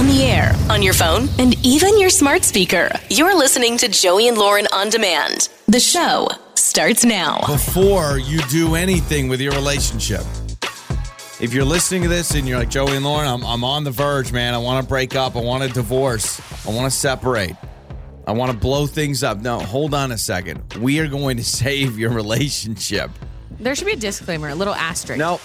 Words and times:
on 0.00 0.06
the 0.06 0.22
air, 0.22 0.54
on 0.70 0.82
your 0.82 0.94
phone, 0.94 1.28
and 1.38 1.54
even 1.62 2.00
your 2.00 2.08
smart 2.08 2.42
speaker. 2.42 2.90
You're 3.10 3.36
listening 3.36 3.76
to 3.76 3.88
Joey 3.88 4.28
and 4.28 4.38
Lauren 4.38 4.66
on 4.72 4.88
demand. 4.88 5.50
The 5.68 5.78
show 5.78 6.26
starts 6.54 7.04
now. 7.04 7.40
before 7.46 8.16
you 8.16 8.40
do 8.48 8.76
anything 8.76 9.28
with 9.28 9.42
your 9.42 9.52
relationship. 9.52 10.22
If 11.38 11.52
you're 11.52 11.66
listening 11.66 12.00
to 12.04 12.08
this 12.08 12.34
and 12.34 12.48
you're 12.48 12.58
like, 12.58 12.70
Joey 12.70 12.96
and 12.96 13.04
Lauren, 13.04 13.28
I'm, 13.28 13.44
I'm 13.44 13.62
on 13.62 13.84
the 13.84 13.90
verge, 13.90 14.32
man. 14.32 14.54
I 14.54 14.58
want 14.58 14.82
to 14.82 14.88
break 14.88 15.14
up. 15.14 15.36
I 15.36 15.40
want 15.40 15.64
to 15.64 15.68
divorce. 15.68 16.40
I 16.66 16.70
want 16.70 16.90
to 16.90 16.98
separate. 16.98 17.56
I 18.26 18.32
want 18.32 18.52
to 18.52 18.56
blow 18.56 18.86
things 18.86 19.22
up. 19.22 19.42
No, 19.42 19.58
hold 19.58 19.92
on 19.92 20.12
a 20.12 20.18
second. 20.18 20.62
We 20.80 20.98
are 21.00 21.08
going 21.08 21.36
to 21.36 21.44
save 21.62 21.98
your 21.98 22.10
relationship. 22.10 23.10
There 23.58 23.74
should 23.74 23.86
be 23.86 23.92
a 23.92 23.96
disclaimer, 23.96 24.48
a 24.48 24.54
little 24.54 24.74
asterisk. 24.74 25.18
No, 25.18 25.40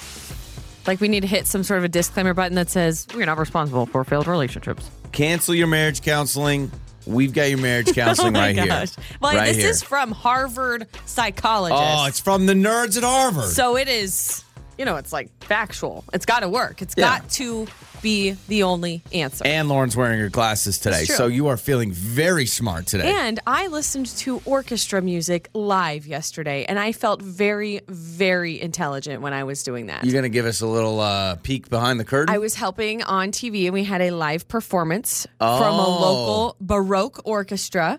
Like 0.88 1.02
we 1.02 1.08
need 1.08 1.22
to 1.22 1.28
hit 1.28 1.48
some 1.48 1.64
sort 1.64 1.80
of 1.80 1.84
a 1.84 1.90
disclaimer 1.90 2.34
button 2.34 2.56
that 2.56 2.70
says 2.70 3.08
we're 3.16 3.26
not 3.26 3.38
responsible 3.38 3.86
for 3.86 4.04
failed 4.04 4.28
relationships. 4.28 4.90
cancel 5.12 5.56
your 5.56 5.68
marriage 5.68 6.02
counseling. 6.02 6.72
We've 7.08 7.34
got 7.34 7.50
your 7.50 7.59
marriage 7.59 7.94
counseling 7.96 8.30
oh 8.36 8.40
my 8.40 8.48
right 8.48 8.55
gosh. 8.55 8.95
here. 8.95 9.04
Well, 9.22 9.36
right 9.36 9.45
this 9.48 9.58
here. 9.58 9.70
is 9.70 9.84
from 9.84 10.12
Harvard 10.12 10.88
psychologist. 11.06 11.82
Oh, 11.84 12.06
it's 12.08 12.20
from 12.20 12.45
the 12.48 12.54
nerds 12.54 12.98
at 12.98 13.04
Harvard. 13.04 13.45
so 13.45 13.78
it 13.78 13.88
is, 13.88 14.44
you 14.78 14.86
know, 14.86 14.95
it's 14.95 15.14
like 15.14 15.30
factual. 15.44 16.04
It's 16.14 16.26
got 16.26 16.40
to 16.40 16.50
work. 16.50 16.82
It's 16.82 16.95
Yeah. 16.98 17.20
got 17.20 17.30
to 17.31 17.67
be 18.05 18.36
the 18.48 18.62
only 18.62 19.02
answer. 19.12 19.44
and 19.48 19.68
Lauren's 19.68 19.98
wearing 19.98 20.20
her 20.20 20.30
glasses 20.30 20.77
today. 20.77 21.05
So 21.05 21.26
you 21.26 21.48
are 21.48 21.58
feeling 21.58 21.91
very 21.91 22.45
smart 22.45 22.86
today. 22.86 23.12
And 23.12 23.40
I 23.48 23.66
listened 23.66 24.05
to 24.18 24.41
orchestra 24.45 25.02
music 25.02 25.50
live 25.55 26.05
yesterday, 26.05 26.66
and 26.66 26.78
I 26.78 26.91
felt 26.91 27.20
very, 27.22 27.81
very 27.88 28.62
intelligent 28.62 29.23
when 29.23 29.34
I 29.34 29.44
was 29.44 29.64
doing 29.64 29.88
that. 29.88 30.04
You're 30.04 30.14
going 30.14 30.22
to 30.22 30.30
give 30.30 30.45
us 30.45 30.62
a 30.62 30.68
little 30.68 31.00
uh, 31.00 31.36
peek 31.38 31.68
behind 31.72 32.00
the 32.00 32.05
curtain? 32.05 32.34
I 32.34 32.38
was 32.38 32.54
helping 32.54 33.02
on 33.02 33.31
TV, 33.31 33.66
and 33.66 33.73
we 33.73 33.84
had 33.84 34.02
a 34.02 34.12
live 34.12 34.48
performance 34.48 35.26
from 35.40 35.48
a 35.50 35.86
Oh. 35.88 36.00
local 36.00 36.56
Baroque 36.62 37.22
orchestra. 37.26 37.98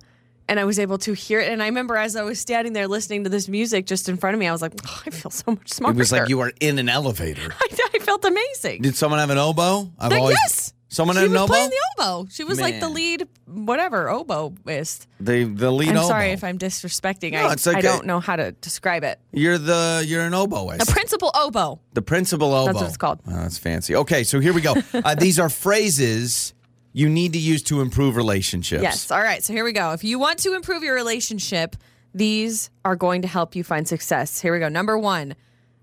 And 0.48 0.60
I 0.60 0.64
was 0.64 0.78
able 0.78 0.98
to 0.98 1.12
hear 1.12 1.40
it. 1.40 1.50
And 1.50 1.62
I 1.62 1.66
remember 1.66 1.96
as 1.96 2.14
I 2.14 2.22
was 2.22 2.38
standing 2.38 2.72
there 2.72 2.86
listening 2.86 3.24
to 3.24 3.30
this 3.30 3.48
music 3.48 3.86
just 3.86 4.08
in 4.08 4.16
front 4.16 4.34
of 4.34 4.40
me, 4.40 4.46
I 4.46 4.52
was 4.52 4.62
like, 4.62 4.72
oh, 4.86 5.02
I 5.06 5.10
feel 5.10 5.30
so 5.30 5.50
much 5.52 5.72
smarter. 5.72 5.96
It 5.96 5.98
was 5.98 6.12
like 6.12 6.28
you 6.28 6.38
were 6.38 6.52
in 6.60 6.78
an 6.78 6.88
elevator. 6.88 7.52
I, 7.60 7.66
I 7.94 7.98
felt 7.98 8.24
amazing. 8.24 8.82
Did 8.82 8.94
someone 8.96 9.18
have 9.20 9.30
an 9.30 9.38
oboe? 9.38 9.90
I've 9.98 10.12
Like, 10.12 10.20
always 10.20 10.38
yes. 10.44 10.72
Someone 10.88 11.16
she 11.16 11.22
had 11.22 11.26
an 11.26 11.32
was 11.32 11.42
oboe. 11.42 11.46
playing 11.52 11.70
the 11.70 12.02
oboe. 12.04 12.26
She 12.30 12.44
was 12.44 12.60
like 12.60 12.78
the 12.78 12.88
lead, 12.88 13.26
whatever, 13.46 14.06
oboist. 14.06 15.06
the 15.18 15.42
the 15.44 15.70
lead 15.72 15.88
I'm 15.90 15.96
oboe. 15.98 16.06
sorry 16.08 16.30
if 16.30 16.44
I'm 16.44 16.58
disrespecting. 16.58 17.32
No, 17.32 17.48
I, 17.48 17.52
it's 17.54 17.66
okay. 17.66 17.78
I 17.78 17.82
don't 17.82 18.06
know 18.06 18.20
how 18.20 18.36
to 18.36 18.52
describe 18.52 19.02
it. 19.02 19.18
You're 19.32 19.58
the 19.58 20.04
you're 20.06 20.22
an 20.24 20.32
oboist. 20.32 20.88
A 20.88 20.92
principal 20.92 21.32
oboe. 21.34 21.80
the 21.94 22.02
principal 22.02 22.54
oboe. 22.54 22.66
That's 22.66 22.78
what 22.78 22.86
it's 22.86 22.96
called. 22.96 23.18
Oh, 23.26 23.32
that's 23.32 23.58
fancy. 23.58 23.96
Okay, 23.96 24.22
so 24.22 24.38
here 24.38 24.52
we 24.54 24.60
go. 24.60 24.74
uh, 24.94 25.16
these 25.16 25.40
are 25.40 25.48
phrases 25.50 26.54
you 26.96 27.10
need 27.10 27.34
to 27.34 27.38
use 27.38 27.62
to 27.64 27.82
improve 27.82 28.16
relationships. 28.16 28.82
Yes. 28.82 29.10
All 29.10 29.20
right. 29.20 29.44
So 29.44 29.52
here 29.52 29.64
we 29.64 29.72
go. 29.72 29.92
If 29.92 30.02
you 30.02 30.18
want 30.18 30.38
to 30.40 30.54
improve 30.54 30.82
your 30.82 30.94
relationship, 30.94 31.76
these 32.14 32.70
are 32.86 32.96
going 32.96 33.20
to 33.20 33.28
help 33.28 33.54
you 33.54 33.62
find 33.62 33.86
success. 33.86 34.40
Here 34.40 34.50
we 34.50 34.60
go. 34.60 34.70
Number 34.70 34.96
one, 34.96 35.36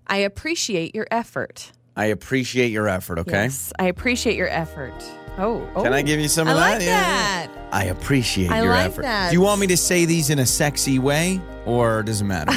I 0.08 0.16
appreciate 0.16 0.92
your 0.92 1.06
effort. 1.12 1.70
I 1.94 2.06
appreciate 2.06 2.72
your 2.72 2.88
effort. 2.88 3.20
Okay. 3.20 3.44
Yes, 3.44 3.72
I 3.78 3.84
appreciate 3.84 4.34
your 4.36 4.48
effort. 4.48 4.92
Oh, 5.38 5.64
oh. 5.76 5.84
Can 5.84 5.92
I 5.92 6.02
give 6.02 6.18
you 6.18 6.26
some 6.26 6.48
of 6.48 6.56
I 6.56 6.58
that? 6.58 6.72
like 6.78 6.82
Yeah. 6.82 7.00
that. 7.46 7.50
I 7.70 7.84
appreciate 7.84 8.50
I 8.50 8.62
your 8.62 8.72
like 8.72 8.86
effort. 8.86 9.02
that. 9.02 9.28
Do 9.30 9.34
you 9.36 9.40
want 9.40 9.60
me 9.60 9.68
to 9.68 9.76
say 9.76 10.06
these 10.06 10.30
in 10.30 10.40
a 10.40 10.46
sexy 10.46 10.98
way, 10.98 11.40
or 11.64 12.02
does 12.02 12.22
it 12.22 12.24
matter? 12.24 12.50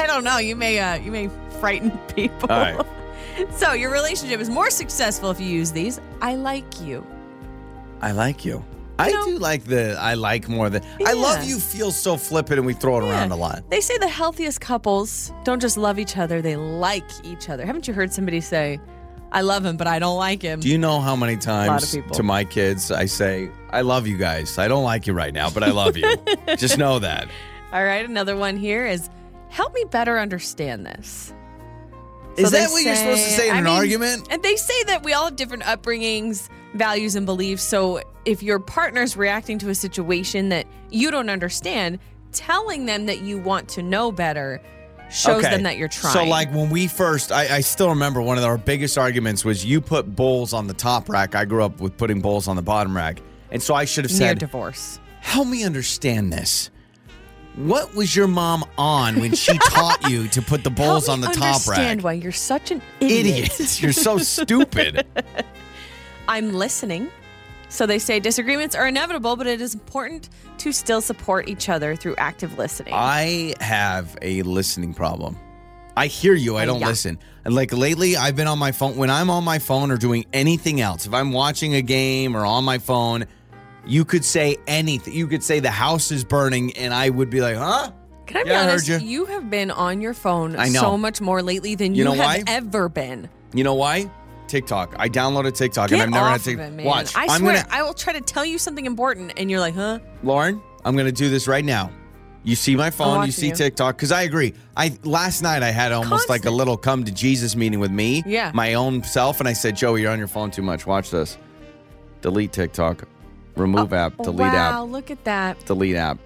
I 0.00 0.04
don't 0.08 0.24
know. 0.24 0.38
You 0.38 0.56
may 0.56 0.80
uh, 0.80 0.96
you 0.96 1.12
may 1.12 1.30
frighten 1.60 1.92
people. 2.16 2.50
All 2.50 2.58
right. 2.58 2.86
so 3.56 3.72
your 3.72 3.92
relationship 3.92 4.40
is 4.40 4.50
more 4.50 4.68
successful 4.70 5.30
if 5.30 5.40
you 5.40 5.46
use 5.46 5.70
these. 5.70 6.00
I 6.20 6.34
like 6.34 6.80
you. 6.80 7.06
I 8.02 8.12
like 8.12 8.44
you. 8.44 8.64
I 8.98 9.10
know- 9.10 9.24
do 9.24 9.38
like 9.38 9.64
the 9.64 9.96
I 9.98 10.14
like 10.14 10.48
more 10.48 10.68
than 10.68 10.82
I 11.06 11.14
love 11.14 11.44
you 11.44 11.58
feel 11.58 11.90
so 11.90 12.16
flippant 12.16 12.58
and 12.58 12.66
we 12.66 12.74
throw 12.74 12.98
it 12.98 13.04
around 13.04 13.32
a 13.32 13.36
lot. 13.36 13.68
They 13.70 13.80
say 13.80 13.96
the 13.98 14.08
healthiest 14.08 14.60
couples 14.60 15.32
don't 15.44 15.60
just 15.60 15.76
love 15.76 15.98
each 15.98 16.16
other; 16.16 16.42
they 16.42 16.56
like 16.56 17.04
each 17.24 17.48
other. 17.48 17.64
Haven't 17.64 17.88
you 17.88 17.94
heard 17.94 18.12
somebody 18.12 18.40
say, 18.40 18.78
"I 19.32 19.40
love 19.40 19.64
him, 19.64 19.76
but 19.76 19.86
I 19.86 19.98
don't 19.98 20.18
like 20.18 20.42
him"? 20.42 20.60
Do 20.60 20.68
you 20.68 20.78
know 20.78 21.00
how 21.00 21.16
many 21.16 21.36
times 21.36 21.96
to 22.12 22.22
my 22.22 22.44
kids 22.44 22.92
I 22.92 23.06
say, 23.06 23.50
I 23.70 23.80
love 23.80 24.06
you 24.06 24.18
guys. 24.18 24.58
I 24.58 24.68
don't 24.68 24.84
like 24.84 25.06
you 25.06 25.14
right 25.14 25.32
now, 25.32 25.48
but 25.50 25.62
I 25.62 25.70
love 25.70 25.96
you. 25.96 26.14
Just 26.56 26.76
know 26.78 26.98
that. 26.98 27.28
All 27.72 27.82
right, 27.84 28.04
another 28.04 28.36
one 28.36 28.56
here 28.58 28.86
is 28.86 29.08
help 29.48 29.72
me 29.74 29.84
better 29.90 30.18
understand 30.18 30.84
this. 30.84 31.32
Is 32.36 32.50
they 32.50 32.60
that 32.60 32.70
what 32.70 32.82
you're 32.82 32.96
supposed 32.96 33.24
to 33.24 33.30
say 33.30 33.48
in 33.48 33.54
I 33.54 33.58
an 33.58 33.64
mean, 33.64 33.74
argument? 33.74 34.28
And 34.30 34.42
they 34.42 34.56
say 34.56 34.82
that 34.84 35.02
we 35.02 35.12
all 35.12 35.26
have 35.26 35.36
different 35.36 35.64
upbringings, 35.64 36.48
values, 36.74 37.14
and 37.14 37.26
beliefs. 37.26 37.62
So 37.62 38.02
if 38.24 38.42
your 38.42 38.58
partner's 38.58 39.16
reacting 39.16 39.58
to 39.58 39.70
a 39.70 39.74
situation 39.74 40.48
that 40.48 40.66
you 40.90 41.10
don't 41.10 41.28
understand, 41.28 41.98
telling 42.32 42.86
them 42.86 43.06
that 43.06 43.20
you 43.20 43.38
want 43.38 43.68
to 43.70 43.82
know 43.82 44.10
better 44.10 44.60
shows 45.10 45.42
them 45.42 45.64
that 45.64 45.76
you're 45.76 45.88
trying. 45.88 46.14
So, 46.14 46.24
like 46.24 46.50
when 46.52 46.70
we 46.70 46.86
first, 46.86 47.32
I, 47.32 47.56
I 47.56 47.60
still 47.60 47.90
remember 47.90 48.22
one 48.22 48.38
of 48.38 48.44
our 48.44 48.58
biggest 48.58 48.96
arguments 48.96 49.44
was 49.44 49.64
you 49.64 49.80
put 49.80 50.16
bowls 50.16 50.52
on 50.52 50.66
the 50.66 50.74
top 50.74 51.08
rack. 51.08 51.34
I 51.34 51.44
grew 51.44 51.62
up 51.62 51.80
with 51.80 51.96
putting 51.96 52.20
bowls 52.20 52.48
on 52.48 52.56
the 52.56 52.62
bottom 52.62 52.96
rack. 52.96 53.20
And 53.50 53.62
so 53.62 53.74
I 53.74 53.84
should 53.84 54.04
have 54.04 54.12
near 54.12 54.30
said, 54.30 54.38
divorce. 54.38 54.98
help 55.20 55.46
me 55.46 55.64
understand 55.64 56.32
this. 56.32 56.70
What 57.56 57.94
was 57.94 58.16
your 58.16 58.28
mom 58.28 58.64
on 58.78 59.20
when 59.20 59.34
she 59.34 59.58
taught 59.64 60.10
you 60.10 60.26
to 60.28 60.40
put 60.40 60.64
the 60.64 60.70
bowls 60.70 61.08
on 61.08 61.20
the 61.20 61.26
top 61.26 61.36
rack? 61.36 61.78
understand 61.78 62.02
why 62.02 62.14
you're 62.14 62.32
such 62.32 62.70
an 62.70 62.80
idiot. 63.00 63.50
Idiots. 63.50 63.82
You're 63.82 63.92
so 63.92 64.18
stupid. 64.18 65.06
I'm 66.28 66.52
listening. 66.54 67.10
So 67.68 67.86
they 67.86 67.98
say 67.98 68.20
disagreements 68.20 68.74
are 68.74 68.86
inevitable, 68.86 69.36
but 69.36 69.46
it 69.46 69.60
is 69.60 69.74
important 69.74 70.28
to 70.58 70.72
still 70.72 71.00
support 71.00 71.48
each 71.48 71.68
other 71.68 71.96
through 71.96 72.16
active 72.16 72.58
listening. 72.58 72.94
I 72.94 73.54
have 73.60 74.16
a 74.22 74.42
listening 74.42 74.94
problem. 74.94 75.38
I 75.96 76.06
hear 76.06 76.34
you, 76.34 76.56
I 76.56 76.62
oh, 76.62 76.66
don't 76.66 76.80
yeah. 76.80 76.86
listen. 76.86 77.18
Like 77.44 77.72
lately, 77.72 78.16
I've 78.16 78.36
been 78.36 78.46
on 78.46 78.58
my 78.58 78.72
phone. 78.72 78.96
When 78.96 79.10
I'm 79.10 79.28
on 79.28 79.44
my 79.44 79.58
phone 79.58 79.90
or 79.90 79.98
doing 79.98 80.24
anything 80.32 80.80
else, 80.80 81.06
if 81.06 81.12
I'm 81.12 81.32
watching 81.32 81.74
a 81.74 81.82
game 81.82 82.36
or 82.36 82.46
on 82.46 82.64
my 82.64 82.78
phone, 82.78 83.26
you 83.86 84.04
could 84.04 84.24
say 84.24 84.56
anything. 84.66 85.14
You 85.14 85.26
could 85.26 85.42
say 85.42 85.60
the 85.60 85.70
house 85.70 86.10
is 86.10 86.24
burning, 86.24 86.76
and 86.76 86.92
I 86.94 87.10
would 87.10 87.30
be 87.30 87.40
like, 87.40 87.56
huh? 87.56 87.90
Can 88.26 88.36
I 88.38 88.44
be 88.44 88.50
Yeah, 88.50 88.60
I 88.60 88.70
honest? 88.70 88.88
you. 88.88 88.98
You 88.98 89.24
have 89.26 89.50
been 89.50 89.70
on 89.70 90.00
your 90.00 90.14
phone 90.14 90.56
so 90.72 90.96
much 90.96 91.20
more 91.20 91.42
lately 91.42 91.74
than 91.74 91.94
You 91.94 91.98
you, 91.98 92.04
know 92.04 92.12
have 92.12 92.24
why? 92.24 92.44
ever 92.46 92.88
been. 92.88 93.28
You 93.52 93.64
know 93.64 93.74
why? 93.74 94.10
TikTok. 94.48 94.94
I 94.98 95.08
downloaded 95.08 95.54
TikTok, 95.54 95.90
Get 95.90 95.94
and 96.00 96.02
I've 96.02 96.10
never 96.10 96.28
had 96.28 96.40
to 96.42 96.50
it, 96.52 96.72
man. 96.72 96.84
watch. 96.86 97.16
I 97.16 97.24
I'm 97.26 97.40
swear, 97.40 97.54
gonna, 97.62 97.66
I 97.70 97.82
will 97.82 97.94
try 97.94 98.12
to 98.12 98.20
tell 98.20 98.44
you 98.44 98.58
something 98.58 98.86
important, 98.86 99.32
and 99.36 99.50
you're 99.50 99.60
like, 99.60 99.74
huh? 99.74 99.98
Lauren, 100.22 100.60
I'm 100.84 100.96
gonna 100.96 101.10
do 101.12 101.28
this 101.30 101.48
right 101.48 101.64
now. 101.64 101.90
You 102.44 102.56
see 102.56 102.74
my 102.76 102.90
phone, 102.90 103.24
you 103.24 103.32
see 103.32 103.48
you. 103.48 103.54
TikTok, 103.54 103.96
because 103.96 104.10
I 104.12 104.22
agree. 104.22 104.52
I 104.76 104.96
last 105.04 105.42
night 105.42 105.62
I 105.62 105.70
had 105.70 105.92
almost 105.92 106.28
like 106.28 106.44
a 106.44 106.50
little 106.50 106.76
come 106.76 107.04
to 107.04 107.12
Jesus 107.12 107.54
meeting 107.56 107.78
with 107.80 107.90
me, 107.92 108.22
Yeah. 108.26 108.50
my 108.52 108.74
own 108.74 109.02
self, 109.04 109.38
and 109.40 109.48
I 109.48 109.52
said, 109.52 109.76
Joey, 109.76 110.02
you're 110.02 110.10
on 110.10 110.18
your 110.18 110.26
phone 110.28 110.50
too 110.50 110.62
much. 110.62 110.84
Watch 110.86 111.10
this. 111.10 111.38
Delete 112.20 112.52
TikTok, 112.52 113.04
remove 113.56 113.92
app, 113.92 114.16
delete 114.18 114.40
Oh, 114.40 114.44
wow, 114.44 114.84
app, 114.84 114.90
look 114.90 115.10
at 115.10 115.22
that. 115.24 115.64
delete 115.66 115.96
app. 115.96 116.18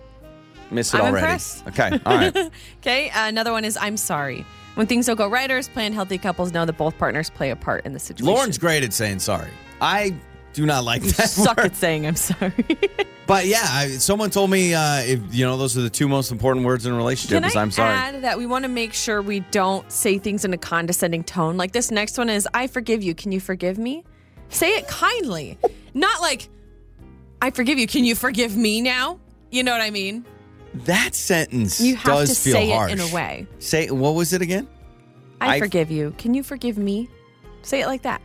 Miss 0.70 0.92
it 0.92 0.98
I'm 0.98 1.06
already. 1.12 1.18
impressed. 1.24 1.66
Okay, 1.68 1.90
all 2.06 2.16
right. 2.16 2.36
Okay, 2.80 3.10
uh, 3.10 3.28
another 3.28 3.52
one 3.52 3.64
is 3.64 3.76
I'm 3.80 3.96
sorry. 3.96 4.44
When 4.74 4.86
things 4.86 5.06
don't 5.06 5.16
go 5.16 5.28
right 5.28 5.50
or 5.50 5.56
as 5.58 5.68
planned, 5.68 5.94
healthy 5.94 6.18
couples 6.18 6.52
know 6.52 6.64
that 6.66 6.76
both 6.76 6.98
partners 6.98 7.30
play 7.30 7.50
a 7.50 7.56
part 7.56 7.86
in 7.86 7.92
the 7.92 7.98
situation. 7.98 8.26
Lauren's 8.34 8.58
great 8.58 8.82
at 8.84 8.92
saying 8.92 9.20
sorry. 9.20 9.48
I 9.80 10.14
do 10.52 10.66
not 10.66 10.84
like 10.84 11.02
you 11.04 11.12
that. 11.12 11.28
suck 11.28 11.56
word. 11.56 11.66
at 11.66 11.76
saying 11.76 12.06
I'm 12.06 12.16
sorry. 12.16 12.52
But 13.26 13.46
yeah, 13.46 13.64
I, 13.64 13.88
someone 13.88 14.30
told 14.30 14.50
me 14.50 14.72
uh, 14.72 14.98
if 15.00 15.34
you 15.34 15.44
know 15.44 15.56
those 15.56 15.76
are 15.76 15.80
the 15.80 15.90
two 15.90 16.06
most 16.06 16.30
important 16.30 16.64
words 16.64 16.86
in 16.86 16.92
a 16.92 16.96
relationship. 16.96 17.38
Can 17.42 17.44
is 17.50 17.56
I 17.56 17.60
I'm 17.62 17.72
sorry. 17.72 17.92
add 17.92 18.22
that 18.22 18.38
we 18.38 18.46
want 18.46 18.62
to 18.64 18.68
make 18.68 18.92
sure 18.92 19.20
we 19.20 19.40
don't 19.50 19.90
say 19.90 20.18
things 20.18 20.44
in 20.44 20.52
a 20.52 20.56
condescending 20.56 21.24
tone? 21.24 21.56
Like 21.56 21.72
this 21.72 21.90
next 21.90 22.18
one 22.18 22.28
is, 22.30 22.46
I 22.54 22.68
forgive 22.68 23.02
you. 23.02 23.16
Can 23.16 23.32
you 23.32 23.40
forgive 23.40 23.78
me? 23.78 24.04
Say 24.48 24.76
it 24.76 24.86
kindly, 24.86 25.58
not 25.92 26.20
like, 26.20 26.48
I 27.42 27.50
forgive 27.50 27.78
you. 27.78 27.86
Can 27.86 28.04
you 28.04 28.14
forgive 28.14 28.56
me 28.56 28.80
now? 28.80 29.18
You 29.50 29.62
know 29.62 29.72
what 29.72 29.80
I 29.80 29.90
mean? 29.90 30.24
that 30.84 31.14
sentence 31.14 31.80
You 31.80 31.96
have 31.96 32.04
does 32.04 32.28
to 32.34 32.34
feel 32.50 32.52
say 32.52 32.70
harsh. 32.70 32.92
it 32.92 33.00
in 33.00 33.10
a 33.10 33.14
way. 33.14 33.46
Say 33.60 33.88
what 33.90 34.10
was 34.14 34.34
it 34.34 34.42
again? 34.42 34.68
I, 35.40 35.54
I- 35.56 35.58
forgive 35.58 35.90
you. 35.90 36.14
Can 36.18 36.34
you 36.34 36.42
forgive 36.42 36.76
me? 36.76 37.08
Say 37.62 37.80
it 37.80 37.86
like 37.86 38.02
that. 38.02 38.20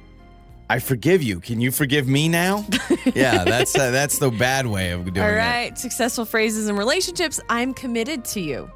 I 0.70 0.80
forgive 0.80 1.22
you. 1.24 1.40
Can 1.40 1.60
you 1.62 1.72
forgive 1.72 2.08
me 2.08 2.28
now? 2.30 2.66
yeah, 3.16 3.44
that's 3.44 3.74
uh, 3.78 3.92
that's 3.92 4.20
the 4.20 4.32
bad 4.32 4.66
way 4.68 4.92
of 4.92 5.06
doing 5.14 5.26
All 5.26 5.34
it. 5.34 5.36
right. 5.38 5.78
Successful 5.78 6.24
phrases 6.26 6.68
in 6.70 6.76
relationships. 6.78 7.40
I'm 7.50 7.74
committed 7.74 8.24
to 8.26 8.40
you. 8.42 8.70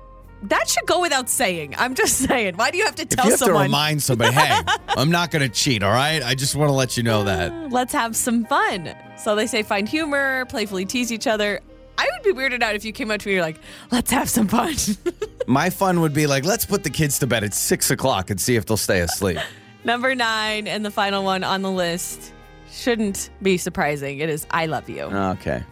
That 0.50 0.69
should 0.69 0.86
go 0.86 1.01
without 1.01 1.30
saying. 1.30 1.75
I'm 1.77 1.95
just 1.95 2.18
saying. 2.18 2.56
Why 2.56 2.71
do 2.71 2.77
you 2.77 2.86
have 2.86 2.95
to 2.95 3.03
If 3.03 3.09
tell 3.09 3.25
you 3.25 3.31
have 3.31 3.39
someone? 3.39 3.57
to 3.57 3.63
remind 3.63 4.03
somebody, 4.03 4.33
hey, 4.33 4.62
I'm 4.89 5.09
not 5.12 5.31
going 5.31 5.42
to 5.42 5.50
cheat, 5.50 5.81
all 5.83 5.92
right? 5.92 6.21
I 6.24 6.36
just 6.36 6.56
want 6.56 6.69
to 6.69 6.74
let 6.74 6.97
you 6.97 7.03
know 7.03 7.24
that. 7.24 7.51
Ah, 7.51 7.68
let's 7.71 7.94
have 7.94 8.15
some 8.15 8.45
fun. 8.45 8.95
So 9.18 9.36
they 9.36 9.47
say 9.47 9.63
find 9.63 9.88
humor, 9.89 10.45
playfully 10.45 10.86
tease 10.86 11.12
each 11.12 11.27
other. 11.27 11.59
I 11.97 12.09
would 12.12 12.24
be 12.36 12.39
weirded 12.39 12.62
out 12.62 12.75
if 12.75 12.83
you 12.83 12.92
came 12.92 13.09
up 13.09 13.21
to 13.21 13.27
me 13.27 13.33
and 13.33 13.38
you're 13.38 13.45
like, 13.45 13.59
let's 13.92 14.12
have 14.12 14.30
some 14.30 14.47
fun. 14.47 14.74
My 15.47 15.69
fun 15.69 16.01
would 16.01 16.13
be 16.13 16.27
like, 16.27 16.44
let's 16.44 16.65
put 16.65 16.83
the 16.83 16.89
kids 16.89 17.19
to 17.19 17.27
bed 17.27 17.44
at 17.44 17.53
six 17.53 17.89
o'clock 17.89 18.30
and 18.30 18.39
see 18.39 18.56
if 18.56 18.65
they'll 18.65 18.75
stay 18.77 19.00
asleep. 19.00 19.38
Number 19.86 20.13
nine, 20.15 20.68
and 20.68 20.83
the 20.86 20.92
final 20.92 21.24
one 21.24 21.44
on 21.44 21.62
the 21.62 21.71
list 21.71 22.33
shouldn't 22.71 23.30
be 23.42 23.57
surprising. 23.57 24.19
It 24.19 24.30
is 24.30 24.45
I 24.51 24.65
love 24.65 24.89
you. 24.89 25.03
Okay. 25.03 25.63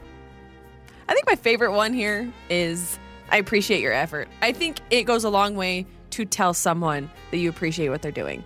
I 1.10 1.14
think 1.14 1.28
my 1.28 1.36
favorite 1.36 1.74
one 1.74 1.94
here 1.94 2.32
is 2.50 2.98
I 3.34 3.38
appreciate 3.38 3.82
your 3.82 3.94
effort. 3.94 4.28
I 4.44 4.52
think 4.52 4.78
it 4.92 5.06
goes 5.06 5.24
a 5.24 5.30
long 5.30 5.56
way 5.56 5.88
to 6.12 6.24
tell 6.24 6.54
someone 6.54 7.10
that 7.32 7.38
you 7.38 7.50
appreciate 7.50 7.90
what 7.90 8.04
they're 8.04 8.12
doing. 8.12 8.44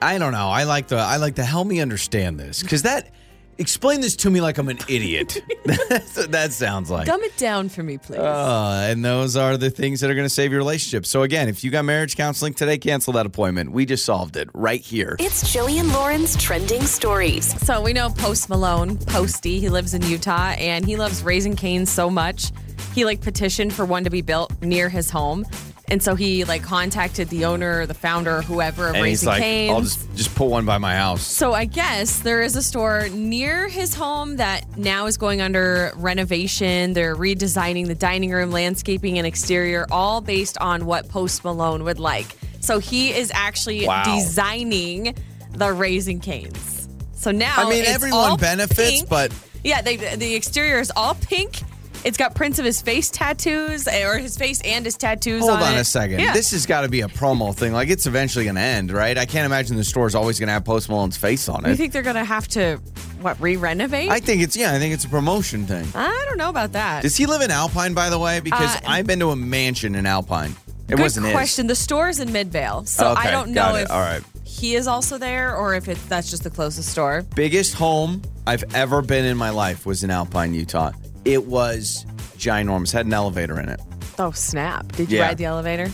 I 0.00 0.16
don't 0.16 0.32
know. 0.32 0.48
I 0.48 0.64
like 0.64 0.86
the 0.88 0.96
I 0.96 1.18
like 1.18 1.34
to 1.34 1.44
help 1.44 1.66
me 1.66 1.78
understand 1.78 2.40
this 2.40 2.62
because 2.62 2.82
that 2.82 3.10
explain 3.58 4.00
this 4.00 4.16
to 4.16 4.30
me 4.30 4.40
like 4.40 4.56
I'm 4.56 4.70
an 4.70 4.78
idiot. 4.88 5.42
That's 5.66 6.16
what 6.16 6.32
that 6.32 6.52
sounds 6.52 6.90
like. 6.90 7.06
Dumb 7.06 7.22
it 7.22 7.36
down 7.36 7.68
for 7.68 7.82
me, 7.82 7.98
please. 7.98 8.18
Uh, 8.18 8.86
and 8.88 9.04
those 9.04 9.36
are 9.36 9.58
the 9.58 9.68
things 9.68 10.00
that 10.00 10.10
are 10.10 10.14
going 10.14 10.24
to 10.26 10.34
save 10.34 10.52
your 10.52 10.58
relationship. 10.58 11.04
So 11.04 11.22
again, 11.22 11.50
if 11.50 11.62
you 11.62 11.70
got 11.70 11.84
marriage 11.84 12.16
counseling 12.16 12.54
today, 12.54 12.78
cancel 12.78 13.12
that 13.12 13.26
appointment. 13.26 13.72
We 13.72 13.84
just 13.84 14.06
solved 14.06 14.38
it 14.38 14.48
right 14.54 14.80
here. 14.80 15.16
It's 15.18 15.52
Joey 15.52 15.78
and 15.78 15.92
Lauren's 15.92 16.34
trending 16.36 16.82
stories. 16.82 17.60
So 17.60 17.82
we 17.82 17.92
know 17.92 18.08
Post 18.08 18.48
Malone, 18.48 18.96
Posty, 18.96 19.60
he 19.60 19.68
lives 19.68 19.92
in 19.92 20.00
Utah 20.00 20.52
and 20.52 20.86
he 20.86 20.96
loves 20.96 21.22
Raising 21.22 21.56
Cane's 21.56 21.90
so 21.90 22.08
much. 22.08 22.52
He 22.94 23.04
like 23.04 23.20
petitioned 23.20 23.72
for 23.72 23.84
one 23.84 24.04
to 24.04 24.10
be 24.10 24.22
built 24.22 24.52
near 24.62 24.88
his 24.88 25.10
home. 25.10 25.44
And 25.88 26.02
so 26.02 26.14
he 26.14 26.44
like 26.44 26.62
contacted 26.62 27.28
the 27.28 27.44
owner, 27.44 27.84
the 27.84 27.92
founder, 27.92 28.40
whoever 28.40 28.88
of 28.88 28.94
and 28.94 29.04
he's 29.04 29.20
Raising 29.20 29.28
like, 29.28 29.42
Canes. 29.42 29.70
I'll 29.72 29.80
just 29.82 30.14
just 30.14 30.34
put 30.34 30.46
one 30.46 30.64
by 30.64 30.78
my 30.78 30.94
house. 30.94 31.22
So 31.22 31.52
I 31.52 31.66
guess 31.66 32.20
there 32.20 32.40
is 32.40 32.56
a 32.56 32.62
store 32.62 33.08
near 33.10 33.68
his 33.68 33.94
home 33.94 34.36
that 34.36 34.78
now 34.78 35.06
is 35.06 35.18
going 35.18 35.42
under 35.42 35.92
renovation. 35.96 36.94
They're 36.94 37.14
redesigning 37.16 37.86
the 37.86 37.94
dining 37.94 38.30
room, 38.30 38.50
landscaping, 38.50 39.18
and 39.18 39.26
exterior, 39.26 39.86
all 39.90 40.22
based 40.22 40.56
on 40.58 40.86
what 40.86 41.08
Post 41.10 41.44
Malone 41.44 41.84
would 41.84 41.98
like. 42.00 42.34
So 42.60 42.78
he 42.78 43.12
is 43.12 43.30
actually 43.34 43.86
Wow. 43.86 44.04
designing 44.04 45.14
the 45.50 45.70
Raising 45.70 46.18
Canes. 46.20 46.88
So 47.12 47.30
now 47.30 47.54
I 47.58 47.68
mean, 47.68 47.84
everyone 47.84 48.38
benefits, 48.38 49.00
pink. 49.00 49.08
but 49.10 49.32
yeah, 49.62 49.82
they, 49.82 49.96
the 49.96 50.34
exterior 50.34 50.78
is 50.78 50.90
all 50.96 51.14
pink. 51.14 51.62
It's 52.04 52.16
got 52.18 52.34
prints 52.34 52.58
of 52.58 52.64
his 52.64 52.82
face 52.82 53.10
tattoos, 53.10 53.86
eh, 53.86 54.06
or 54.06 54.18
his 54.18 54.36
face 54.36 54.60
and 54.62 54.84
his 54.84 54.96
tattoos. 54.96 55.40
hold 55.40 55.52
on, 55.52 55.62
on 55.62 55.78
a 55.78 55.84
second. 55.84 56.20
Yeah. 56.20 56.32
This 56.34 56.50
has 56.50 56.66
got 56.66 56.82
to 56.82 56.88
be 56.88 57.00
a 57.00 57.08
promo 57.08 57.54
thing. 57.54 57.72
Like 57.72 57.88
it's 57.88 58.06
eventually 58.06 58.44
going 58.44 58.56
to 58.56 58.60
end, 58.60 58.92
right? 58.92 59.16
I 59.16 59.24
can't 59.26 59.46
imagine 59.46 59.76
the 59.76 59.84
store's 59.84 60.14
always 60.14 60.38
going 60.38 60.48
to 60.48 60.52
have 60.52 60.64
Post 60.64 60.88
Malone's 60.88 61.16
face 61.16 61.48
on 61.48 61.64
it. 61.64 61.70
you 61.70 61.76
think 61.76 61.92
they're 61.92 62.02
gonna 62.02 62.24
have 62.24 62.46
to 62.48 62.76
what 63.20 63.40
re-renovate? 63.40 64.10
I 64.10 64.20
think 64.20 64.42
it's 64.42 64.56
yeah. 64.56 64.74
I 64.74 64.78
think 64.78 64.92
it's 64.92 65.04
a 65.04 65.08
promotion 65.08 65.66
thing. 65.66 65.86
I 65.94 66.24
don't 66.28 66.36
know 66.38 66.50
about 66.50 66.72
that. 66.72 67.02
Does 67.02 67.16
he 67.16 67.24
live 67.26 67.40
in 67.40 67.50
Alpine, 67.50 67.94
by 67.94 68.10
the 68.10 68.18
way? 68.18 68.40
Because 68.40 68.76
Uh, 68.76 68.80
I've 68.86 69.06
been 69.06 69.18
to 69.20 69.30
a 69.30 69.36
mansion 69.36 69.94
in 69.94 70.04
Alpine. 70.04 70.54
It 70.88 70.96
Good 70.96 71.00
wasn't 71.00 71.30
question. 71.32 71.66
The 71.66 71.74
store 71.74 72.10
is 72.10 72.20
in 72.20 72.30
Midvale, 72.32 72.84
so 72.84 73.12
Okay, 73.12 73.28
I 73.28 73.30
don't 73.30 73.50
know 73.52 73.74
if 73.76 73.90
All 73.90 74.00
right. 74.00 74.22
he 74.44 74.74
is 74.74 74.86
also 74.86 75.16
there 75.16 75.56
or 75.56 75.74
if 75.74 75.88
it, 75.88 75.96
that's 76.10 76.28
just 76.30 76.44
the 76.44 76.50
closest 76.50 76.90
store. 76.90 77.22
Biggest 77.34 77.72
home 77.72 78.20
I've 78.46 78.64
ever 78.74 79.00
been 79.00 79.24
in 79.24 79.38
my 79.38 79.48
life 79.48 79.86
was 79.86 80.04
in 80.04 80.10
Alpine, 80.10 80.52
Utah. 80.52 80.92
It 81.24 81.46
was 81.46 82.04
ginormous. 82.36 82.92
Had 82.92 83.06
an 83.06 83.12
elevator 83.14 83.58
in 83.60 83.68
it. 83.68 83.80
Oh 84.18 84.30
snap! 84.32 84.90
Did 84.92 85.10
you 85.10 85.18
Yeah. 85.18 85.26
ride 85.26 85.38
the 85.38 85.44
elevator? 85.46 85.90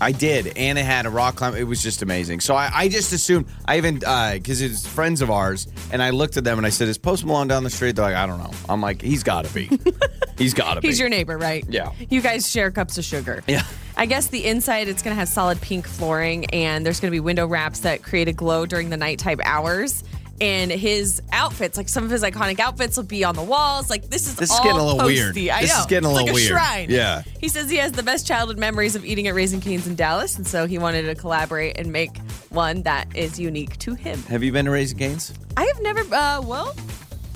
I 0.00 0.10
did, 0.12 0.52
and 0.58 0.76
it 0.78 0.84
had 0.84 1.06
a 1.06 1.10
rock 1.10 1.36
climb. 1.36 1.54
It 1.54 1.62
was 1.64 1.82
just 1.82 2.02
amazing. 2.02 2.40
So 2.40 2.54
I, 2.56 2.68
I 2.74 2.88
just 2.88 3.12
assumed 3.12 3.46
I 3.64 3.76
even 3.78 4.02
uh, 4.04 4.34
because 4.34 4.60
it's 4.60 4.86
friends 4.86 5.22
of 5.22 5.30
ours, 5.30 5.66
and 5.92 6.02
I 6.02 6.10
looked 6.10 6.36
at 6.36 6.44
them 6.44 6.58
and 6.58 6.66
I 6.66 6.70
said, 6.70 6.88
"Is 6.88 6.98
Post 6.98 7.24
Malone 7.24 7.48
down 7.48 7.64
the 7.64 7.70
street?" 7.70 7.96
They're 7.96 8.04
like, 8.04 8.14
"I 8.16 8.26
don't 8.26 8.38
know." 8.38 8.50
I'm 8.68 8.80
like, 8.80 9.00
"He's 9.00 9.22
got 9.22 9.44
to 9.44 9.54
be. 9.54 9.70
He's 10.38 10.52
got 10.52 10.74
to 10.74 10.80
be." 10.80 10.88
He's 10.88 10.98
your 10.98 11.08
neighbor, 11.08 11.38
right? 11.38 11.64
Yeah. 11.68 11.92
You 12.10 12.20
guys 12.20 12.50
share 12.50 12.70
cups 12.70 12.98
of 12.98 13.04
sugar. 13.04 13.42
Yeah. 13.46 13.62
I 13.96 14.06
guess 14.06 14.26
the 14.26 14.44
inside 14.44 14.88
it's 14.88 15.02
going 15.02 15.14
to 15.14 15.18
have 15.18 15.28
solid 15.28 15.60
pink 15.60 15.86
flooring 15.86 16.46
and 16.46 16.84
there's 16.84 16.98
going 16.98 17.10
to 17.12 17.14
be 17.14 17.20
window 17.20 17.46
wraps 17.46 17.78
that 17.80 18.02
create 18.02 18.26
a 18.26 18.32
glow 18.32 18.66
during 18.66 18.90
the 18.90 18.96
nighttime 18.96 19.40
hours. 19.44 20.02
And 20.40 20.70
his 20.72 21.22
outfits, 21.30 21.76
like 21.76 21.88
some 21.88 22.02
of 22.04 22.10
his 22.10 22.22
iconic 22.22 22.58
outfits, 22.58 22.96
will 22.96 23.04
be 23.04 23.22
on 23.22 23.36
the 23.36 23.42
walls. 23.42 23.88
Like 23.88 24.10
this 24.10 24.26
is 24.26 24.34
This 24.34 24.50
is 24.50 24.58
getting 24.60 24.80
a 24.80 24.84
little 24.84 25.06
weird. 25.06 25.28
posty. 25.28 25.50
I 25.50 25.60
This 25.62 25.72
know. 25.72 25.80
is 25.80 25.86
getting 25.86 26.06
a 26.06 26.10
It's 26.10 26.14
little 26.18 26.26
like 26.26 26.34
weird. 26.34 26.50
A 26.50 26.54
shrine. 26.54 26.90
Yeah. 26.90 27.22
He 27.40 27.48
says 27.48 27.70
he 27.70 27.76
has 27.76 27.92
the 27.92 28.02
best 28.02 28.26
childhood 28.26 28.58
memories 28.58 28.96
of 28.96 29.04
eating 29.04 29.28
at 29.28 29.34
Raising 29.34 29.60
Cane's 29.60 29.86
in 29.86 29.94
Dallas, 29.94 30.36
and 30.36 30.46
so 30.46 30.66
he 30.66 30.76
wanted 30.78 31.02
to 31.02 31.14
collaborate 31.14 31.78
and 31.78 31.92
make 31.92 32.18
one 32.50 32.82
that 32.82 33.14
is 33.16 33.38
unique 33.38 33.78
to 33.78 33.94
him. 33.94 34.20
Have 34.24 34.42
you 34.42 34.50
been 34.50 34.64
to 34.64 34.72
Raising 34.72 34.98
Cane's? 34.98 35.32
I 35.56 35.64
have 35.64 35.80
never, 35.82 36.00
uh, 36.12 36.40
well, 36.42 36.74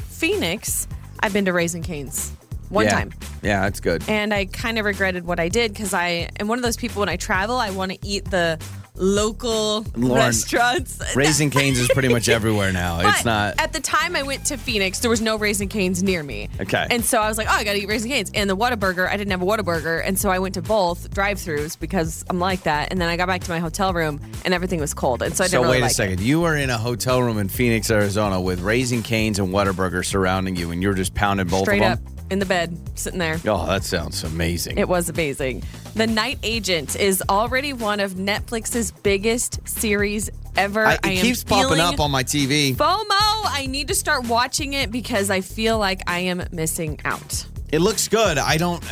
Phoenix. 0.08 0.88
I've 1.20 1.32
been 1.32 1.44
to 1.46 1.52
Raising 1.52 1.82
Cane's 1.82 2.32
one 2.68 2.84
yeah. 2.86 2.90
time. 2.90 3.12
Yeah, 3.42 3.66
it's 3.66 3.80
good. 3.80 4.02
And 4.08 4.32
I 4.34 4.46
kind 4.46 4.78
of 4.78 4.84
regretted 4.84 5.24
what 5.24 5.40
I 5.40 5.48
did 5.48 5.72
because 5.72 5.94
I 5.94 6.28
am 6.38 6.48
one 6.48 6.58
of 6.58 6.64
those 6.64 6.76
people 6.76 7.00
when 7.00 7.08
I 7.08 7.16
travel, 7.16 7.56
I 7.56 7.70
want 7.70 7.92
to 7.92 7.98
eat 8.02 8.24
the 8.26 8.58
local 8.98 9.84
Lauren, 9.96 10.24
restaurants. 10.24 11.00
Raising 11.16 11.50
Cane's 11.58 11.78
is 11.78 11.88
pretty 11.88 12.08
much 12.08 12.28
everywhere 12.28 12.72
now. 12.72 13.00
But 13.02 13.14
It's 13.14 13.24
not. 13.24 13.58
At 13.58 13.72
the 13.72 13.80
time 13.80 14.16
I 14.16 14.22
went 14.22 14.44
to 14.46 14.56
Phoenix, 14.56 14.98
there 15.00 15.10
was 15.10 15.20
no 15.20 15.36
Raising 15.36 15.68
Canes 15.68 16.02
near 16.02 16.22
me. 16.22 16.48
Okay. 16.60 16.86
And 16.90 17.04
so 17.04 17.20
I 17.20 17.28
was 17.28 17.38
like, 17.38 17.46
oh, 17.48 17.52
I 17.52 17.64
got 17.64 17.72
to 17.72 17.78
eat 17.78 17.88
Raising 17.88 18.10
Canes. 18.10 18.30
And 18.34 18.48
the 18.50 18.56
Whataburger, 18.56 19.08
I 19.08 19.16
didn't 19.16 19.30
have 19.30 19.42
a 19.42 19.46
Whataburger. 19.46 20.02
And 20.04 20.18
so 20.18 20.30
I 20.30 20.38
went 20.38 20.54
to 20.54 20.62
both 20.62 21.10
drive 21.10 21.38
throughs 21.38 21.78
because 21.78 22.24
I'm 22.28 22.38
like 22.40 22.64
that. 22.64 22.90
And 22.90 23.00
then 23.00 23.08
I 23.08 23.16
got 23.16 23.28
back 23.28 23.42
to 23.42 23.50
my 23.50 23.58
hotel 23.58 23.92
room 23.92 24.20
and 24.44 24.52
everything 24.52 24.80
was 24.80 24.94
cold. 24.94 25.22
And 25.22 25.36
so 25.36 25.44
I 25.44 25.46
So 25.46 25.58
didn't 25.58 25.62
wait 25.62 25.66
really 25.68 25.78
a 25.80 25.84
like 25.84 25.92
second. 25.92 26.20
It. 26.20 26.24
You 26.24 26.40
were 26.40 26.56
in 26.56 26.70
a 26.70 26.78
hotel 26.78 27.22
room 27.22 27.38
in 27.38 27.48
Phoenix, 27.48 27.90
Arizona, 27.90 28.40
with 28.40 28.60
Raising 28.60 29.02
Cane's 29.02 29.38
and 29.38 29.48
Whataburger 29.48 30.04
surrounding 30.04 30.56
you, 30.56 30.70
and 30.70 30.82
you 30.82 30.88
were 30.88 30.94
just 30.94 31.14
pounding 31.14 31.46
both 31.46 31.62
Straight 31.62 31.82
of 31.82 31.92
up 31.92 32.04
them. 32.04 32.14
In 32.30 32.38
the 32.38 32.46
bed, 32.46 32.78
sitting 32.94 33.18
there. 33.18 33.40
Oh, 33.46 33.66
that 33.66 33.84
sounds 33.84 34.24
amazing. 34.24 34.78
It 34.78 34.88
was 34.88 35.08
amazing. 35.08 35.62
The 35.94 36.06
Night 36.06 36.38
Agent 36.42 36.96
is 36.96 37.22
already 37.28 37.72
one 37.72 38.00
of 38.00 38.14
Netflix's 38.14 38.90
biggest 38.90 39.66
series 39.68 40.30
ever. 40.56 40.86
I, 40.86 40.94
it 40.94 41.06
am 41.06 41.16
keeps 41.16 41.44
popping 41.44 41.80
up 41.80 42.00
on 42.00 42.10
my 42.10 42.24
TV. 42.24 42.74
FOMO. 42.74 43.04
I 43.10 43.66
need 43.68 43.88
to 43.88 43.94
start 43.94 44.26
watching 44.28 44.74
it 44.74 44.90
because 44.90 45.30
I 45.30 45.40
feel 45.40 45.78
like 45.78 46.02
I 46.06 46.20
am 46.20 46.44
missing 46.52 47.00
out. 47.04 47.46
It 47.72 47.80
looks 47.80 48.08
good. 48.08 48.38
I 48.38 48.56
don't. 48.56 48.84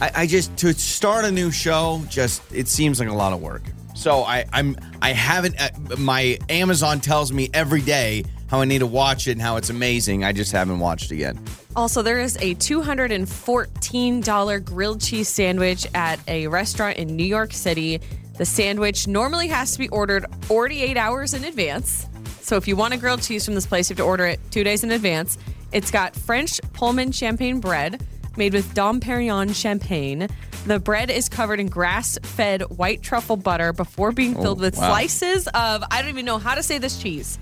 I, 0.00 0.10
I 0.14 0.26
just 0.26 0.56
to 0.58 0.72
start 0.74 1.24
a 1.24 1.30
new 1.30 1.50
show. 1.50 2.02
Just 2.08 2.42
it 2.52 2.68
seems 2.68 3.00
like 3.00 3.08
a 3.08 3.14
lot 3.14 3.32
of 3.32 3.40
work. 3.40 3.62
So 3.94 4.22
I 4.22 4.44
I'm 4.52 4.76
I 5.00 5.12
haven't. 5.12 5.60
Uh, 5.60 5.96
my 5.96 6.38
Amazon 6.48 7.00
tells 7.00 7.32
me 7.32 7.48
every 7.54 7.80
day 7.80 8.24
how 8.48 8.60
I 8.60 8.64
need 8.64 8.78
to 8.78 8.86
watch 8.86 9.28
it 9.28 9.32
and 9.32 9.42
how 9.42 9.56
it's 9.56 9.70
amazing. 9.70 10.22
I 10.24 10.30
just 10.32 10.52
haven't 10.52 10.78
watched 10.78 11.10
it 11.12 11.16
yet. 11.16 11.36
Also, 11.74 12.02
there 12.02 12.20
is 12.20 12.36
a 12.36 12.54
$214 12.54 14.64
grilled 14.64 15.00
cheese 15.00 15.28
sandwich 15.28 15.88
at 15.94 16.20
a 16.28 16.46
restaurant 16.46 16.98
in 16.98 17.16
New 17.16 17.24
York 17.24 17.52
City. 17.52 18.00
The 18.38 18.44
sandwich 18.44 19.08
normally 19.08 19.48
has 19.48 19.72
to 19.72 19.78
be 19.78 19.88
ordered 19.88 20.26
48 20.42 20.96
hours 20.96 21.34
in 21.34 21.42
advance. 21.44 22.06
So 22.40 22.56
if 22.56 22.68
you 22.68 22.76
want 22.76 22.94
a 22.94 22.96
grilled 22.96 23.22
cheese 23.22 23.44
from 23.44 23.54
this 23.54 23.66
place, 23.66 23.90
you 23.90 23.94
have 23.94 23.98
to 23.98 24.04
order 24.04 24.26
it 24.26 24.38
two 24.50 24.62
days 24.62 24.84
in 24.84 24.92
advance. 24.92 25.36
It's 25.72 25.90
got 25.90 26.14
French 26.14 26.60
Pullman 26.72 27.10
champagne 27.12 27.60
bread 27.60 28.06
made 28.36 28.52
with 28.52 28.72
Dom 28.74 29.00
Perignon 29.00 29.54
champagne. 29.54 30.28
The 30.66 30.78
bread 30.78 31.10
is 31.10 31.28
covered 31.28 31.60
in 31.60 31.68
grass 31.68 32.18
fed 32.22 32.62
white 32.62 33.02
truffle 33.02 33.36
butter 33.36 33.72
before 33.72 34.12
being 34.12 34.34
filled 34.34 34.58
oh, 34.58 34.62
with 34.62 34.76
wow. 34.76 34.88
slices 34.88 35.46
of, 35.48 35.82
I 35.90 36.00
don't 36.00 36.10
even 36.10 36.24
know 36.24 36.38
how 36.38 36.54
to 36.54 36.62
say 36.62 36.78
this 36.78 37.00
cheese. 37.00 37.38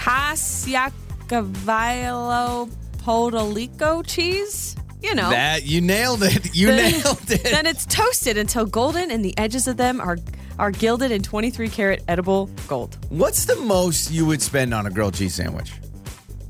Caciocavallo 0.00 2.70
Podolico 2.98 4.06
cheese. 4.06 4.76
You 5.02 5.14
know. 5.14 5.30
That 5.30 5.64
you 5.64 5.80
nailed 5.80 6.22
it. 6.22 6.54
You 6.54 6.68
Then- 6.68 6.92
nailed 6.92 7.30
it. 7.30 7.42
Then 7.44 7.66
it's 7.66 7.86
toasted 7.86 8.36
until 8.36 8.66
golden 8.66 9.10
and 9.10 9.24
the 9.24 9.36
edges 9.38 9.66
of 9.68 9.76
them 9.76 10.00
are 10.00 10.18
are 10.58 10.70
gilded 10.70 11.10
in 11.10 11.22
23 11.22 11.70
karat 11.70 12.02
edible 12.06 12.50
gold. 12.68 12.98
What's 13.08 13.46
the 13.46 13.56
most 13.56 14.10
you 14.10 14.26
would 14.26 14.42
spend 14.42 14.74
on 14.74 14.86
a 14.86 14.90
grilled 14.90 15.14
cheese 15.14 15.34
sandwich? 15.34 15.72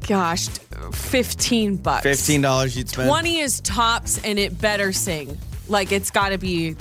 Gosh, 0.09 0.49
15 0.93 1.77
bucks. 1.77 2.03
Fifteen 2.03 2.41
dollars 2.41 2.77
you'd 2.77 2.89
spend. 2.89 3.09
20 3.09 3.39
is 3.39 3.61
tops 3.61 4.19
and 4.25 4.39
it 4.39 4.61
better 4.61 4.93
sing. 4.93 5.39
Like 5.69 5.93
it's 5.93 6.11
got 6.11 6.31
to 6.31 6.39
be 6.39 6.75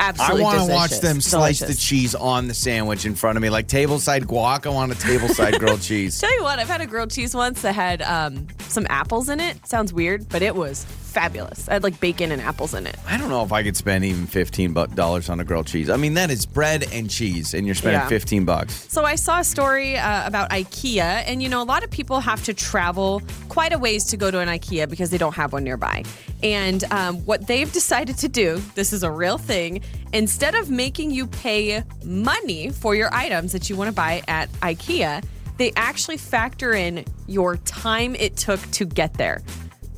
I 0.00 0.34
want 0.40 0.66
to 0.66 0.72
watch 0.72 1.00
them 1.00 1.20
slice 1.20 1.60
the 1.60 1.74
cheese 1.74 2.14
on 2.14 2.48
the 2.48 2.54
sandwich 2.54 3.04
in 3.04 3.14
front 3.14 3.36
of 3.36 3.42
me, 3.42 3.50
like 3.50 3.68
tableside 3.68 4.24
guac. 4.24 4.66
I 4.66 4.70
want 4.70 4.92
a 4.92 4.94
tableside 4.94 5.58
grilled 5.58 5.82
cheese. 5.82 6.18
Tell 6.18 6.34
you 6.34 6.42
what, 6.42 6.58
I've 6.58 6.68
had 6.68 6.80
a 6.80 6.86
grilled 6.86 7.10
cheese 7.10 7.34
once 7.34 7.62
that 7.62 7.74
had 7.74 8.00
um, 8.02 8.46
some 8.70 8.86
apples 8.90 9.28
in 9.28 9.40
it. 9.40 9.66
Sounds 9.66 9.92
weird, 9.92 10.28
but 10.28 10.42
it 10.42 10.54
was 10.54 10.84
fabulous. 10.84 11.68
I 11.68 11.72
had 11.74 11.82
like 11.82 11.98
bacon 11.98 12.30
and 12.30 12.40
apples 12.40 12.72
in 12.72 12.86
it. 12.86 12.96
I 13.06 13.16
don't 13.16 13.28
know 13.30 13.42
if 13.42 13.52
I 13.52 13.62
could 13.62 13.76
spend 13.76 14.04
even 14.04 14.26
fifteen 14.26 14.72
dollars 14.72 15.28
on 15.28 15.40
a 15.40 15.44
grilled 15.44 15.66
cheese. 15.66 15.90
I 15.90 15.96
mean, 15.96 16.14
that 16.14 16.30
is 16.30 16.46
bread 16.46 16.86
and 16.92 17.10
cheese, 17.10 17.52
and 17.54 17.66
you're 17.66 17.74
spending 17.74 18.00
Yeah. 18.00 18.08
fifteen 18.08 18.44
bucks. 18.44 18.86
So 18.88 19.04
I 19.04 19.16
saw 19.16 19.40
a 19.40 19.44
story 19.44 19.96
uh, 19.98 20.26
about 20.26 20.50
IKEA, 20.50 21.24
and 21.26 21.42
you 21.42 21.48
know, 21.48 21.62
a 21.62 21.64
lot 21.64 21.82
of 21.82 21.90
people 21.90 22.20
have 22.20 22.44
to 22.44 22.54
travel 22.54 23.22
quite 23.48 23.72
a 23.72 23.78
ways 23.78 24.04
to 24.06 24.16
go 24.16 24.30
to 24.30 24.38
an 24.38 24.48
IKEA 24.48 24.88
because 24.88 25.10
they 25.10 25.18
don't 25.18 25.34
have 25.34 25.52
one 25.52 25.64
nearby. 25.64 26.04
And 26.42 26.84
um, 26.92 27.16
what 27.26 27.46
they've 27.46 27.70
decided 27.70 28.16
to 28.18 28.28
do, 28.28 28.62
this 28.74 28.92
is 28.92 29.02
a 29.02 29.10
real 29.10 29.36
thing, 29.36 29.82
instead 30.12 30.54
of 30.54 30.70
making 30.70 31.10
you 31.10 31.26
pay 31.26 31.82
money 32.04 32.70
for 32.70 32.94
your 32.94 33.12
items 33.12 33.52
that 33.52 33.68
you 33.68 33.76
want 33.76 33.88
to 33.88 33.94
buy 33.94 34.22
at 34.28 34.50
IKEA, 34.62 35.22
they 35.60 35.72
actually 35.76 36.16
factor 36.16 36.72
in 36.72 37.04
your 37.26 37.58
time 37.58 38.14
it 38.16 38.34
took 38.36 38.58
to 38.72 38.86
get 38.86 39.12
there. 39.14 39.42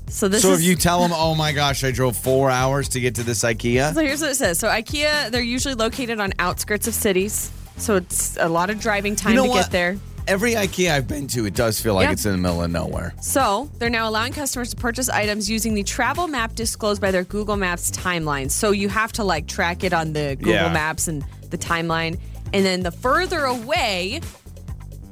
So 0.08 0.26
this 0.28 0.42
So 0.42 0.50
is 0.50 0.58
if 0.60 0.64
you 0.66 0.74
tell 0.74 1.00
them, 1.00 1.12
"Oh 1.14 1.34
my 1.36 1.52
gosh, 1.52 1.84
I 1.84 1.92
drove 1.92 2.16
four 2.16 2.50
hours 2.50 2.88
to 2.90 3.00
get 3.00 3.14
to 3.14 3.22
this 3.22 3.44
IKEA," 3.44 3.94
So 3.94 4.00
here's 4.00 4.20
what 4.20 4.32
it 4.32 4.34
says. 4.34 4.58
So 4.58 4.68
IKEA, 4.68 5.30
they're 5.30 5.40
usually 5.40 5.74
located 5.74 6.18
on 6.20 6.32
outskirts 6.40 6.86
of 6.88 6.94
cities. 6.94 7.50
So 7.78 7.96
it's 7.96 8.36
a 8.40 8.48
lot 8.48 8.68
of 8.70 8.80
driving 8.80 9.14
time 9.16 9.30
You 9.32 9.36
know 9.36 9.44
to 9.44 9.50
what? 9.50 9.62
get 9.62 9.70
there. 9.70 9.96
every 10.28 10.54
IKEA 10.54 10.92
I've 10.92 11.08
been 11.08 11.26
to, 11.28 11.46
it 11.46 11.54
does 11.54 11.80
feel 11.80 11.94
like 11.94 12.06
Yeah. 12.06 12.12
it's 12.12 12.26
in 12.26 12.32
the 12.32 12.38
middle 12.38 12.62
of 12.62 12.70
nowhere. 12.70 13.12
So 13.20 13.68
they're 13.78 13.90
now 13.90 14.08
allowing 14.08 14.32
customers 14.32 14.70
to 14.70 14.76
purchase 14.76 15.08
items 15.08 15.48
using 15.50 15.74
the 15.74 15.82
travel 15.82 16.26
map 16.28 16.54
disclosed 16.54 17.00
by 17.00 17.10
their 17.12 17.24
Google 17.24 17.56
Maps 17.56 17.90
timeline. 17.90 18.48
So 18.50 18.70
you 18.72 18.88
have 18.88 19.12
to 19.12 19.24
like 19.24 19.46
track 19.48 19.82
it 19.84 19.92
on 19.92 20.12
the 20.12 20.36
Google 20.38 20.54
Yeah. 20.54 20.72
Maps 20.72 21.08
and 21.08 21.24
the 21.50 21.58
timeline. 21.58 22.18
And 22.52 22.64
then 22.66 22.82
the 22.82 22.90
further 22.92 23.44
away, 23.46 24.20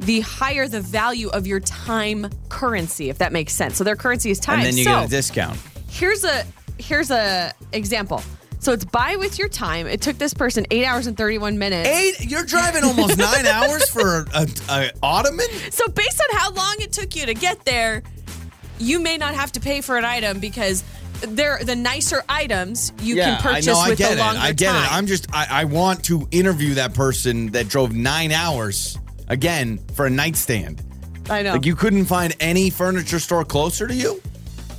the 0.00 0.20
higher 0.20 0.66
the 0.66 0.80
value 0.80 1.28
of 1.28 1.46
your 1.46 1.60
time 1.60 2.28
currency, 2.48 3.10
if 3.10 3.18
that 3.18 3.32
makes 3.32 3.52
sense. 3.52 3.76
So 3.76 3.84
their 3.84 3.96
currency 3.96 4.30
is 4.30 4.40
time. 4.40 4.60
And 4.60 4.68
then 4.68 4.76
you 4.76 4.84
so 4.84 4.90
get 4.90 5.06
a 5.06 5.08
discount. 5.08 5.58
here's 5.88 6.24
a 6.24 6.44
here's 6.78 7.10
a 7.10 7.52
example. 7.72 8.22
So 8.58 8.72
it's 8.72 8.84
buy 8.84 9.16
with 9.16 9.38
your 9.38 9.48
time. 9.48 9.86
It 9.86 10.02
took 10.02 10.18
this 10.18 10.34
person 10.34 10.66
eight 10.70 10.84
hours 10.84 11.06
and 11.06 11.16
31 11.16 11.58
minutes. 11.58 11.88
Eight? 11.88 12.30
You're 12.30 12.44
driving 12.44 12.84
almost 12.84 13.16
nine 13.16 13.46
hours 13.46 13.88
for 13.88 14.26
a, 14.34 14.46
a 14.68 14.90
ottoman? 15.02 15.46
So 15.70 15.88
based 15.88 16.20
on 16.20 16.36
how 16.36 16.52
long 16.52 16.76
it 16.78 16.92
took 16.92 17.16
you 17.16 17.24
to 17.24 17.32
get 17.32 17.64
there, 17.64 18.02
you 18.78 19.00
may 19.00 19.16
not 19.16 19.34
have 19.34 19.52
to 19.52 19.60
pay 19.60 19.80
for 19.80 19.96
an 19.96 20.04
item 20.04 20.40
because 20.40 20.84
they're 21.22 21.58
the 21.62 21.76
nicer 21.76 22.22
items 22.28 22.92
you 23.00 23.16
can 23.16 23.40
purchase 23.40 23.68
I 23.68 23.72
know, 23.72 23.78
I 23.78 23.88
with 23.90 23.98
get 23.98 24.16
the 24.16 24.24
it. 24.24 24.38
I 24.38 24.52
get 24.52 24.72
time. 24.72 24.84
it. 24.84 24.92
I'm 24.92 25.06
just, 25.06 25.34
I, 25.34 25.46
I 25.50 25.64
want 25.64 26.04
to 26.04 26.28
interview 26.30 26.74
that 26.74 26.92
person 26.92 27.48
that 27.52 27.68
drove 27.68 27.94
nine 27.94 28.30
hours 28.30 28.98
again 29.30 29.78
for 29.94 30.04
a 30.04 30.10
nightstand. 30.10 30.82
I 31.30 31.42
know. 31.42 31.52
Like 31.52 31.64
you 31.64 31.74
couldn't 31.76 32.04
find 32.04 32.36
any 32.40 32.68
furniture 32.68 33.18
store 33.18 33.44
closer 33.44 33.86
to 33.86 33.94
you? 33.94 34.20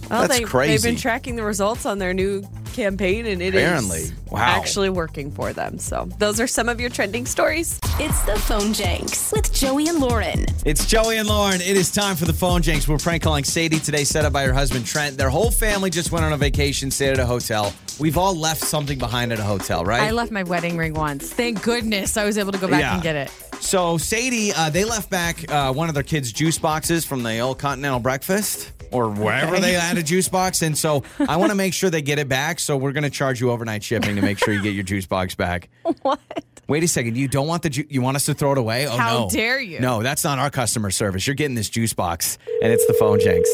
well, 0.09 0.27
That's 0.27 0.39
they, 0.39 0.43
crazy. 0.43 0.73
They've 0.73 0.93
been 0.93 1.01
tracking 1.01 1.35
the 1.35 1.43
results 1.43 1.85
on 1.87 1.97
their 1.97 2.13
new 2.13 2.43
campaign, 2.73 3.25
and 3.25 3.41
it 3.41 3.53
is 3.55 3.61
Apparently. 3.61 4.03
Wow. 4.29 4.39
actually 4.41 4.89
working 4.89 5.31
for 5.31 5.53
them. 5.53 5.77
So 5.77 6.07
those 6.19 6.39
are 6.39 6.47
some 6.47 6.69
of 6.69 6.79
your 6.79 6.89
trending 6.89 7.25
stories. 7.25 7.79
It's 7.99 8.21
the 8.23 8.37
Phone 8.39 8.73
Janks 8.73 9.31
with 9.33 9.53
Joey 9.53 9.87
and 9.87 9.99
Lauren. 9.99 10.45
It's 10.65 10.85
Joey 10.85 11.17
and 11.17 11.27
Lauren. 11.27 11.61
It 11.61 11.75
is 11.77 11.91
time 11.91 12.15
for 12.15 12.25
the 12.25 12.33
phone 12.33 12.61
janks. 12.61 12.87
We're 12.87 12.97
prank 12.97 13.23
calling 13.23 13.43
Sadie 13.43 13.79
today, 13.79 14.03
set 14.03 14.25
up 14.25 14.33
by 14.33 14.43
her 14.45 14.53
husband 14.53 14.85
Trent. 14.85 15.17
Their 15.17 15.29
whole 15.29 15.51
family 15.51 15.89
just 15.89 16.11
went 16.11 16.25
on 16.25 16.33
a 16.33 16.37
vacation, 16.37 16.91
stayed 16.91 17.11
at 17.11 17.19
a 17.19 17.25
hotel. 17.25 17.73
We've 17.99 18.17
all 18.17 18.35
left 18.35 18.61
something 18.61 18.97
behind 18.97 19.31
at 19.33 19.39
a 19.39 19.43
hotel, 19.43 19.83
right? 19.83 20.01
I 20.01 20.11
left 20.11 20.31
my 20.31 20.43
wedding 20.43 20.77
ring 20.77 20.93
once. 20.93 21.31
Thank 21.31 21.61
goodness 21.61 22.17
I 22.17 22.25
was 22.25 22.37
able 22.37 22.51
to 22.53 22.57
go 22.57 22.67
back 22.67 22.79
Yeah. 22.81 22.93
and 22.95 23.03
get 23.03 23.15
it. 23.15 23.31
So 23.59 23.97
Sadie, 23.99 24.53
uh, 24.53 24.69
they 24.71 24.85
left 24.85 25.09
back 25.11 25.51
uh, 25.51 25.71
one 25.73 25.87
of 25.89 25.93
their 25.93 26.03
kids' 26.03 26.31
juice 26.31 26.57
boxes 26.57 27.05
from 27.05 27.21
the 27.21 27.39
old 27.39 27.59
Continental 27.59 27.99
Breakfast 27.99 28.71
or 28.91 29.09
wherever 29.09 29.59
they 29.59 29.73
had 29.73 29.97
a 29.97 30.03
juice 30.03 30.27
box, 30.29 30.61
and 30.61 30.77
so 30.77 31.03
I 31.27 31.37
want 31.37 31.49
to 31.51 31.55
make 31.55 31.73
sure 31.73 31.89
they 31.89 32.01
get 32.01 32.19
it 32.19 32.27
back. 32.29 32.59
So 32.59 32.77
we're 32.77 32.91
going 32.91 33.03
to 33.03 33.09
charge 33.09 33.39
you 33.41 33.51
overnight 33.51 33.83
shipping 33.83 34.15
to 34.15 34.21
make 34.21 34.37
sure 34.37 34.53
you 34.53 34.61
get 34.61 34.73
your 34.73 34.83
juice 34.83 35.05
box 35.05 35.35
back. 35.35 35.69
What? 36.01 36.19
Wait 36.67 36.83
a 36.83 36.87
second, 36.87 37.17
you 37.17 37.27
don't 37.27 37.47
want 37.47 37.63
the 37.63 37.69
ju- 37.69 37.85
you 37.89 38.01
want 38.01 38.15
us 38.15 38.25
to 38.27 38.33
throw 38.33 38.53
it 38.53 38.57
away? 38.57 38.87
Oh 38.87 38.95
How 38.95 39.19
no! 39.21 39.29
dare 39.29 39.59
you. 39.59 39.79
No, 39.81 40.01
that's 40.03 40.23
not 40.23 40.39
our 40.39 40.49
customer 40.49 40.89
service. 40.89 41.27
You're 41.27 41.35
getting 41.35 41.55
this 41.55 41.69
juice 41.69 41.91
box, 41.93 42.37
and 42.63 42.71
it's 42.71 42.85
the 42.87 42.93
phone 42.93 43.19
janks. 43.19 43.49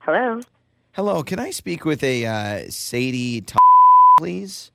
Hello. 0.00 0.40
Hello, 0.92 1.22
can 1.22 1.38
I 1.38 1.50
speak 1.50 1.84
with 1.84 2.02
a 2.04 2.26
uh, 2.26 2.64
Sadie, 2.70 3.40
T- 3.42 3.56
please? 4.18 4.70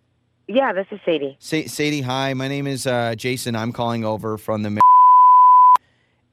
Yeah, 0.47 0.73
this 0.73 0.87
is 0.91 0.99
Sadie. 1.05 1.37
Sa- 1.39 1.67
Sadie, 1.67 2.01
hi. 2.01 2.33
My 2.33 2.47
name 2.47 2.65
is 2.67 2.85
uh, 2.87 3.15
Jason. 3.15 3.55
I'm 3.55 3.71
calling 3.71 4.03
over 4.03 4.37
from 4.37 4.63
the. 4.63 4.79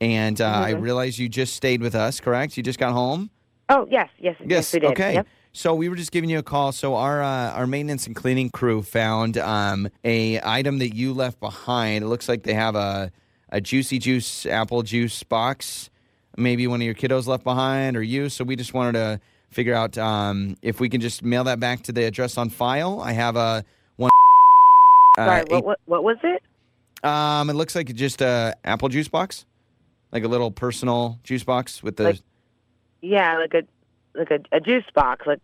And 0.01 0.41
uh, 0.41 0.47
I 0.49 0.75
Mhm. 0.75 0.81
realize 0.83 1.19
you 1.19 1.29
just 1.29 1.55
stayed 1.55 1.81
with 1.83 1.95
us, 1.95 2.21
correct? 2.21 2.57
You 2.57 2.63
just 2.63 2.79
got 2.79 2.93
home. 2.93 3.31
Oh, 3.69 3.87
yes, 3.91 4.09
yes, 4.19 4.37
yes, 4.45 4.73
we 4.73 4.81
did. 4.81 4.91
Okay. 4.93 5.15
Yep. 5.15 5.27
So 5.53 5.75
we 5.75 5.89
were 5.89 5.97
just 5.97 6.13
giving 6.13 6.31
you 6.31 6.39
a 6.39 6.43
call. 6.43 6.73
So 6.73 6.95
our 6.95 7.23
uh, 7.23 7.51
our 7.53 7.67
maintenance 7.67 8.07
and 8.07 8.15
cleaning 8.15 8.49
crew 8.51 8.83
found 8.83 9.37
um, 9.39 9.89
a 10.05 10.41
item 10.45 10.79
that 10.79 10.95
you 10.95 11.13
left 11.13 11.41
behind. 11.41 12.05
It 12.05 12.09
looks 12.09 12.29
like 12.29 12.45
they 12.45 12.55
have 12.55 12.77
a 12.77 13.11
a 13.51 13.61
juicy 13.61 13.99
juice 13.99 14.47
apple 14.47 14.83
juice 14.83 15.23
box. 15.25 15.91
Maybe 16.37 16.67
one 16.69 16.81
of 16.81 16.85
your 16.85 16.95
kiddos 16.95 17.27
left 17.27 17.43
behind, 17.45 17.97
or 17.97 18.03
you. 18.03 18.29
So 18.29 18.45
we 18.45 18.55
just 18.57 18.73
wanted 18.73 18.93
to 18.93 19.21
figure 19.51 19.75
out 19.75 19.99
um, 19.99 20.57
if 20.63 20.79
we 20.81 20.89
can 20.89 21.01
just 21.01 21.25
mail 21.25 21.43
that 21.45 21.59
back 21.59 21.83
to 21.85 21.93
the 21.93 22.05
address 22.05 22.39
on 22.39 22.51
file. 22.51 23.01
I 23.01 23.13
have 23.13 23.35
a 23.35 23.65
one. 23.97 24.11
uh, 25.19 25.25
Sorry, 25.27 25.41
eight- 25.41 25.51
what, 25.51 25.65
what, 25.65 25.81
what 25.87 26.05
was 26.05 26.19
it? 26.23 26.43
um, 27.05 27.51
it 27.51 27.55
looks 27.55 27.75
like 27.75 27.93
just 27.95 28.21
a 28.23 28.55
apple 28.65 28.89
juice 28.89 29.09
box, 29.09 29.45
like 30.13 30.25
a 30.25 30.29
little 30.29 30.51
personal 30.51 31.19
juice 31.23 31.45
box 31.45 31.83
with 31.83 31.97
the. 31.97 32.05
Like- 32.05 32.21
Yeah, 33.01 33.39
like 33.39 33.55
a 33.55 33.63
like 34.15 34.31
a, 34.31 34.57
a 34.57 34.61
juice 34.61 34.85
box. 34.95 35.27
Like, 35.27 35.41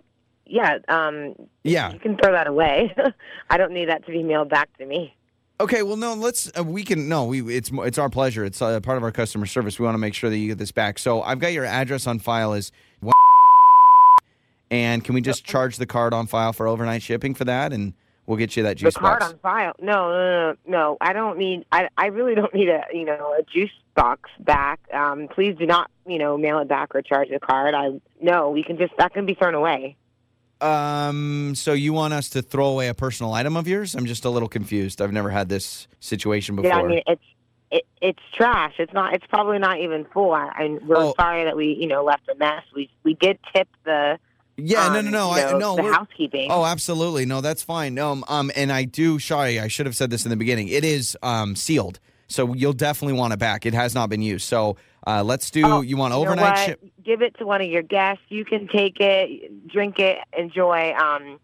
yeah, 0.47 0.79
um, 0.89 1.35
yeah. 1.63 1.93
you 1.93 1.99
can 1.99 2.17
throw 2.17 2.33
that 2.33 2.47
away. 2.47 2.95
I 3.51 3.57
don't 3.57 3.73
need 3.73 3.89
that 3.89 4.05
to 4.07 4.13
be 4.13 4.23
mailed 4.23 4.49
back 4.49 4.77
to 4.79 4.87
me. 4.87 5.15
Okay, 5.61 5.83
well, 5.83 5.97
no, 5.97 6.15
let's. 6.15 6.51
Uh, 6.59 6.65
we 6.65 6.83
can. 6.83 7.09
No, 7.09 7.27
we. 7.27 7.57
It's 7.57 7.71
it's 7.73 7.99
our 7.99 8.11
pleasure. 8.11 8.45
It's 8.45 8.61
uh, 8.61 8.81
part 8.81 8.97
of 8.97 9.05
our 9.05 9.13
customer 9.13 9.47
service. 9.47 9.79
We 9.79 9.85
want 9.85 9.95
to 9.95 10.01
make 10.01 10.15
sure 10.15 10.29
that 10.29 10.37
you 10.37 10.49
get 10.49 10.59
this 10.59 10.73
back. 10.73 10.99
So 10.99 11.23
I've 11.23 11.39
got 11.39 11.53
your 11.53 11.65
address 11.65 12.07
on 12.07 12.19
file 12.19 12.53
as. 12.53 12.73
And 14.71 15.05
can 15.05 15.15
we 15.15 15.21
just 15.21 15.45
charge 15.45 15.77
the 15.77 15.87
card 15.87 16.13
on 16.13 16.27
file 16.27 16.53
for 16.53 16.67
overnight 16.67 17.03
shipping 17.03 17.35
for 17.35 17.45
that, 17.45 17.73
and 17.73 17.93
we'll 18.27 18.39
get 18.39 18.57
you 18.57 18.63
that 18.65 18.77
juice 18.77 18.95
the 18.95 19.01
card 19.01 19.21
box. 19.21 19.33
on 19.33 19.39
file. 19.39 19.73
No, 19.81 20.11
no, 20.11 20.53
no, 20.53 20.57
no. 20.67 20.97
I 21.01 21.13
don't 21.13 21.39
need. 21.39 21.65
I 21.73 21.89
I 21.97 22.07
really 22.07 22.35
don't 22.35 22.53
need 22.55 22.69
a 22.69 22.85
you 22.93 23.05
know 23.05 23.35
a 23.39 23.43
juice 23.43 23.71
box 23.95 24.31
back. 24.41 24.81
Um, 24.93 25.29
please 25.29 25.57
do 25.57 25.67
not 25.67 25.91
you 26.07 26.19
know 26.19 26.37
mail 26.37 26.59
it 26.61 26.69
back 26.69 26.95
or 26.95 27.03
charge 27.03 27.29
the 27.31 27.39
card. 27.41 27.75
I 27.75 28.01
no, 28.21 28.51
we 28.51 28.63
can 28.63 28.77
just 28.79 28.93
that 28.99 29.13
can 29.15 29.27
be 29.27 29.35
thrown 29.35 29.55
away. 29.55 29.97
Um. 30.61 31.55
So 31.55 31.73
you 31.73 31.93
want 31.93 32.15
us 32.15 32.31
to 32.31 32.43
throw 32.43 32.67
away 32.69 32.89
a 32.89 32.95
personal 32.95 33.33
item 33.35 33.57
of 33.57 33.69
yours? 33.69 33.95
I'm 33.95 34.07
just 34.07 34.25
a 34.25 34.31
little 34.31 34.49
confused. 34.49 35.03
I've 35.03 35.13
never 35.13 35.31
had 35.31 35.49
this 35.49 35.89
situation 36.01 36.57
before. 36.57 36.71
Yeah, 36.71 36.79
I 36.79 36.87
mean 36.87 37.03
it's 37.07 37.23
it, 37.71 37.87
it's 38.01 38.23
trash. 38.33 38.75
It's 38.79 38.93
not. 38.93 39.15
It's 39.15 39.27
probably 39.27 39.59
not 39.59 39.81
even 39.81 40.05
full. 40.07 40.33
I 40.33 40.79
we're 40.87 40.97
Oh. 40.97 41.15
sorry 41.19 41.45
that 41.45 41.57
we 41.57 41.75
you 41.75 41.87
know 41.89 42.05
left 42.05 42.29
a 42.29 42.35
mess. 42.37 42.63
We 42.75 42.89
we 43.03 43.15
did 43.15 43.39
tip 43.55 43.69
the 43.85 44.19
yeah. 44.57 44.89
No. 44.89 44.99
um, 44.99 45.05
No. 45.07 45.11
No. 45.11 45.37
you 45.37 45.43
I, 45.43 45.59
no. 45.59 45.93
housekeeping. 45.93 46.51
Oh, 46.51 46.65
absolutely. 46.65 47.27
No, 47.27 47.41
that's 47.41 47.63
fine. 47.63 47.95
No, 47.95 48.13
um, 48.13 48.25
um, 48.29 48.51
and 48.57 48.73
I 48.73 48.85
do. 48.85 49.19
Sorry, 49.19 49.59
I 49.61 49.69
should 49.69 49.87
have 49.87 49.97
said 49.97 50.11
this 50.11 50.25
in 50.25 50.31
the 50.31 50.37
beginning. 50.37 50.69
It 50.69 50.85
is 50.85 51.17
um 51.23 51.57
sealed, 51.57 52.01
so 52.29 52.55
you'll 52.55 52.73
definitely 52.73 53.19
want 53.19 53.33
it 53.33 53.39
back. 53.39 53.67
It 53.67 53.75
has 53.75 53.95
not 53.95 54.09
been 54.09 54.23
used. 54.23 54.47
So 54.47 54.77
uh, 55.07 55.23
let's 55.23 55.51
do. 55.51 55.63
Oh, 55.65 55.81
you 55.81 55.97
want 55.97 56.13
You 56.15 56.21
know 56.21 56.27
overnight 56.27 56.59
ship? 56.59 56.81
Give 57.05 57.21
it 57.21 57.37
to 57.39 57.47
one 57.47 57.61
of 57.61 57.69
your 57.69 57.83
guests. 57.83 58.23
You 58.29 58.45
can 58.45 58.69
take 58.69 59.01
it, 59.01 59.69
drink 59.69 59.99
it, 59.99 60.19
enjoy. 60.37 60.95
Um, 60.95 61.39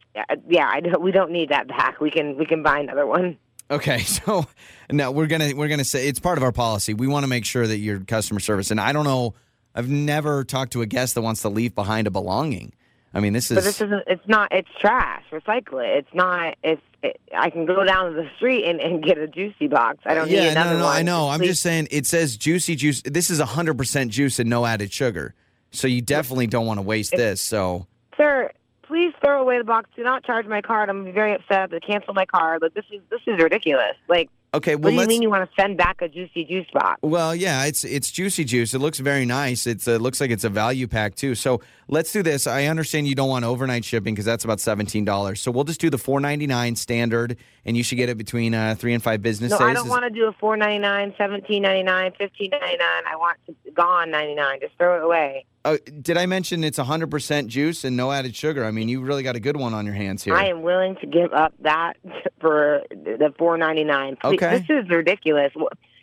yeah, 0.48 0.68
I 0.72 0.80
don't, 0.80 1.02
we 1.02 1.12
don't 1.12 1.30
need 1.30 1.50
that 1.50 1.68
back. 1.68 2.00
We 2.00 2.10
can 2.10 2.36
we 2.38 2.46
can 2.46 2.62
buy 2.62 2.78
another 2.78 3.06
one. 3.06 3.36
Okay, 3.70 3.98
so 4.04 4.46
no, 4.90 5.10
we're 5.10 5.26
gonna 5.26 5.52
we're 5.54 5.68
gonna 5.68 5.84
say 5.84 6.08
it's 6.08 6.18
part 6.18 6.38
of 6.38 6.44
our 6.44 6.52
policy. 6.52 6.94
We 6.94 7.06
want 7.06 7.24
to 7.24 7.28
make 7.28 7.44
sure 7.44 7.66
that 7.66 7.78
your 7.78 8.00
customer 8.00 8.40
service. 8.40 8.70
And 8.70 8.80
I 8.80 8.92
don't 8.92 9.04
know. 9.04 9.34
I've 9.72 9.88
never 9.88 10.42
talked 10.42 10.72
to 10.72 10.82
a 10.82 10.86
guest 10.86 11.14
that 11.14 11.22
wants 11.22 11.42
to 11.42 11.48
leave 11.48 11.76
behind 11.76 12.08
a 12.08 12.10
belonging. 12.10 12.72
I 13.12 13.20
mean, 13.20 13.32
this 13.32 13.50
is. 13.50 13.56
But 13.56 13.64
this 13.64 13.80
isn't. 13.80 14.04
It's 14.06 14.28
not. 14.28 14.52
It's 14.52 14.68
trash. 14.80 15.24
Recycle 15.32 15.84
it. 15.84 15.98
It's 15.98 16.14
not. 16.14 16.56
It's. 16.62 16.82
It, 17.02 17.20
I 17.36 17.50
can 17.50 17.64
go 17.64 17.82
down 17.84 18.10
to 18.10 18.22
the 18.22 18.28
street 18.36 18.66
and, 18.66 18.78
and 18.80 19.02
get 19.02 19.18
a 19.18 19.26
juicy 19.26 19.68
box. 19.68 19.98
I 20.04 20.14
don't 20.14 20.28
yeah, 20.28 20.42
need 20.42 20.48
another 20.50 20.70
no, 20.70 20.76
no, 20.76 20.80
no. 20.80 20.84
one. 20.86 20.96
I 20.96 21.02
know. 21.02 21.28
I'm 21.28 21.42
just 21.42 21.62
saying. 21.62 21.88
It 21.90 22.06
says 22.06 22.36
juicy 22.36 22.76
juice. 22.76 23.02
This 23.02 23.30
is 23.30 23.38
100 23.38 23.76
percent 23.76 24.12
juice 24.12 24.38
and 24.38 24.48
no 24.48 24.64
added 24.66 24.92
sugar. 24.92 25.34
So 25.72 25.88
you 25.88 26.02
definitely 26.02 26.46
don't 26.46 26.66
want 26.66 26.78
to 26.78 26.82
waste 26.82 27.12
this. 27.12 27.40
So 27.40 27.86
sir. 28.16 28.50
Please 28.82 29.14
throw 29.22 29.40
away 29.40 29.56
the 29.56 29.62
box. 29.62 29.88
Do 29.94 30.02
not 30.02 30.24
charge 30.24 30.46
my 30.46 30.60
card. 30.60 30.88
I'm 30.88 31.12
very 31.12 31.32
upset. 31.32 31.58
I 31.58 31.60
have 31.60 31.70
to 31.70 31.78
cancel 31.78 32.12
my 32.12 32.26
card. 32.26 32.60
Like 32.60 32.74
this 32.74 32.84
is 32.92 33.00
this 33.08 33.20
is 33.26 33.40
ridiculous. 33.40 33.94
Like 34.08 34.30
okay, 34.54 34.74
what 34.74 34.92
well 34.92 34.92
do 34.92 35.00
you 35.02 35.08
mean 35.08 35.22
you 35.22 35.30
want 35.30 35.48
to 35.48 35.60
send 35.60 35.76
back 35.76 36.02
a 36.02 36.08
juicy 36.08 36.44
juice 36.44 36.66
box? 36.72 36.98
Well, 37.02 37.34
yeah, 37.34 37.64
it's 37.64 37.84
it's 37.84 38.10
juicy 38.10 38.44
juice. 38.44 38.74
It 38.74 38.78
looks 38.78 38.98
very 38.98 39.24
nice. 39.24 39.66
It's 39.66 39.86
it 39.88 40.00
looks 40.00 40.20
like 40.20 40.30
it's 40.30 40.44
a 40.44 40.48
value 40.48 40.86
pack 40.86 41.14
too. 41.14 41.34
So 41.34 41.60
let's 41.88 42.12
do 42.12 42.22
this. 42.22 42.46
I 42.46 42.66
understand 42.66 43.08
you 43.08 43.14
don't 43.14 43.28
want 43.28 43.44
overnight 43.44 43.84
shipping 43.84 44.14
because 44.14 44.24
that's 44.24 44.44
about 44.44 44.60
seventeen 44.60 45.04
dollars. 45.04 45.40
So 45.40 45.50
we'll 45.50 45.64
just 45.64 45.80
do 45.80 45.90
the 45.90 45.98
four 45.98 46.20
ninety 46.20 46.46
nine 46.46 46.76
standard, 46.76 47.36
and 47.64 47.76
you 47.76 47.82
should 47.82 47.96
get 47.96 48.08
it 48.08 48.18
between 48.18 48.54
uh, 48.54 48.74
three 48.78 48.94
and 48.94 49.02
five 49.02 49.22
business 49.22 49.50
No, 49.50 49.58
days. 49.58 49.68
I 49.68 49.72
don't 49.72 49.88
want 49.88 50.04
to 50.04 50.10
do 50.10 50.26
a 50.26 50.32
four 50.32 50.56
ninety 50.56 50.78
nine, 50.78 51.14
seventeen 51.16 51.62
ninety 51.62 51.82
nine, 51.82 52.12
fifteen 52.18 52.50
ninety 52.50 52.76
nine. 52.76 53.02
I 53.06 53.16
want 53.16 53.38
it 53.46 53.74
gone 53.74 54.10
ninety 54.10 54.34
nine. 54.34 54.60
Just 54.60 54.76
throw 54.76 54.96
it 54.96 55.04
away. 55.04 55.46
Oh, 55.62 55.76
did 55.76 56.16
I 56.16 56.24
mention 56.24 56.64
it's 56.64 56.78
hundred 56.78 57.10
percent 57.10 57.48
juice 57.48 57.84
and 57.84 57.94
no 57.94 58.10
added 58.10 58.34
sugar? 58.34 58.64
I 58.64 58.70
mean, 58.70 58.88
you 58.88 59.02
really 59.02 59.22
got 59.22 59.36
a 59.36 59.40
good 59.40 59.58
one 59.58 59.74
on 59.74 59.84
your 59.84 59.94
hands 59.94 60.24
here. 60.24 60.34
I 60.34 60.46
am 60.46 60.62
willing 60.62 60.96
to 61.02 61.06
give 61.06 61.34
up 61.34 61.52
that 61.60 61.98
for 62.40 62.82
the 62.90 63.34
four 63.36 63.58
ninety 63.58 63.84
nine. 63.84 64.16
Okay. 64.42 64.58
This 64.58 64.84
is 64.84 64.88
ridiculous. 64.90 65.52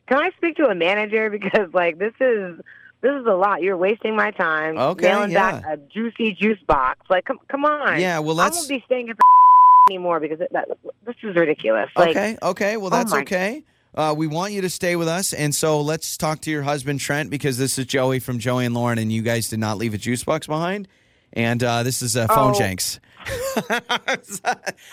Can 0.08 0.18
I 0.20 0.32
speak 0.38 0.56
to 0.58 0.68
a 0.68 0.76
manager 0.76 1.30
because 1.38 1.74
like 1.74 1.98
this 1.98 2.14
is 2.20 2.60
this 3.02 3.12
is 3.14 3.26
a 3.28 3.34
lot. 3.36 3.62
You're 3.62 3.78
wasting 3.78 4.16
my 4.16 4.32
time. 4.32 4.78
Okay, 4.78 5.08
Mailing 5.08 5.34
back 5.34 5.64
a 5.66 5.78
juicy 5.78 6.34
juice 6.34 6.60
box. 6.68 7.00
Like 7.10 7.26
come 7.26 7.40
come 7.48 7.66
on. 7.66 8.00
Yeah, 8.00 8.20
well, 8.20 8.40
I 8.40 8.46
let's- 8.46 8.58
won't 8.58 8.70
be 8.70 8.84
staying 8.86 9.06
here 9.08 9.16
for 9.16 9.92
anymore 9.92 10.20
because 10.20 10.42
it, 10.42 10.52
that, 10.54 10.68
this 11.06 11.16
is 11.24 11.36
ridiculous. 11.36 11.90
Like 11.96 12.10
okay, 12.10 12.38
okay. 12.42 12.78
Well, 12.78 12.88
Oh 12.88 12.90
that's 12.98 13.12
my- 13.12 13.22
okay. 13.22 13.64
Uh, 13.96 14.14
we 14.16 14.28
want 14.28 14.54
you 14.54 14.62
to 14.62 14.70
stay 14.70 14.96
with 14.96 15.08
us, 15.08 15.34
and 15.34 15.56
so 15.56 15.82
let's 15.82 16.18
talk 16.18 16.40
to 16.42 16.52
your 16.52 16.62
husband 16.62 17.00
Trent 17.00 17.32
because 17.32 17.58
this 17.58 17.80
is 17.80 17.86
Joey 17.88 18.20
from 18.20 18.38
Joey 18.38 18.66
and 18.66 18.76
Lauren, 18.76 19.00
and 19.00 19.12
you 19.12 19.24
guys 19.24 19.50
did 19.50 19.58
not 19.60 19.78
leave 19.80 19.96
a 19.96 19.98
juice 19.98 20.24
box 20.24 20.46
behind. 20.46 20.88
And 21.34 21.64
uh, 21.64 21.84
this 21.84 22.02
is 22.02 22.16
uh, 22.18 22.28
phone 22.28 22.54
Oh. 22.56 22.60
janks. 22.60 23.00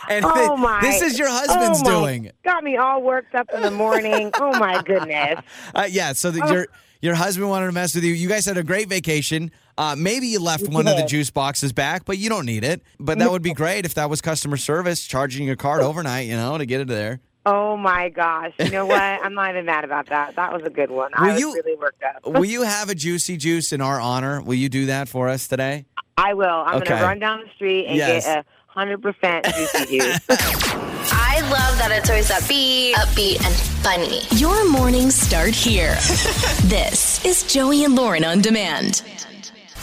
and 0.09 0.25
Oh 0.25 0.57
my! 0.57 0.81
this 0.81 1.03
is 1.03 1.19
your 1.19 1.29
husband's 1.29 1.81
oh 1.83 1.85
my- 1.85 1.91
doing. 1.91 2.31
Got 2.45 2.65
me 2.65 2.77
all 2.77 3.03
worked 3.03 3.35
up 3.35 3.49
in 3.55 3.63
the 3.63 3.71
morning. 3.71 4.31
oh 4.35 4.59
my 4.59 4.83
goodness! 4.87 5.41
Uh, 5.75 5.87
yeah, 5.89 6.13
so 6.13 6.31
the, 6.31 6.45
your 6.53 6.67
your 7.01 7.15
husband 7.15 7.49
wanted 7.49 7.67
to 7.67 7.73
mess 7.73 7.95
with 7.95 8.05
you. 8.05 8.13
You 8.13 8.29
guys 8.29 8.47
had 8.47 8.57
a 8.59 8.63
great 8.65 8.89
vacation. 8.89 9.51
Uh, 9.77 9.95
maybe 9.99 10.27
you 10.29 10.39
left 10.41 10.69
one 10.69 10.87
of 10.87 10.97
the 10.97 11.05
juice 11.05 11.31
boxes 11.31 11.73
back, 11.73 12.05
but 12.05 12.17
you 12.19 12.29
don't 12.29 12.47
need 12.47 12.63
it. 12.65 12.81
But 13.01 13.19
that 13.19 13.31
would 13.31 13.43
be 13.43 13.53
great 13.53 13.85
if 13.85 13.95
that 13.95 14.09
was 14.09 14.21
customer 14.21 14.57
service 14.57 15.05
charging 15.05 15.47
your 15.47 15.57
card 15.57 15.83
overnight, 15.83 16.27
you 16.29 16.37
know, 16.37 16.57
to 16.59 16.65
get 16.67 16.81
it 16.81 16.87
there. 16.89 17.21
Oh 17.47 17.77
my 17.77 18.09
gosh! 18.09 18.53
You 18.59 18.71
know 18.71 18.87
what? 18.87 19.01
I'm 19.23 19.35
not 19.35 19.51
even 19.51 19.67
mad 19.67 19.85
about 19.85 20.07
that. 20.09 20.35
That 20.37 20.53
was 20.53 20.63
a 20.65 20.71
good 20.71 20.91
one. 20.91 21.11
Will 21.19 21.25
I 21.29 21.33
was 21.33 21.41
you- 21.41 21.53
really 21.55 21.77
worked 21.77 22.03
up. 22.03 22.25
Will 22.27 22.45
you 22.45 22.63
have 22.63 22.89
a 22.89 22.95
juicy 22.95 23.37
juice 23.37 23.73
in 23.73 23.81
our 23.81 24.01
honor? 24.01 24.41
Will 24.43 24.55
you 24.55 24.69
do 24.69 24.87
that 24.87 25.09
for 25.09 25.29
us 25.29 25.47
today? 25.47 25.85
I 26.17 26.35
will. 26.35 26.47
I'm 26.67 26.77
Okay. 26.77 26.91
gonna 26.91 27.03
run 27.03 27.19
down 27.19 27.41
the 27.41 27.49
street 27.57 27.87
and 27.87 27.97
Yes. 27.97 28.25
get 28.27 28.39
a 28.39 28.45
hundred 28.67 29.03
percent 29.03 29.45
juicy 29.55 29.87
juice. 29.99 30.21
I 30.31 31.41
love 31.51 31.77
that 31.79 31.91
it's 31.93 32.09
always 32.09 32.31
upbeat, 32.31 32.93
upbeat, 32.95 33.45
and 33.45 33.55
funny. 33.83 34.23
Your 34.39 34.69
mornings 34.71 35.15
start 35.15 35.55
here. 35.55 35.95
this 36.65 37.25
is 37.25 37.43
Joey 37.53 37.85
and 37.85 37.95
Lauren 37.95 38.25
on 38.25 38.41
demand. 38.41 39.03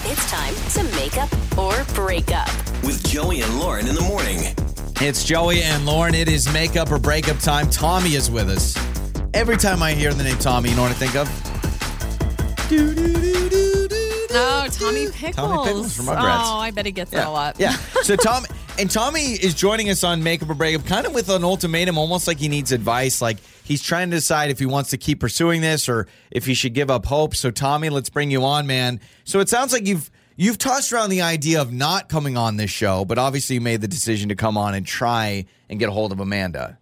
It's 0.06 0.32
time 0.32 0.56
to 0.74 0.84
make 0.96 1.18
up 1.18 1.30
or 1.58 1.84
break 1.94 2.32
up. 2.34 2.48
With 2.84 3.08
Joey 3.08 3.42
and 3.42 3.60
Lauren 3.60 3.88
in 3.88 3.94
the 3.96 4.02
morning. 4.02 4.40
It's 5.00 5.24
Joey 5.24 5.62
and 5.62 5.86
Lauren. 5.86 6.16
It 6.16 6.28
is 6.28 6.52
makeup 6.52 6.92
or 6.92 6.98
breakup 6.98 7.38
time. 7.40 7.70
Tommy 7.70 8.16
is 8.16 8.32
with 8.32 8.50
us. 8.50 8.76
Every 9.34 9.58
time 9.58 9.84
I 9.84 9.94
hear 9.94 10.14
the 10.14 10.24
name 10.24 10.38
Tommy, 10.38 10.70
you 10.70 10.76
know 10.76 10.82
what 10.84 10.92
I 10.92 10.96
think 10.96 11.16
of? 11.16 11.28
Oh, 14.34 14.68
Tommy 14.72 15.10
Pickles. 15.12 15.36
Tommy 15.36 15.68
Pickles 15.68 15.96
from 15.96 16.06
Rugrats. 16.08 16.42
Oh, 16.46 16.58
I 16.60 16.72
bet 16.72 16.86
he 16.86 16.92
gets 16.92 17.12
that 17.12 17.28
a 17.28 17.32
lot. 17.32 17.60
Yeah. 17.60 17.72
So 18.04 18.16
Tom 18.16 18.46
and 18.80 18.90
Tommy 18.90 19.22
is 19.34 19.54
joining 19.54 19.90
us 19.90 20.04
on 20.04 20.24
Makeup 20.24 20.50
or 20.50 20.54
Breakup, 20.54 20.86
kind 20.86 21.06
of 21.06 21.14
with 21.14 21.30
an 21.30 21.44
ultimatum, 21.44 21.98
almost 21.98 22.28
like 22.28 22.38
he 22.38 22.48
needs 22.48 22.72
advice. 22.72 23.22
Like 23.22 23.38
he's 23.64 23.82
trying 23.82 24.10
to 24.12 24.18
decide 24.18 24.50
if 24.52 24.60
he 24.60 24.66
wants 24.66 24.90
to 24.92 24.98
keep 24.98 25.20
pursuing 25.20 25.62
this 25.62 25.88
or 25.90 26.08
if 26.32 26.46
he 26.46 26.54
should 26.54 26.74
give 26.74 26.90
up 26.90 27.06
hope. 27.06 27.36
So 27.36 27.52
Tommy, 27.52 27.90
let's 27.90 28.10
bring 28.10 28.32
you 28.32 28.44
on, 28.44 28.68
man. 28.68 29.00
So 29.24 29.40
it 29.40 29.50
sounds 29.50 29.74
like 29.74 29.86
you've 29.88 30.10
you've 30.38 30.58
tossed 30.58 30.92
around 30.94 31.10
the 31.10 31.22
idea 31.22 31.62
of 31.62 31.72
not 31.74 32.10
coming 32.10 32.38
on 32.38 32.58
this 32.58 32.72
show, 32.72 33.06
but 33.06 33.18
obviously 33.18 33.56
you 33.56 33.62
made 33.62 33.82
the 33.82 33.88
decision 33.88 34.30
to 34.30 34.36
come 34.36 34.58
on 34.58 34.74
and 34.74 34.86
try 34.86 35.46
and 35.70 35.80
get 35.80 35.90
a 35.90 35.92
hold 35.92 36.12
of 36.12 36.20
Amanda. 36.20 36.78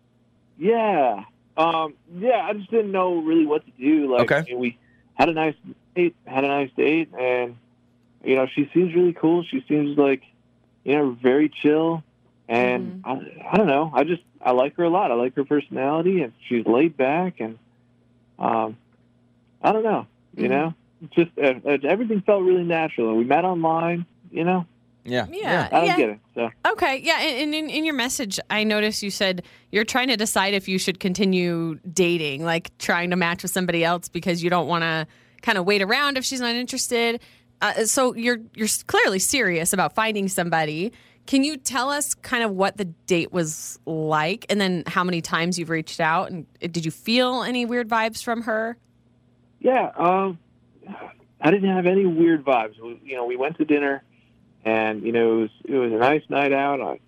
Yeah. 0.58 1.24
Um, 1.58 1.96
yeah, 2.18 2.41
I 2.44 2.53
just 2.53 2.72
didn't 2.72 2.91
know 2.91 3.15
really 3.22 3.46
what 3.46 3.65
to 3.65 3.72
do. 3.77 4.12
Like, 4.13 4.22
Okay. 4.32 4.38
I 4.38 4.41
mean, 4.44 4.60
we 4.60 4.77
had 5.15 5.27
a 5.27 5.34
nice 5.34 5.56
date, 6.00 6.15
had 6.25 6.44
a 6.44 6.48
nice 6.48 6.72
date, 6.75 7.10
and 7.18 7.56
you 8.24 8.36
know, 8.36 8.48
she 8.48 8.70
seems 8.74 8.94
really 8.94 9.13
cool. 9.13 9.44
She 9.44 9.63
seems 9.68 9.98
like, 9.98 10.24
you 10.84 10.96
know, 10.96 11.18
very 11.22 11.50
chill, 11.50 12.03
and 12.48 13.01
I, 13.06 13.12
I 13.51 13.58
don't 13.58 13.68
know. 13.68 13.91
I 13.94 14.03
just 14.03 14.24
I 14.41 14.51
like 14.51 14.75
her 14.77 14.84
a 14.84 14.89
lot. 14.89 15.12
I 15.12 15.15
like 15.15 15.36
her 15.36 15.46
personality, 15.46 16.22
and 16.22 16.34
she's 16.48 16.65
laid 16.65 16.98
back, 16.98 17.39
and 17.39 17.58
um, 18.38 18.77
I 19.62 19.72
don't 19.72 19.84
know. 19.84 20.06
You 20.36 20.48
know, 20.48 20.74
just 21.12 21.32
uh, 21.38 21.56
uh, 21.65 21.77
everything 21.84 22.22
felt 22.22 22.44
really 22.44 22.63
natural. 22.63 23.10
And 23.10 23.18
we 23.18 23.24
met 23.24 23.46
online. 23.46 24.06
You 24.32 24.44
know, 24.44 24.65
Yeah. 25.03 25.25
Yeah. 25.32 25.68
I 25.72 25.75
don't 25.79 25.88
yeah. 25.88 25.98
get 25.98 26.10
it. 26.10 26.20
So. 26.36 26.51
Okay, 26.72 27.01
yeah, 27.03 27.20
and 27.20 27.53
in, 27.53 27.70
in 27.70 27.84
your 27.84 27.96
message, 27.96 28.39
I 28.50 28.63
noticed 28.63 29.01
you 29.01 29.12
said 29.12 29.44
you're 29.72 29.86
trying 29.86 30.08
to 30.10 30.18
decide 30.18 30.53
if 30.53 30.68
you 30.68 30.77
should 30.77 31.00
continue 31.00 31.79
dating, 31.91 32.46
like 32.46 32.75
trying 32.77 33.10
to 33.10 33.15
match 33.15 33.41
with 33.44 33.51
somebody 33.51 33.84
else 33.84 34.08
because 34.08 34.44
you 34.44 34.50
don't 34.50 34.68
want 34.68 34.84
to 34.84 35.08
kind 35.41 35.58
of 35.58 35.65
wait 35.65 35.81
around 35.81 36.17
if 36.17 36.25
she's 36.25 36.41
not 36.41 36.55
interested. 36.55 37.22
Uh, 37.62 37.86
so 37.86 38.15
you're 38.15 38.39
you're 38.55 38.67
clearly 38.88 39.19
serious 39.19 39.74
about 39.74 39.93
finding 39.93 40.27
somebody. 40.27 40.91
Can 41.25 41.43
you 41.43 41.58
tell 41.58 41.89
us 41.89 42.15
kind 42.15 42.43
of 42.43 42.51
what 42.51 42.77
the 42.77 42.86
date 42.86 43.31
was 43.31 43.77
like, 43.86 44.46
and 44.50 44.60
then 44.60 44.84
how 44.88 45.03
many 45.03 45.22
times 45.22 45.60
you've 45.60 45.69
reached 45.69 46.00
out, 46.00 46.31
and 46.31 46.46
uh, 46.63 46.67
did 46.67 46.86
you 46.86 46.91
feel 46.91 47.43
any 47.43 47.65
weird 47.65 47.88
vibes 47.88 48.24
from 48.24 48.43
her? 48.43 48.77
Yeah, 49.60 49.91
um, 49.96 50.39
I 51.41 51.51
didn't 51.51 51.69
have 51.69 51.86
any 51.86 52.05
weird 52.05 52.43
vibes. 52.43 52.79
We, 52.79 53.00
you 53.03 53.15
know, 53.15 53.25
we 53.25 53.36
went 53.36 53.58
to 53.58 53.65
dinner, 53.65 54.03
and 54.63 55.03
you 55.03 55.12
know, 55.12 55.34
it 55.34 55.41
was 55.41 55.50
it 55.65 55.75
was 55.75 55.91
a 55.91 55.98
nice 55.98 56.24
night 56.29 56.53
out. 56.53 56.81
I, 56.81 57.00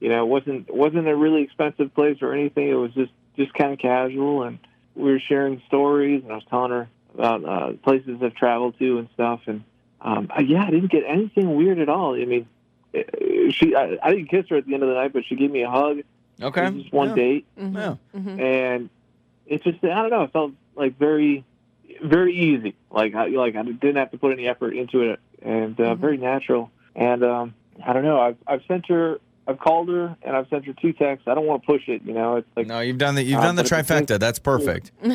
you 0.00 0.08
know, 0.08 0.22
it 0.22 0.28
wasn't 0.28 0.74
wasn't 0.74 1.08
a 1.08 1.16
really 1.16 1.42
expensive 1.42 1.94
place 1.94 2.18
or 2.22 2.32
anything. 2.32 2.68
It 2.68 2.74
was 2.74 2.92
just 2.94 3.12
just 3.36 3.52
kind 3.54 3.72
of 3.72 3.78
casual, 3.78 4.44
and 4.44 4.58
we 4.94 5.10
were 5.10 5.20
sharing 5.20 5.60
stories, 5.66 6.22
and 6.22 6.32
I 6.32 6.36
was 6.36 6.44
telling 6.48 6.70
her 6.70 6.88
about 7.18 7.44
uh, 7.44 7.72
places 7.82 8.18
I've 8.22 8.34
traveled 8.34 8.78
to 8.78 8.98
and 8.98 9.08
stuff. 9.14 9.40
And 9.46 9.64
um, 10.00 10.28
I, 10.30 10.40
yeah, 10.40 10.64
I 10.66 10.70
didn't 10.70 10.90
get 10.90 11.04
anything 11.06 11.56
weird 11.56 11.78
at 11.78 11.88
all. 11.88 12.14
I 12.14 12.24
mean, 12.24 12.46
eh, 12.94 13.02
she 13.50 13.74
I, 13.74 13.98
I 14.02 14.10
didn't 14.10 14.28
kiss 14.28 14.46
her 14.50 14.56
at 14.56 14.66
the 14.66 14.74
end 14.74 14.82
of 14.82 14.88
the 14.88 14.94
night, 14.94 15.12
but 15.12 15.24
she 15.24 15.34
gave 15.36 15.50
me 15.50 15.62
a 15.62 15.70
hug. 15.70 16.00
Okay. 16.42 16.66
It 16.66 16.74
was 16.74 16.82
just 16.82 16.92
one 16.94 17.08
Yeah. 17.10 17.14
date 17.14 17.46
Yeah. 17.56 17.94
and 18.14 18.90
it 19.46 19.62
just 19.62 19.82
I 19.82 19.88
don't 19.88 20.10
know. 20.10 20.22
It 20.24 20.32
felt 20.32 20.52
like 20.74 20.98
very, 20.98 21.44
very 22.02 22.34
easy. 22.36 22.74
Like 22.90 23.14
I 23.14 23.26
like 23.28 23.56
I 23.56 23.62
didn't 23.62 23.96
have 23.96 24.10
to 24.10 24.18
put 24.18 24.32
any 24.32 24.46
effort 24.46 24.74
into 24.74 25.02
it, 25.02 25.20
and 25.42 25.78
uh, 25.80 25.94
very 25.94 26.18
natural. 26.18 26.70
And 26.94 27.22
um, 27.24 27.54
I 27.84 27.92
don't 27.92 28.02
know. 28.04 28.20
I've 28.20 28.36
I've 28.46 28.62
sent 28.68 28.86
her, 28.88 29.18
I've 29.46 29.58
called 29.58 29.88
her, 29.88 30.16
and 30.22 30.36
I've 30.36 30.48
sent 30.48 30.66
her 30.66 30.72
two 30.74 30.92
texts. 30.92 31.26
I 31.28 31.34
don't 31.34 31.46
want 31.46 31.62
to 31.62 31.66
push 31.66 31.88
it. 31.88 32.02
You 32.04 32.12
know, 32.12 32.36
it's 32.36 32.48
like 32.56 32.66
No, 32.66 32.80
you've 32.80 32.98
done 32.98 33.14
the 33.14 33.22
you've 33.22 33.38
Uh, 33.38 33.42
done 33.44 33.56
the 33.56 33.62
but 33.62 33.72
if 33.72 33.90
it's- 33.90 34.02
trifecta. 34.02 34.18
That's 34.18 34.38
perfect. 34.38 34.90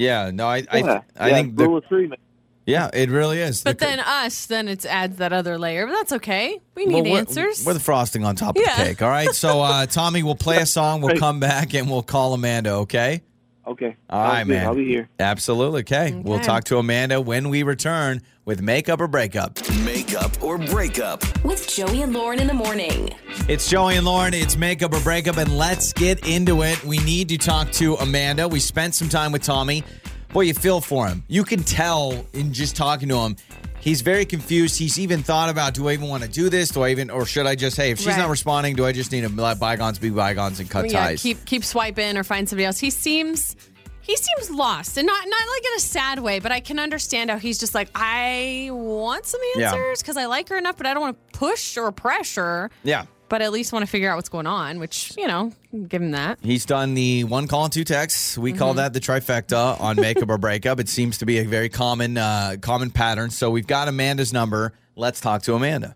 Yeah. 0.00 0.30
No, 0.32 0.46
I 0.46 0.64
I, 0.70 0.78
yeah, 0.78 1.00
I 1.18 1.28
yeah, 1.28 1.34
think 1.34 1.56
the, 1.56 1.66
rule 1.68 1.76
of 1.78 1.84
three. 1.86 2.06
man. 2.06 2.18
yeah, 2.66 2.88
it 2.92 3.10
really 3.10 3.40
is. 3.40 3.62
But 3.62 3.78
The- 3.78 3.86
then 3.86 4.00
us, 4.00 4.46
then 4.46 4.68
it 4.68 4.84
adds 4.86 5.16
that 5.18 5.32
other 5.32 5.58
layer. 5.58 5.86
But 5.86 5.92
that's 5.94 6.12
okay. 6.14 6.58
We 6.74 6.86
need 6.86 6.94
Well, 6.94 7.02
we're- 7.04 7.16
answers. 7.18 7.64
We're 7.66 7.74
the 7.74 7.80
frosting 7.80 8.24
on 8.24 8.36
top 8.36 8.56
of 8.56 8.62
Yeah. 8.64 8.76
the 8.78 8.84
cake. 8.90 9.02
All 9.02 9.10
right. 9.10 9.34
So, 9.34 9.60
uh, 9.60 9.86
Tommy, 9.86 10.22
we'll 10.22 10.34
play 10.36 10.56
a 10.58 10.66
song. 10.66 11.00
We'll 11.02 11.18
come 11.18 11.38
back 11.40 11.74
and 11.74 11.90
we'll 11.90 12.02
call 12.02 12.32
Amanda. 12.34 12.70
Okay. 12.86 13.22
Okay, 13.70 13.96
All 14.10 14.20
right, 14.20 14.26
Sounds 14.26 14.36
right, 14.38 14.46
man. 14.48 14.66
I'll 14.66 14.74
be 14.74 14.84
here. 14.84 15.08
Absolutely. 15.20 15.82
Okay. 15.82 16.12
We'll 16.12 16.40
talk 16.40 16.64
to 16.64 16.78
Amanda 16.78 17.20
when 17.20 17.50
we 17.50 17.62
return 17.62 18.20
with 18.44 18.60
makeup 18.60 19.00
or 19.00 19.06
breakup. 19.06 19.60
Makeup 19.84 20.42
or 20.42 20.58
breakup. 20.58 21.22
With 21.44 21.68
Joey 21.68 22.02
and 22.02 22.12
Lauren 22.12 22.40
in 22.40 22.48
the 22.48 22.54
morning. 22.54 23.10
It's 23.48 23.70
Joey 23.70 23.94
and 23.94 24.04
Lauren. 24.04 24.34
It's 24.34 24.56
makeup 24.56 24.92
or 24.92 25.00
breakup, 25.02 25.36
and 25.36 25.56
let's 25.56 25.92
get 25.92 26.26
into 26.26 26.62
it. 26.62 26.82
We 26.82 26.98
need 26.98 27.28
to 27.28 27.38
talk 27.38 27.70
to 27.72 27.94
Amanda. 27.94 28.48
We 28.48 28.58
spent 28.58 28.96
some 28.96 29.08
time 29.08 29.30
with 29.30 29.44
Tommy. 29.44 29.84
Boy, 30.32 30.42
you 30.42 30.54
feel 30.54 30.80
for 30.80 31.06
him. 31.06 31.22
You 31.28 31.44
can 31.44 31.62
tell 31.62 32.26
in 32.32 32.52
just 32.52 32.74
talking 32.74 33.08
to 33.10 33.18
him. 33.18 33.36
He's 33.80 34.02
very 34.02 34.24
confused. 34.26 34.78
He's 34.78 34.98
even 34.98 35.22
thought 35.22 35.48
about, 35.48 35.74
do 35.74 35.88
I 35.88 35.92
even 35.94 36.08
want 36.08 36.22
to 36.22 36.28
do 36.28 36.48
this? 36.50 36.68
Do 36.68 36.82
I 36.82 36.90
even, 36.90 37.08
or 37.10 37.24
should 37.24 37.46
I 37.46 37.54
just, 37.54 37.76
hey, 37.76 37.90
if 37.90 37.98
she's 37.98 38.08
Right. 38.08 38.18
not 38.18 38.28
responding, 38.28 38.76
do 38.76 38.84
I 38.84 38.92
just 38.92 39.10
need 39.10 39.22
to 39.22 39.28
let 39.30 39.58
bygones 39.58 39.98
be 39.98 40.10
bygones 40.10 40.60
and 40.60 40.68
cut 40.68 40.90
yeah, 40.90 41.06
ties? 41.06 41.22
keep 41.22 41.44
keep 41.46 41.64
swiping 41.64 42.16
or 42.18 42.22
find 42.24 42.48
somebody 42.48 42.66
else. 42.66 42.78
He 42.78 42.90
seems 42.90 43.56
he 44.02 44.16
seems 44.16 44.50
lost 44.50 44.96
and 44.98 45.06
not 45.06 45.24
not 45.26 45.48
like 45.48 45.64
in 45.64 45.72
a 45.76 45.80
sad 45.80 46.18
way, 46.18 46.40
but 46.40 46.52
I 46.52 46.60
can 46.60 46.78
understand 46.78 47.30
how 47.30 47.38
he's 47.38 47.58
just 47.58 47.74
like 47.74 47.88
I 47.94 48.68
want 48.72 49.24
some 49.26 49.40
Yeah. 49.56 49.68
answers 49.72 50.02
because 50.02 50.16
I 50.16 50.26
like 50.26 50.48
her 50.50 50.58
enough, 50.58 50.76
but 50.76 50.86
I 50.86 50.92
don't 50.94 51.00
want 51.02 51.32
to 51.32 51.38
push 51.38 51.76
or 51.78 51.90
pressure. 51.92 52.70
yeah. 52.82 53.04
But 53.30 53.42
at 53.42 53.52
least 53.52 53.72
want 53.72 53.84
to 53.84 53.90
figure 53.90 54.10
out 54.10 54.16
what's 54.16 54.28
going 54.28 54.48
on, 54.48 54.80
which 54.80 55.14
you 55.16 55.26
know, 55.26 55.52
give 55.88 56.02
him 56.02 56.10
that. 56.10 56.40
He's 56.42 56.66
done 56.66 56.94
the 56.94 57.24
one 57.24 57.46
call 57.46 57.64
and 57.64 57.72
two 57.72 57.84
texts. 57.84 58.36
We 58.36 58.52
call 58.52 58.74
that 58.74 58.92
the 58.92 59.00
trifecta 59.00 59.80
on 59.80 59.96
makeup 59.96 60.28
or 60.28 60.36
breakup. 60.36 60.80
It 60.80 60.88
seems 60.88 61.18
to 61.18 61.26
be 61.26 61.38
a 61.38 61.44
very 61.44 61.68
common 61.68 62.18
uh, 62.18 62.56
common 62.60 62.90
pattern. 62.90 63.30
So 63.30 63.48
we've 63.48 63.68
got 63.68 63.86
Amanda's 63.86 64.32
number. 64.32 64.74
Let's 64.96 65.20
talk 65.20 65.42
to 65.44 65.54
Amanda. 65.54 65.94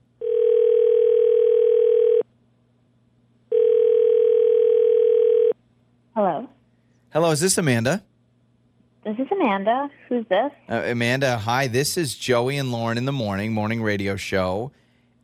Hello. 6.14 6.49
Hello, 7.12 7.33
is 7.33 7.40
this 7.40 7.59
Amanda? 7.59 8.05
This 9.03 9.18
is 9.18 9.27
Amanda. 9.33 9.90
Who's 10.09 10.25
this? 10.29 10.53
Uh, 10.68 10.83
Amanda, 10.87 11.38
hi. 11.38 11.66
This 11.66 11.97
is 11.97 12.14
Joey 12.14 12.57
and 12.57 12.70
Lauren 12.70 12.97
in 12.97 13.05
the 13.05 13.12
morning 13.12 13.53
morning 13.53 13.83
radio 13.83 14.14
show, 14.14 14.70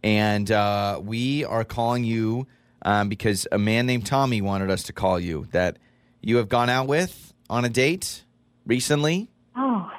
and 0.02 0.50
uh, 0.50 1.00
we 1.02 1.44
are 1.44 1.64
calling 1.64 2.04
you 2.04 2.46
um, 2.82 3.08
because 3.08 3.46
a 3.52 3.58
man 3.58 3.86
named 3.86 4.06
Tommy 4.06 4.40
wanted 4.40 4.70
us 4.70 4.84
to 4.84 4.92
call 4.92 5.20
you 5.20 5.46
that 5.52 5.78
you 6.22 6.36
have 6.38 6.48
gone 6.48 6.68
out 6.70 6.86
with 6.86 7.32
on 7.48 7.64
a 7.64 7.68
date 7.68 8.24
recently. 8.66 9.30
Oh, 9.56 9.90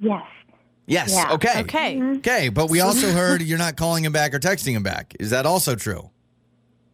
yes. 0.00 0.22
Yes. 0.86 1.12
Yeah. 1.12 1.32
Okay. 1.32 1.60
Okay. 1.62 2.02
Okay, 2.18 2.48
but 2.50 2.68
we 2.68 2.80
also 2.80 3.10
heard 3.12 3.42
you're 3.42 3.58
not 3.58 3.76
calling 3.76 4.04
him 4.04 4.12
back 4.12 4.34
or 4.34 4.38
texting 4.38 4.72
him 4.74 4.82
back. 4.82 5.14
Is 5.18 5.30
that 5.30 5.46
also 5.46 5.74
true? 5.74 6.10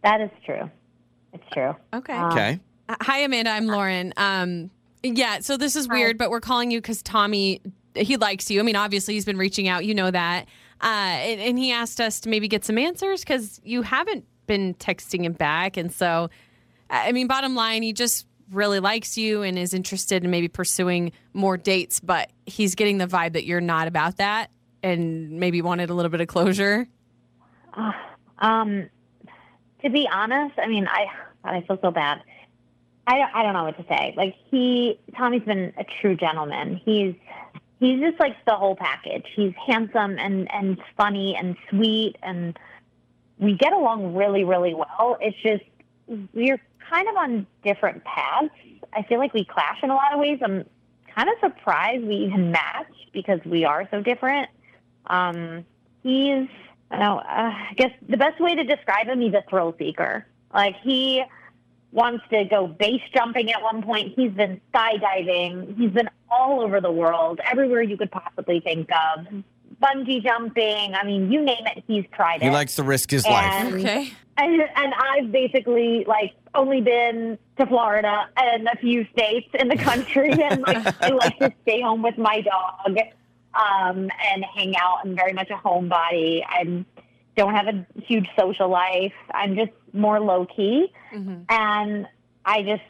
That 0.03 0.21
is 0.21 0.31
true. 0.47 0.71
It's 1.33 1.45
true. 1.53 1.75
Okay. 1.93 2.13
Um, 2.15 2.33
Okay. 2.33 2.61
Uh, 2.89 2.97
Hi, 3.03 3.19
Amanda. 3.21 3.51
I'm 3.51 3.67
Lauren. 3.67 4.13
Um, 4.17 4.71
yeah, 5.03 5.41
so 5.41 5.57
this 5.57 5.77
is 5.77 5.89
weird, 5.89 6.19
but 6.19 6.31
we're 6.31 6.41
calling 6.41 6.71
you 6.71 6.79
because 6.81 7.03
Tommy, 7.03 7.61
he 7.95 8.17
likes 8.17 8.51
you. 8.51 8.61
I 8.61 8.63
mean, 8.63 8.77
obviously, 8.77 9.15
he's 9.15 9.25
been 9.25 9.39
reaching 9.39 9.69
out. 9.69 9.85
You 9.85 9.95
know 9.95 10.11
that. 10.11 10.47
Uh, 10.83 10.87
and, 10.87 11.41
and 11.41 11.59
he 11.59 11.73
asked 11.73 12.01
us 12.01 12.21
to 12.21 12.29
maybe 12.29 12.49
get 12.49 12.65
some 12.65 12.79
answers 12.79 13.21
because 13.21 13.61
you 13.65 13.83
haven't 13.83 14.25
been 14.47 14.75
texting 14.75 15.25
him 15.25 15.33
back. 15.33 15.77
And 15.77 15.93
so, 15.93 16.31
I 16.89 17.13
mean, 17.13 17.27
bottom 17.27 17.55
line, 17.55 17.83
he 17.83 17.93
just 17.93 18.27
really 18.51 18.81
likes 18.81 19.17
you 19.17 19.43
and 19.43 19.59
is 19.59 19.75
interested 19.75 20.25
in 20.25 20.31
maybe 20.31 20.49
pursuing 20.49 21.13
more 21.35 21.57
dates, 21.57 22.01
but 22.01 22.31
he's 22.47 22.75
getting 22.75 22.99
the 22.99 23.07
vibe 23.07 23.35
that 23.35 23.45
you're 23.45 23.61
not 23.61 23.87
about 23.87 24.17
that 24.17 24.51
and 24.83 25.39
maybe 25.39 25.63
wanted 25.63 25.91
a 25.91 25.95
little 25.95 26.11
bit 26.11 26.21
of 26.21 26.27
closure. 26.27 26.89
Um, 28.39 28.89
to 29.85 29.91
be 29.91 30.09
honest, 30.11 30.59
I 30.59 30.67
mean, 30.67 30.89
I 30.89 31.07
I 31.45 31.61
feel 31.63 31.79
so 31.81 31.91
bad. 31.91 32.23
I 33.07 33.19
don't, 33.19 33.35
I 33.35 33.43
don't 33.43 33.53
know 33.55 33.65
what 33.65 33.77
to 33.79 33.85
say. 33.89 34.15
Like 34.17 34.35
he, 34.51 34.99
Tommy's 35.17 35.43
been 35.43 35.73
a 35.79 35.85
true 36.01 36.17
gentleman. 36.17 36.81
He's 36.85 37.15
he's 37.81 37.99
just 38.01 38.21
like 38.21 38.37
the 38.47 38.55
whole 38.55 38.77
package. 38.77 39.27
He's 39.35 39.55
handsome 39.67 40.19
and 40.19 40.49
and 40.53 40.79
funny 40.97 41.35
and 41.35 41.57
sweet, 41.69 42.17
and 42.23 42.57
we 43.39 43.55
get 43.55 43.73
along 43.73 44.15
really 44.15 44.45
really 44.45 44.75
well. 44.75 45.19
It's 45.21 45.37
just 45.43 45.65
we're 46.33 46.61
kind 46.89 47.09
of 47.09 47.17
on 47.17 47.47
different 47.65 48.05
paths. 48.05 48.55
I 48.93 49.03
feel 49.03 49.19
like 49.19 49.35
we 49.35 49.45
clash 49.45 49.79
in 49.83 49.91
a 49.91 49.95
lot 49.95 50.13
of 50.13 50.21
ways. 50.21 50.39
I'm 50.45 50.65
kind 51.15 51.29
of 51.29 51.35
surprised 51.41 52.05
we 52.05 52.17
even 52.17 52.53
match 52.53 52.93
because 53.13 53.41
we 53.45 53.65
are 53.65 53.89
so 53.91 54.03
different. 54.03 54.49
Um, 55.07 55.65
he's 56.03 56.49
I 56.91 56.99
don't 56.99 57.01
know. 57.01 57.19
Uh, 57.19 57.53
I 57.71 57.73
guess 57.77 57.93
the 58.09 58.17
best 58.17 58.41
way 58.41 58.55
to 58.55 58.65
describe 58.65 59.07
him, 59.07 59.21
he's 59.21 59.35
a 59.35 59.45
thrill 59.49 59.75
seeker. 59.79 60.27
Like 60.53 60.77
he 60.83 61.23
wants 61.93 62.25
to 62.31 62.45
go 62.45 62.67
base 62.69 63.03
jumping 63.15 63.51
at 63.53 63.63
one 63.63 63.83
point. 63.83 64.13
He's 64.17 64.33
been 64.33 64.61
skydiving. 64.73 65.77
He's 65.79 65.91
been 65.91 66.09
all 66.31 66.61
over 66.61 66.81
the 66.81 66.93
world, 66.93 67.41
everywhere 67.51 67.83
you 67.83 67.97
could 67.97 68.11
possibly 68.11 68.61
think 68.61 68.89
of. 68.93 69.27
Bungee 69.83 70.23
jumping. 70.23 70.95
I 70.95 71.05
mean, 71.05 71.33
you 71.33 71.43
name 71.43 71.67
it, 71.77 71.83
he's 71.87 72.05
tried 72.15 72.43
He 72.43 72.49
it. 72.49 72.53
likes 72.53 72.77
to 72.77 72.83
risk 72.83 73.11
his 73.11 73.25
life. 73.27 73.45
And- 73.45 73.75
Okay. 73.75 74.13
and, 74.37 74.61
and 74.77 74.95
I've 74.95 75.33
basically 75.33 76.05
like 76.07 76.35
only 76.55 76.81
been 76.81 77.39
to 77.59 77.67
Florida 77.67 78.29
and 78.37 78.69
a 78.69 78.77
few 78.77 79.07
states 79.13 79.49
in 79.59 79.69
the 79.69 79.77
country, 79.77 80.31
and 80.43 80.63
like 80.63 81.03
I 81.03 81.09
like 81.11 81.39
to 81.39 81.53
stay 81.63 81.81
home 81.81 82.03
with 82.03 82.19
my 82.19 82.41
dog 82.43 82.97
um, 83.55 84.11
and 84.33 84.45
hang 84.55 84.77
out. 84.77 84.99
I'm 85.05 85.17
very 85.17 85.33
much 85.33 85.51
a 85.51 85.55
homebody. 85.55 86.43
I 86.47 86.85
don't 87.41 87.55
have 87.55 87.67
a 87.69 87.87
huge 88.03 88.27
social 88.39 88.69
life. 88.69 89.13
I'm 89.33 89.55
just 89.57 89.73
more 89.93 90.21
low 90.21 90.47
key, 90.47 90.93
mm-hmm. 91.15 91.43
and 91.49 92.07
I 92.45 92.63
just 92.63 92.83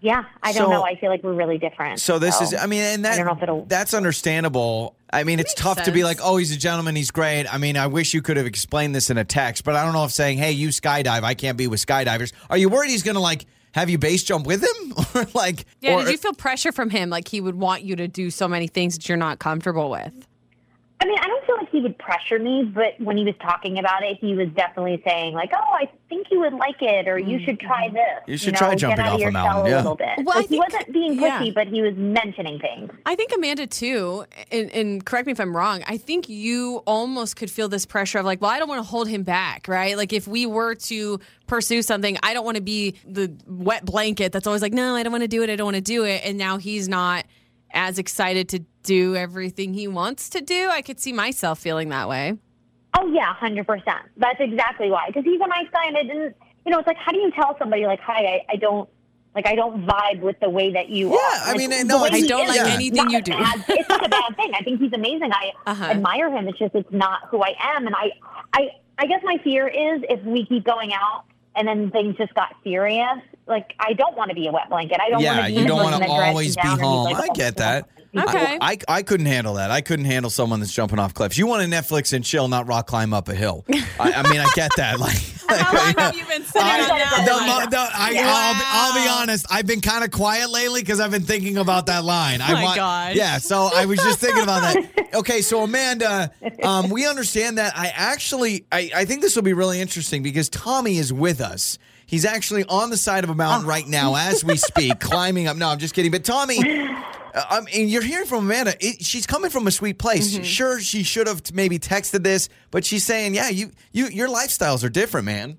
yeah, 0.00 0.24
I 0.42 0.52
don't 0.52 0.66
So- 0.66 0.70
know. 0.70 0.82
I 0.84 0.94
feel 0.96 1.10
like 1.10 1.22
we're 1.22 1.32
really 1.32 1.58
different. 1.58 2.00
So 2.00 2.18
this 2.18 2.40
is, 2.40 2.54
I 2.54 2.66
mean, 2.66 2.82
and 2.82 3.06
I 3.06 3.16
don't 3.16 3.26
know 3.26 3.32
if 3.32 3.38
that 3.40 3.44
it'll- 3.48 3.64
that's 3.64 3.94
understandable. 3.94 4.94
I 5.10 5.24
mean, 5.24 5.40
it's 5.40 5.50
Makes 5.52 5.62
tough 5.62 5.82
to 5.84 5.92
be 5.92 6.04
like, 6.04 6.18
oh, 6.22 6.36
he's 6.36 6.52
a 6.52 6.56
gentleman, 6.56 6.96
he's 6.96 7.10
great. 7.10 7.52
I 7.52 7.58
mean, 7.58 7.76
I 7.76 7.86
wish 7.86 8.12
you 8.12 8.20
could 8.22 8.36
have 8.36 8.46
explained 8.46 8.94
this 8.94 9.08
in 9.08 9.18
a 9.18 9.24
text, 9.24 9.64
but 9.64 9.74
I 9.74 9.84
don't 9.84 9.94
know 9.94 10.04
if 10.04 10.12
saying, 10.12 10.38
hey, 10.38 10.52
you 10.52 10.68
skydive, 10.68 11.22
I 11.22 11.34
can't 11.34 11.56
be 11.56 11.66
with 11.66 11.84
skydivers. 11.84 12.32
Are 12.50 12.58
you 12.58 12.68
worried 12.68 12.90
he's 12.90 13.02
gonna 13.02 13.20
like 13.20 13.46
have 13.72 13.88
you 13.90 13.98
base 13.98 14.22
jump 14.22 14.46
with 14.46 14.62
him, 14.62 14.94
or 15.14 15.26
like, 15.34 15.64
Yeah. 15.80 15.94
or, 15.94 16.04
did 16.04 16.12
you 16.12 16.18
feel 16.18 16.34
pressure 16.34 16.72
from 16.72 16.90
him? 16.90 17.08
Like 17.10 17.28
he 17.28 17.40
would 17.40 17.56
want 17.56 17.82
you 17.82 17.96
to 17.96 18.06
do 18.08 18.30
so 18.30 18.46
many 18.48 18.66
things 18.68 18.96
that 18.96 19.08
you're 19.08 19.18
not 19.18 19.38
comfortable 19.38 19.90
with? 19.90 20.26
I 21.00 21.04
mean, 21.04 21.18
I 21.20 21.26
don't 21.26 21.35
feel 21.56 21.64
like 21.64 21.72
he 21.72 21.80
would 21.80 21.98
pressure 21.98 22.38
me, 22.38 22.64
but 22.64 22.98
when 22.98 23.16
he 23.16 23.24
was 23.24 23.34
talking 23.40 23.78
about 23.78 24.02
it, 24.02 24.18
he 24.20 24.34
was 24.34 24.48
definitely 24.56 25.02
saying 25.06 25.34
like, 25.34 25.50
"Oh, 25.54 25.72
I 25.72 25.90
think 26.08 26.28
you 26.30 26.40
would 26.40 26.54
like 26.54 26.80
it, 26.80 27.08
or 27.08 27.18
you 27.18 27.44
should 27.44 27.58
try 27.60 27.86
mm-hmm. 27.86 27.96
this." 27.96 28.22
You 28.26 28.36
should 28.36 28.54
know, 28.54 28.58
try 28.58 28.74
jumping 28.74 29.04
off 29.04 29.20
a 29.20 29.30
mountain, 29.30 29.66
yeah. 29.66 29.76
a 29.76 29.78
little 29.78 29.96
bit. 29.96 30.08
Well, 30.18 30.36
I 30.36 30.40
Like, 30.40 30.48
he 30.48 30.58
wasn't 30.58 30.92
being 30.92 31.20
yeah. 31.20 31.40
pushy, 31.40 31.54
but 31.54 31.68
he 31.68 31.82
was 31.82 31.94
mentioning 31.96 32.58
things. 32.58 32.90
I 33.04 33.14
think 33.14 33.32
Amanda 33.34 33.66
too, 33.66 34.24
and, 34.50 34.70
and 34.70 35.04
correct 35.04 35.26
me 35.26 35.32
if 35.32 35.40
I'm 35.40 35.56
wrong. 35.56 35.82
I 35.86 35.96
think 35.96 36.28
you 36.28 36.82
almost 36.86 37.36
could 37.36 37.50
feel 37.50 37.68
this 37.68 37.86
pressure 37.86 38.18
of 38.18 38.24
like, 38.24 38.40
well, 38.40 38.50
I 38.50 38.58
don't 38.58 38.68
want 38.68 38.80
to 38.80 38.88
hold 38.88 39.08
him 39.08 39.22
back, 39.22 39.68
right? 39.68 39.96
Like 39.96 40.12
if 40.12 40.26
we 40.26 40.46
were 40.46 40.74
to 40.74 41.20
pursue 41.46 41.82
something, 41.82 42.18
I 42.22 42.34
don't 42.34 42.44
want 42.44 42.56
to 42.56 42.62
be 42.62 42.96
the 43.06 43.32
wet 43.46 43.84
blanket 43.84 44.32
that's 44.32 44.46
always 44.46 44.62
like, 44.62 44.72
no, 44.72 44.94
I 44.96 45.02
don't 45.02 45.12
want 45.12 45.22
to 45.22 45.28
do 45.28 45.42
it, 45.42 45.50
I 45.50 45.56
don't 45.56 45.66
want 45.66 45.76
to 45.76 45.80
do 45.80 46.04
it, 46.04 46.22
and 46.24 46.38
now 46.38 46.58
he's 46.58 46.88
not 46.88 47.24
as 47.72 47.98
excited 47.98 48.48
to 48.50 48.60
do 48.82 49.16
everything 49.16 49.74
he 49.74 49.88
wants 49.88 50.28
to 50.30 50.40
do. 50.40 50.68
I 50.70 50.82
could 50.82 51.00
see 51.00 51.12
myself 51.12 51.58
feeling 51.58 51.88
that 51.90 52.08
way. 52.08 52.38
Oh 52.98 53.06
yeah, 53.12 53.34
hundred 53.34 53.66
percent. 53.66 54.06
That's 54.16 54.40
exactly 54.40 54.90
why. 54.90 55.08
Because 55.08 55.24
he's 55.24 55.40
a 55.40 55.46
nice 55.48 55.66
guy, 55.72 55.86
and 55.86 55.96
I 55.96 56.02
didn't. 56.02 56.36
You 56.64 56.72
know, 56.72 56.78
it's 56.78 56.86
like, 56.86 56.96
how 56.96 57.12
do 57.12 57.18
you 57.18 57.30
tell 57.32 57.56
somebody 57.58 57.86
like, 57.86 58.00
"Hi, 58.00 58.24
I, 58.24 58.40
I 58.52 58.56
don't." 58.56 58.88
Like 59.34 59.46
I 59.46 59.54
don't 59.54 59.84
vibe 59.86 60.20
with 60.20 60.40
the 60.40 60.48
way 60.48 60.72
that 60.72 60.88
you 60.88 61.10
Yeah, 61.10 61.16
are. 61.16 61.18
Yeah, 61.18 61.52
I 61.52 61.54
mean, 61.58 61.86
no, 61.86 62.00
way 62.00 62.08
it's- 62.08 62.20
he 62.22 62.24
I 62.24 62.28
don't 62.28 62.48
like 62.48 62.58
is 62.58 62.66
anything 62.68 63.10
you 63.10 63.20
do. 63.20 63.32
bad- 63.32 63.64
it's 63.68 63.86
not 63.90 64.06
a 64.06 64.08
bad 64.08 64.34
thing. 64.34 64.52
I 64.58 64.62
think 64.64 64.80
he's 64.80 64.94
amazing. 64.94 65.30
I 65.30 65.52
Uh-huh. 65.66 65.84
admire 65.84 66.30
him. 66.34 66.48
It's 66.48 66.58
just 66.58 66.74
it's 66.74 66.90
not 66.90 67.28
who 67.30 67.42
I 67.42 67.52
am, 67.76 67.86
and 67.86 67.94
I, 67.94 68.12
I, 68.54 68.68
I 68.98 69.04
guess 69.04 69.20
my 69.24 69.36
fear 69.44 69.68
is 69.68 70.00
if 70.08 70.22
we 70.24 70.46
keep 70.46 70.64
going 70.64 70.94
out 70.94 71.24
and 71.54 71.68
then 71.68 71.90
things 71.90 72.16
just 72.16 72.32
got 72.32 72.54
serious. 72.64 73.18
Like 73.46 73.74
I 73.78 73.92
don't 73.92 74.16
want 74.16 74.30
to 74.30 74.34
be 74.34 74.46
a 74.48 74.52
wet 74.52 74.68
blanket. 74.68 74.98
I 75.00 75.08
don't 75.10 75.20
yeah, 75.20 75.34
want 75.36 75.46
to 75.46 75.46
be 75.46 75.52
you 75.54 75.60
the 75.62 75.66
don't 75.68 75.82
want 75.82 75.94
to 75.94 76.00
that 76.00 76.08
drags 76.08 76.28
always 76.30 76.56
be 76.56 76.62
down 76.62 76.78
home. 76.80 77.04
like, 77.04 77.16
I 77.16 77.26
"Oh, 77.30 77.34
get 77.34 77.56
that. 77.58 77.88
Okay. 78.16 78.56
I, 78.62 78.78
I 78.88 79.02
couldn't 79.02 79.26
handle 79.26 79.54
that. 79.54 79.70
I 79.70 79.82
couldn't 79.82 80.06
handle 80.06 80.30
someone 80.30 80.60
that's 80.60 80.72
jumping 80.72 80.98
off 80.98 81.12
cliffs. 81.12 81.36
You 81.36 81.46
want 81.46 81.62
to 81.62 81.68
Netflix 81.68 82.14
and 82.14 82.24
chill, 82.24 82.48
not 82.48 82.66
rock 82.66 82.86
climb 82.86 83.12
up 83.12 83.28
a 83.28 83.34
hill. 83.34 83.64
I, 84.00 84.12
I 84.12 84.22
mean, 84.30 84.40
I 84.40 84.46
get 84.54 84.70
that. 84.78 84.96
Like, 85.48 85.60
How 85.60 85.72
long 85.74 85.94
have 85.98 86.16
you 86.16 86.24
been 86.24 86.42
sitting 86.42 86.60
I, 86.62 86.80
on 86.80 86.88
that? 86.98 87.24
the 87.24 87.32
line? 87.32 87.46
mo- 87.64 87.70
the- 87.70 87.76
I, 87.78 88.10
Yeah. 88.10 88.24
I'll, 88.26 88.54
be, 88.54 88.60
I'll 88.66 89.04
be 89.04 89.22
honest. 89.22 89.46
I've 89.48 89.66
been 89.66 89.80
kind 89.80 90.02
of 90.02 90.10
quiet 90.10 90.50
lately 90.50 90.80
because 90.80 90.98
I've 90.98 91.12
been 91.12 91.22
thinking 91.22 91.56
about 91.58 91.86
that 91.86 92.02
line. 92.04 92.40
I 92.40 92.52
my 92.54 92.62
want, 92.64 92.76
gosh. 92.76 93.14
Yeah, 93.14 93.38
so 93.38 93.70
I 93.72 93.84
was 93.86 93.98
just 94.00 94.18
thinking 94.18 94.42
about 94.42 94.62
that. 94.74 95.08
Okay, 95.14 95.40
so 95.42 95.62
Amanda, 95.62 96.32
um, 96.64 96.90
we 96.90 97.06
understand 97.06 97.58
that. 97.58 97.74
I 97.78 97.92
actually, 97.94 98.66
I, 98.72 98.90
I 98.94 99.04
think 99.04 99.22
this 99.22 99.36
will 99.36 99.44
be 99.44 99.52
really 99.54 99.80
interesting 99.80 100.22
because 100.24 100.48
Tommy 100.48 100.96
is 100.98 101.12
with 101.12 101.40
us. 101.40 101.78
He's 102.06 102.24
actually 102.24 102.64
on 102.64 102.90
the 102.90 102.96
side 102.96 103.24
of 103.24 103.30
a 103.30 103.34
mountain 103.34 103.68
right 103.68 103.86
now 103.86 104.14
as 104.14 104.44
we 104.44 104.56
speak, 104.56 105.00
climbing 105.00 105.48
up. 105.48 105.56
No, 105.56 105.68
I'm 105.68 105.78
just 105.78 105.94
kidding. 105.94 106.12
But 106.12 106.24
Tommy, 106.24 106.58
uh, 106.88 106.94
I 107.34 107.60
mean, 107.62 107.88
you're 107.88 108.02
hearing 108.02 108.26
from 108.26 108.44
Amanda. 108.44 108.74
It, 108.80 109.04
she's 109.04 109.26
coming 109.26 109.50
from 109.50 109.66
a 109.66 109.70
sweet 109.72 109.98
place. 109.98 110.44
Sure, 110.46 110.80
she 110.80 111.02
should 111.02 111.26
have 111.26 111.42
maybe 111.52 111.78
texted 111.78 112.22
this, 112.22 112.48
but 112.70 112.84
she's 112.84 113.04
saying, 113.04 113.34
"Yeah, 113.34 113.48
you, 113.48 113.72
you, 113.92 114.06
your 114.06 114.28
lifestyles 114.28 114.84
are 114.84 114.88
different, 114.88 115.26
man." 115.26 115.58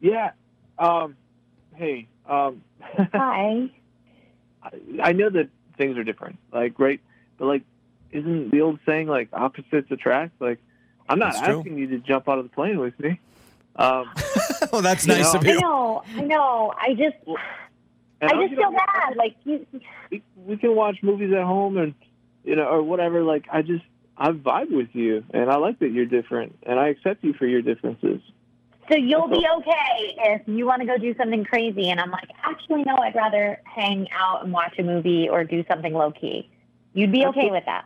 Yeah. 0.00 0.32
Um, 0.78 1.16
hey, 1.76 2.08
um, 2.28 2.62
Hi. 3.12 3.70
I, 4.62 4.70
I 5.02 5.12
know 5.12 5.30
that 5.30 5.48
things 5.78 5.96
are 5.96 6.04
different, 6.04 6.38
like 6.52 6.78
right, 6.78 7.00
but 7.38 7.46
like, 7.46 7.62
isn't 8.10 8.50
the 8.50 8.60
old 8.62 8.78
saying 8.86 9.08
like 9.08 9.28
opposites 9.32 9.90
attract? 9.90 10.40
Like, 10.40 10.58
I'm 11.08 11.18
not 11.18 11.34
That's 11.34 11.46
true. 11.46 11.58
asking 11.60 11.78
you 11.78 11.86
to 11.88 11.98
jump 11.98 12.28
out 12.28 12.38
of 12.38 12.44
the 12.44 12.50
plane 12.50 12.78
with 12.78 12.98
me. 12.98 13.20
Um, 13.76 14.10
oh, 14.72 14.80
that's 14.80 15.06
nice 15.06 15.32
know, 15.32 15.38
of 15.38 15.46
you. 15.46 15.58
I 15.58 15.60
know. 15.60 16.02
I 16.16 16.20
know. 16.22 16.74
I 16.76 16.94
just. 16.94 17.16
and 18.20 18.30
I 18.30 18.42
just 18.42 18.54
feel 18.54 18.64
on 18.64 18.72
your- 18.72 18.80
bad. 18.94 19.16
Like 19.16 19.36
you, 19.44 19.66
we, 20.10 20.22
we 20.36 20.56
can 20.56 20.74
watch 20.74 20.98
movies 21.02 21.32
at 21.32 21.42
home 21.44 21.76
and 21.76 21.94
you 22.44 22.56
know 22.56 22.64
or 22.64 22.80
whatever 22.82 23.22
like 23.24 23.44
i 23.50 23.60
just 23.60 23.82
i 24.16 24.30
vibe 24.30 24.70
with 24.70 24.88
you 24.92 25.24
and 25.34 25.50
i 25.50 25.56
like 25.56 25.80
that 25.80 25.90
you're 25.90 26.06
different 26.06 26.56
and 26.62 26.78
i 26.78 26.86
accept 26.88 27.24
you 27.24 27.32
for 27.32 27.44
your 27.44 27.60
differences 27.60 28.20
So 28.88 28.94
you'll 28.94 29.26
be 29.26 29.44
okay 29.58 30.14
if 30.16 30.42
you 30.46 30.64
want 30.64 30.80
to 30.80 30.86
go 30.86 30.96
do 30.96 31.12
something 31.18 31.44
crazy, 31.44 31.90
and 31.90 31.98
I'm 31.98 32.12
like, 32.12 32.30
actually, 32.44 32.84
no, 32.84 32.94
I'd 32.98 33.16
rather 33.16 33.60
hang 33.64 34.06
out 34.12 34.44
and 34.44 34.52
watch 34.52 34.78
a 34.78 34.84
movie 34.84 35.28
or 35.28 35.42
do 35.42 35.64
something 35.68 35.92
low 35.92 36.12
key. 36.12 36.48
You'd 36.94 37.10
be 37.10 37.26
okay 37.26 37.50
with 37.50 37.64
that. 37.66 37.84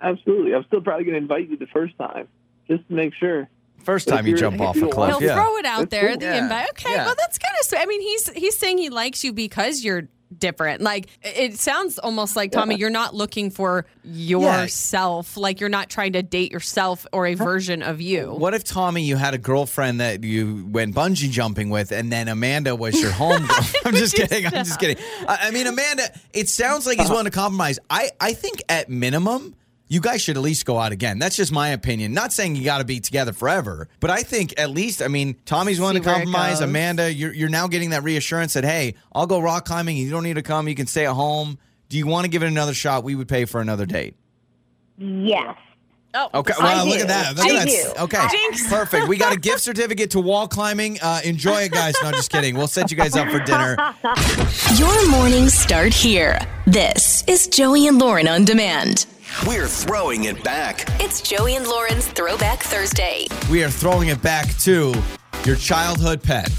absolutely 0.00 0.54
i'm 0.54 0.64
still 0.64 0.80
probably 0.80 1.04
going 1.04 1.14
to 1.14 1.20
invite 1.20 1.48
you 1.48 1.56
the 1.56 1.68
first 1.68 1.96
time 1.98 2.26
just 2.68 2.86
to 2.88 2.94
make 2.94 3.14
sure 3.14 3.48
First 3.84 4.08
time 4.08 4.26
you 4.26 4.36
jump 4.36 4.60
off 4.60 4.76
a 4.76 4.88
cliff, 4.88 5.10
He'll 5.10 5.22
yeah. 5.22 5.34
throw 5.34 5.56
it 5.58 5.64
out 5.66 5.90
there. 5.90 6.08
cool. 6.10 6.18
The 6.18 6.26
Yeah. 6.26 6.42
invite. 6.42 6.68
Okay, 6.70 6.92
Yeah. 6.92 7.06
well 7.06 7.14
that's 7.16 7.38
kind 7.38 7.54
of 7.60 7.66
sweet. 7.66 7.78
I 7.80 7.86
mean, 7.86 8.00
he's 8.00 8.28
he's 8.30 8.56
saying 8.58 8.78
he 8.78 8.90
likes 8.90 9.22
you 9.24 9.32
because 9.32 9.84
you're 9.84 10.08
different. 10.36 10.80
Like 10.80 11.06
it 11.22 11.58
sounds 11.58 11.98
almost 11.98 12.34
like 12.34 12.50
Tommy, 12.50 12.74
you're 12.76 12.90
not 12.90 13.14
looking 13.14 13.50
for 13.50 13.86
yourself. 14.04 15.36
Like 15.36 15.60
you're 15.60 15.68
not 15.68 15.88
trying 15.90 16.14
to 16.14 16.22
date 16.22 16.52
yourself 16.52 17.06
or 17.12 17.26
a 17.26 17.34
version 17.34 17.82
of 17.82 18.00
you. 18.00 18.32
What 18.32 18.54
if 18.54 18.64
Tommy, 18.64 19.02
you 19.02 19.16
had 19.16 19.34
a 19.34 19.38
girlfriend 19.38 20.00
that 20.00 20.24
you 20.24 20.66
went 20.70 20.94
bungee 20.94 21.30
jumping 21.30 21.70
with, 21.70 21.92
and 21.92 22.10
then 22.10 22.28
Amanda 22.28 22.74
was 22.74 23.00
your 23.00 23.10
home 23.12 23.46
girl? 23.46 23.58
I'm 23.84 23.94
just 23.94 24.16
you 24.18 24.26
kidding. 24.26 24.46
I'm 24.46 24.64
just 24.64 24.80
kidding. 24.80 24.96
I, 25.28 25.38
I 25.42 25.50
mean, 25.50 25.66
Amanda, 25.66 26.04
it 26.32 26.48
sounds 26.48 26.86
like 26.86 26.98
he's 26.98 27.06
uh-huh. 27.06 27.14
willing 27.14 27.24
to 27.26 27.30
compromise. 27.30 27.78
I, 27.88 28.10
I 28.20 28.32
think 28.32 28.62
at 28.68 28.88
minimum, 28.88 29.54
you 29.94 30.00
guys 30.00 30.20
should 30.20 30.36
at 30.36 30.42
least 30.42 30.66
go 30.66 30.78
out 30.78 30.90
again. 30.92 31.18
That's 31.20 31.36
just 31.36 31.52
my 31.52 31.68
opinion. 31.68 32.12
Not 32.12 32.32
saying 32.32 32.56
you 32.56 32.64
got 32.64 32.78
to 32.78 32.84
be 32.84 32.98
together 33.00 33.32
forever, 33.32 33.88
but 34.00 34.10
I 34.10 34.22
think 34.24 34.52
at 34.58 34.70
least, 34.70 35.00
I 35.00 35.08
mean, 35.08 35.36
Tommy's 35.46 35.78
willing 35.78 35.94
See 35.96 36.00
to 36.02 36.04
compromise. 36.10 36.60
Amanda, 36.60 37.12
you're, 37.12 37.32
you're 37.32 37.48
now 37.48 37.68
getting 37.68 37.90
that 37.90 38.02
reassurance 38.02 38.54
that, 38.54 38.64
hey, 38.64 38.96
I'll 39.14 39.26
go 39.28 39.38
rock 39.40 39.64
climbing. 39.64 39.96
You 39.96 40.10
don't 40.10 40.24
need 40.24 40.34
to 40.34 40.42
come. 40.42 40.66
You 40.68 40.74
can 40.74 40.86
stay 40.88 41.06
at 41.06 41.12
home. 41.12 41.58
Do 41.88 41.96
you 41.96 42.06
want 42.08 42.24
to 42.24 42.28
give 42.28 42.42
it 42.42 42.46
another 42.48 42.74
shot? 42.74 43.04
We 43.04 43.14
would 43.14 43.28
pay 43.28 43.44
for 43.44 43.60
another 43.60 43.86
date. 43.86 44.16
Yes. 44.98 45.56
Oh, 46.16 46.28
Okay, 46.34 46.54
I 46.60 46.74
well, 46.76 46.86
look 46.86 46.96
do. 46.96 47.02
at 47.02 47.08
that. 47.08 47.36
Look 47.36 47.46
I 47.46 47.56
at 47.56 47.66
that. 47.66 47.94
do. 47.96 48.02
Okay, 48.04 48.26
Jinx. 48.30 48.68
perfect. 48.68 49.08
We 49.08 49.16
got 49.16 49.32
a 49.32 49.38
gift 49.40 49.60
certificate 49.60 50.12
to 50.12 50.20
wall 50.20 50.46
climbing. 50.46 50.98
Uh, 51.02 51.20
enjoy 51.24 51.62
it, 51.62 51.72
guys. 51.72 51.94
No, 52.02 52.12
just 52.12 52.30
kidding. 52.30 52.56
We'll 52.56 52.68
set 52.68 52.90
you 52.92 52.96
guys 52.96 53.16
up 53.16 53.28
for 53.30 53.40
dinner. 53.40 53.76
Your 54.76 55.10
mornings 55.10 55.54
start 55.54 55.92
here. 55.92 56.38
This 56.66 57.24
is 57.26 57.48
Joey 57.48 57.88
and 57.88 57.98
Lauren 57.98 58.28
on 58.28 58.44
demand. 58.44 59.06
We're 59.42 59.68
throwing 59.68 60.24
it 60.24 60.42
back. 60.42 60.86
It's 61.00 61.20
Joey 61.20 61.56
and 61.56 61.66
Lauren's 61.66 62.06
Throwback 62.06 62.62
Thursday. 62.62 63.26
We 63.50 63.62
are 63.62 63.68
throwing 63.68 64.08
it 64.08 64.22
back 64.22 64.48
to 64.58 64.94
your 65.44 65.56
childhood 65.56 66.22
pet. 66.22 66.50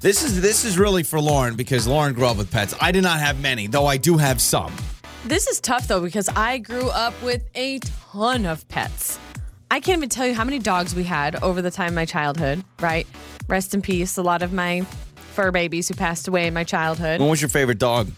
This 0.00 0.22
is 0.22 0.40
this 0.40 0.64
is 0.64 0.78
really 0.78 1.02
for 1.02 1.20
Lauren 1.20 1.54
because 1.54 1.86
Lauren 1.86 2.14
grew 2.14 2.24
up 2.26 2.38
with 2.38 2.50
pets. 2.50 2.74
I 2.80 2.92
did 2.92 3.02
not 3.02 3.18
have 3.18 3.42
many, 3.42 3.66
though 3.66 3.84
I 3.86 3.98
do 3.98 4.16
have 4.16 4.40
some. 4.40 4.72
This 5.26 5.46
is 5.48 5.60
tough 5.60 5.86
though 5.86 6.00
because 6.00 6.30
I 6.30 6.58
grew 6.58 6.88
up 6.88 7.20
with 7.22 7.42
a 7.54 7.80
ton 7.80 8.46
of 8.46 8.66
pets. 8.68 9.18
I 9.70 9.80
can't 9.80 9.98
even 9.98 10.08
tell 10.08 10.26
you 10.26 10.34
how 10.34 10.44
many 10.44 10.60
dogs 10.60 10.94
we 10.94 11.04
had 11.04 11.42
over 11.42 11.60
the 11.60 11.70
time 11.70 11.88
of 11.88 11.94
my 11.94 12.06
childhood, 12.06 12.64
right? 12.80 13.06
Rest 13.48 13.74
in 13.74 13.82
peace. 13.82 14.16
A 14.16 14.22
lot 14.22 14.40
of 14.40 14.52
my 14.52 14.86
fur 15.32 15.50
babies 15.50 15.88
who 15.88 15.94
passed 15.94 16.28
away 16.28 16.46
in 16.46 16.54
my 16.54 16.64
childhood. 16.64 17.20
What 17.20 17.28
was 17.28 17.42
your 17.42 17.50
favorite 17.50 17.78
dog? 17.78 18.08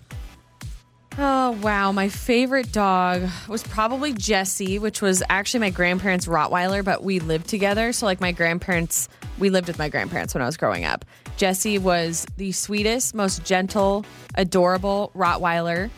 Oh, 1.19 1.53
wow. 1.63 1.93
My 1.93 2.11
favorite 2.11 2.73
dog 2.73 3.23
was 3.49 3.63
probably 3.63 4.13
Jesse, 4.13 4.79
which 4.79 5.01
was 5.01 5.23
actually 5.31 5.61
my 5.61 5.71
grandparents' 5.71 6.27
Rottweiler, 6.27 6.85
but 6.85 7.03
we 7.03 7.21
lived 7.21 7.49
together. 7.49 7.93
So, 7.95 8.05
like, 8.05 8.21
my 8.21 8.33
grandparents, 8.33 9.09
we 9.39 9.49
lived 9.49 9.67
with 9.67 9.79
my 9.79 9.89
grandparents 9.89 10.35
when 10.35 10.43
I 10.43 10.47
was 10.47 10.59
growing 10.59 10.85
up. 10.85 11.07
Jesse 11.39 11.79
was 11.79 12.27
the 12.37 12.53
sweetest, 12.53 13.15
most 13.15 13.47
gentle, 13.47 14.05
adorable 14.35 15.11
Rottweiler. 15.15 15.89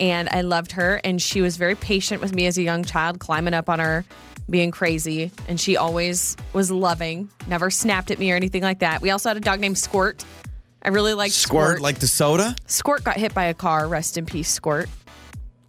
And 0.00 0.28
I 0.28 0.42
loved 0.42 0.72
her. 0.72 1.00
And 1.02 1.20
she 1.20 1.40
was 1.40 1.56
very 1.56 1.74
patient 1.74 2.20
with 2.20 2.34
me 2.34 2.46
as 2.46 2.58
a 2.58 2.62
young 2.62 2.84
child, 2.84 3.20
climbing 3.20 3.54
up 3.54 3.70
on 3.70 3.78
her, 3.78 4.04
being 4.50 4.70
crazy. 4.70 5.32
And 5.48 5.58
she 5.58 5.78
always 5.78 6.36
was 6.52 6.70
loving, 6.70 7.30
never 7.46 7.70
snapped 7.70 8.10
at 8.10 8.18
me 8.18 8.32
or 8.32 8.36
anything 8.36 8.62
like 8.62 8.80
that. 8.80 9.00
We 9.00 9.10
also 9.10 9.30
had 9.30 9.38
a 9.38 9.40
dog 9.40 9.60
named 9.60 9.78
Squirt. 9.78 10.22
I 10.82 10.88
really 10.90 11.14
like 11.14 11.32
Squirt, 11.32 11.68
Squirt. 11.70 11.80
like 11.80 11.98
the 11.98 12.06
soda? 12.06 12.54
Squirt 12.66 13.04
got 13.04 13.16
hit 13.16 13.34
by 13.34 13.44
a 13.46 13.54
car. 13.54 13.88
Rest 13.88 14.16
in 14.16 14.26
peace, 14.26 14.48
Squirt. 14.48 14.88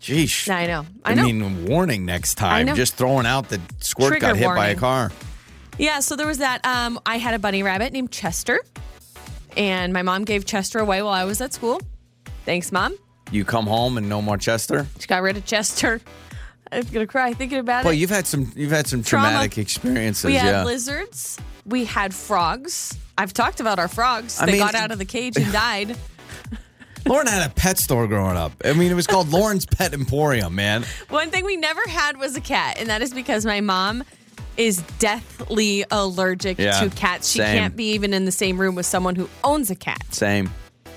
Jeez. 0.02 0.50
I 0.50 0.66
know. 0.68 0.86
I 1.04 1.12
I, 1.12 1.16
know. 1.16 1.24
mean, 1.24 1.66
warning 1.66 2.06
next 2.06 2.36
time. 2.36 2.68
know. 2.68 2.76
Just 2.76 2.96
throwing 2.96 3.26
out 3.26 3.50
that 3.50 3.60
Squirt 3.84 4.10
Trigger 4.10 4.28
got 4.28 4.38
hit 4.38 4.46
by 4.46 4.52
a 4.52 4.56
warning. 4.58 4.78
car. 4.78 5.12
Yeah, 5.78 6.00
so 6.00 6.16
there 6.16 6.28
was 6.28 6.38
that. 6.38 6.66
Um, 6.66 7.00
I 7.06 7.18
had 7.18 7.34
a 7.34 7.40
bunny 7.40 7.64
rabbit 7.64 7.92
named 7.92 8.12
Chester, 8.12 8.60
and 9.58 9.92
my 9.94 10.02
mom 10.02 10.26
gave 10.26 10.46
Chester 10.46 10.80
away 10.80 11.02
while 11.02 11.14
I 11.14 11.26
was 11.26 11.42
at 11.42 11.54
school. 11.54 11.82
Thanks, 12.46 12.72
mom. 12.72 12.98
You 13.32 13.46
come 13.46 13.68
home 13.68 13.98
and 13.98 14.08
no 14.10 14.22
more 14.22 14.38
Chester. 14.38 14.88
She 15.00 15.08
got 15.08 15.22
rid 15.22 15.38
of 15.38 15.46
Chester. 15.46 16.02
I'm 16.72 16.84
gonna 16.84 17.08
cry 17.08 17.34
thinking 17.34 17.60
about 17.60 17.82
it. 17.82 17.86
Well, 17.86 17.94
it. 17.94 17.98
you've 17.98 18.10
had 18.10 18.28
some 18.28 18.52
you've 18.56 18.72
had 18.72 18.88
some 18.88 19.04
Trauma. 19.04 19.30
traumatic 19.30 19.58
experiences. 19.58 20.26
we 20.26 20.36
had 20.36 20.46
yeah. 20.50 20.64
lizards. 20.64 21.38
We 21.70 21.86
had 21.86 22.14
frogs. 22.14 22.98
I've 23.18 23.34
talked 23.34 23.60
about 23.60 23.80
our 23.80 23.88
frogs. 23.88 24.40
I 24.40 24.46
they 24.46 24.54
mean- 24.54 24.62
got 24.62 24.76
out 24.76 24.92
of 24.92 24.98
the 25.00 25.06
cage 25.06 25.38
and 25.38 25.52
died. 25.54 25.96
Lauren 27.06 27.28
had 27.28 27.50
a 27.50 27.54
pet 27.54 27.78
store 27.78 28.08
growing 28.08 28.36
up. 28.38 28.52
I 28.64 28.74
mean, 28.74 28.92
it 28.92 28.96
was 28.96 29.08
called 29.08 29.30
Lauren's 29.30 29.66
Pet 29.66 29.94
Emporium, 29.94 30.54
man. 30.54 30.84
One 31.10 31.30
thing 31.32 31.46
we 31.46 31.56
never 31.56 31.82
had 31.88 32.18
was 32.18 32.36
a 32.36 32.42
cat, 32.42 32.78
and 32.78 32.90
that 32.90 33.02
is 33.02 33.14
because 33.14 33.46
my 33.46 33.62
mom 33.62 34.04
is 34.58 34.84
deathly 35.00 35.86
allergic 35.92 36.60
Yeah, 36.60 36.80
to 36.82 36.90
cats. 36.90 37.30
She 37.30 37.40
same. 37.40 37.58
can't 37.58 37.76
be 37.76 37.92
even 37.94 38.14
in 38.14 38.26
the 38.26 38.32
same 38.32 38.60
room 38.60 38.76
with 38.76 38.86
someone 38.86 39.16
who 39.16 39.30
owns 39.44 39.72
a 39.72 39.76
cat. 39.76 40.04
Same. 40.14 40.52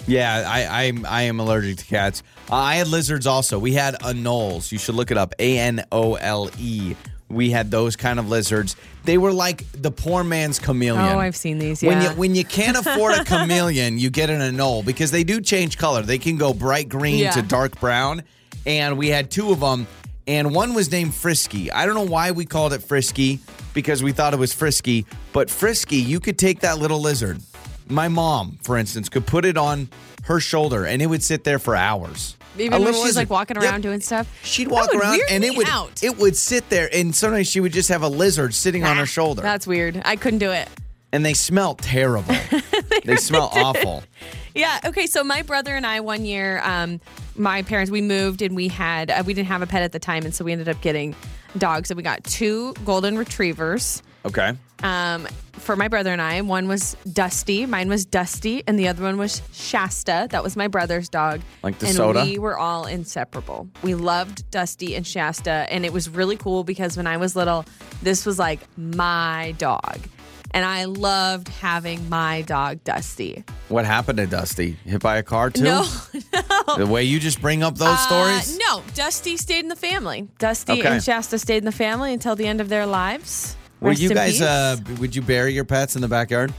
Yeah, 0.08 0.44
I 0.48 0.64
I, 0.88 0.92
I 1.08 1.22
am 1.22 1.38
allergic 1.38 1.78
to 1.78 1.84
cats. 1.84 2.24
Uh, 2.50 2.56
I 2.56 2.74
had 2.74 2.88
lizards 2.88 3.26
also. 3.26 3.58
We 3.60 3.72
had 3.72 3.94
anoles. 4.00 4.72
You 4.72 4.78
should 4.78 4.96
look 4.96 5.12
it 5.12 5.16
up. 5.16 5.34
A 5.38 5.58
N 5.58 5.84
O 5.92 6.16
L 6.16 6.50
E. 6.58 6.96
We 7.28 7.50
had 7.50 7.70
those 7.70 7.94
kind 7.94 8.18
of 8.18 8.28
lizards. 8.28 8.74
They 9.04 9.18
were 9.18 9.32
like 9.32 9.64
the 9.72 9.90
poor 9.90 10.22
man's 10.22 10.58
chameleon. 10.58 11.04
Oh, 11.14 11.18
I've 11.18 11.34
seen 11.36 11.58
these. 11.58 11.82
When 11.82 12.00
you 12.02 12.08
when 12.10 12.34
you 12.34 12.44
can't 12.44 12.76
afford 12.86 13.14
a 13.14 13.24
chameleon, 13.24 13.98
you 13.98 14.10
get 14.10 14.30
an 14.30 14.40
anole 14.40 14.84
because 14.84 15.10
they 15.10 15.24
do 15.24 15.40
change 15.40 15.76
color. 15.78 16.02
They 16.02 16.18
can 16.18 16.36
go 16.36 16.54
bright 16.54 16.88
green 16.88 17.18
Yeah. 17.18 17.32
to 17.32 17.42
dark 17.42 17.78
brown. 17.80 18.22
And 18.64 18.96
we 18.96 19.08
had 19.08 19.28
two 19.30 19.50
of 19.50 19.58
them, 19.58 19.88
and 20.28 20.54
one 20.54 20.72
was 20.74 20.90
named 20.92 21.14
Frisky. 21.14 21.72
I 21.72 21.84
don't 21.84 21.96
know 21.96 22.06
why 22.06 22.30
we 22.30 22.44
called 22.44 22.72
it 22.72 22.82
Frisky 22.82 23.40
because 23.74 24.04
we 24.04 24.12
thought 24.12 24.34
it 24.34 24.38
was 24.38 24.52
Frisky, 24.52 25.04
but 25.32 25.50
Frisky, 25.50 25.96
you 25.96 26.20
could 26.20 26.38
take 26.38 26.60
that 26.60 26.78
little 26.78 27.00
lizard. 27.00 27.40
My 27.88 28.06
mom, 28.06 28.58
for 28.62 28.78
instance, 28.78 29.08
could 29.08 29.26
put 29.26 29.44
it 29.44 29.56
on 29.56 29.88
her 30.24 30.38
shoulder 30.38 30.86
and 30.86 31.02
it 31.02 31.06
would 31.06 31.24
sit 31.24 31.42
there 31.42 31.58
for 31.58 31.74
hours. 31.74 32.36
Even 32.58 32.82
when 32.84 32.92
she's 32.94 33.16
like 33.16 33.30
walking 33.30 33.56
Yep. 33.56 33.64
around 33.64 33.80
doing 33.82 34.00
stuff. 34.00 34.26
She'd 34.44 34.68
walk 34.68 34.94
around 34.94 35.20
and 35.30 35.42
it 35.44 35.56
would 35.56 35.68
out. 35.68 36.02
it 36.02 36.18
would 36.18 36.36
sit 36.36 36.68
there 36.68 36.88
and 36.92 37.14
sometimes 37.14 37.48
she 37.48 37.60
would 37.60 37.72
just 37.72 37.88
have 37.88 38.02
a 38.02 38.08
lizard 38.08 38.54
sitting 38.54 38.84
on 38.84 38.96
her 38.96 39.06
shoulder. 39.06 39.42
That's 39.42 39.66
weird. 39.66 40.00
I 40.04 40.16
couldn't 40.16 40.40
do 40.40 40.50
it. 40.50 40.68
and 41.12 41.24
they 41.24 41.34
smell 41.34 41.74
terrible. 41.74 42.34
they 43.04 43.16
smell 43.16 43.50
awful. 43.52 44.02
Yeah. 44.54 44.80
Okay. 44.84 45.06
So 45.06 45.22
my 45.24 45.42
brother 45.42 45.74
and 45.74 45.86
I 45.86 46.00
one 46.00 46.24
year, 46.24 46.60
um, 46.64 47.00
my 47.36 47.62
parents 47.62 47.90
we 47.90 48.00
moved 48.02 48.42
and 48.42 48.54
we 48.54 48.68
had 48.68 49.10
uh, 49.10 49.22
we 49.26 49.32
didn't 49.34 49.48
have 49.48 49.62
a 49.62 49.66
pet 49.66 49.82
at 49.82 49.92
the 49.92 49.98
time, 49.98 50.24
and 50.24 50.34
so 50.34 50.44
we 50.44 50.52
ended 50.52 50.68
up 50.68 50.80
getting 50.82 51.14
dogs. 51.58 51.90
And 51.90 51.96
we 51.96 52.02
got 52.02 52.22
two 52.24 52.74
golden 52.84 53.16
retrievers. 53.18 54.02
Okay. 54.24 54.52
Um, 54.82 55.26
for 55.52 55.76
my 55.76 55.86
brother 55.88 56.10
and 56.12 56.20
I, 56.20 56.40
one 56.40 56.66
was 56.66 56.96
Dusty, 57.12 57.66
mine 57.66 57.88
was 57.88 58.04
Dusty, 58.04 58.62
and 58.66 58.78
the 58.78 58.88
other 58.88 59.02
one 59.04 59.16
was 59.16 59.42
Shasta. 59.52 60.26
That 60.30 60.42
was 60.42 60.56
my 60.56 60.66
brother's 60.68 61.08
dog. 61.08 61.40
Like 61.62 61.78
the 61.78 61.86
and 61.86 61.94
soda? 61.96 62.24
we 62.24 62.38
were 62.38 62.58
all 62.58 62.86
inseparable. 62.86 63.68
We 63.82 63.94
loved 63.94 64.50
Dusty 64.50 64.94
and 64.96 65.06
Shasta, 65.06 65.66
and 65.70 65.84
it 65.84 65.92
was 65.92 66.08
really 66.08 66.36
cool 66.36 66.64
because 66.64 66.96
when 66.96 67.06
I 67.06 67.16
was 67.16 67.36
little, 67.36 67.64
this 68.02 68.26
was 68.26 68.38
like 68.40 68.60
my 68.76 69.54
dog, 69.58 70.00
and 70.52 70.64
I 70.64 70.84
loved 70.86 71.46
having 71.48 72.08
my 72.08 72.42
dog 72.42 72.82
Dusty. 72.82 73.44
What 73.68 73.84
happened 73.84 74.18
to 74.18 74.26
Dusty? 74.26 74.76
Hit 74.84 75.00
by 75.00 75.16
a 75.18 75.22
car 75.22 75.50
too? 75.50 75.62
No, 75.62 75.82
The 76.76 76.86
way 76.88 77.04
you 77.04 77.20
just 77.20 77.40
bring 77.40 77.62
up 77.62 77.76
those 77.76 77.88
Uh, 77.88 77.96
stories? 78.42 78.58
no, 78.68 78.82
Dusty 78.94 79.36
stayed 79.36 79.60
in 79.60 79.68
the 79.68 79.76
family. 79.76 80.28
Dusty 80.38 80.72
Okay. 80.72 80.88
and 80.88 81.02
Shasta 81.04 81.38
stayed 81.38 81.58
in 81.58 81.64
the 81.66 81.72
family 81.72 82.12
until 82.12 82.34
the 82.34 82.46
end 82.46 82.60
of 82.60 82.68
their 82.68 82.86
lives. 82.86 83.56
Were 83.82 83.90
Rest 83.90 84.00
you 84.00 84.10
in 84.10 84.14
guys 84.16 84.32
peace. 84.32 84.42
uh 84.42 84.76
would 85.00 85.14
you 85.16 85.22
bury 85.22 85.52
your 85.52 85.64
pets 85.64 85.96
in 85.96 86.02
the 86.02 86.08
backyard? 86.08 86.52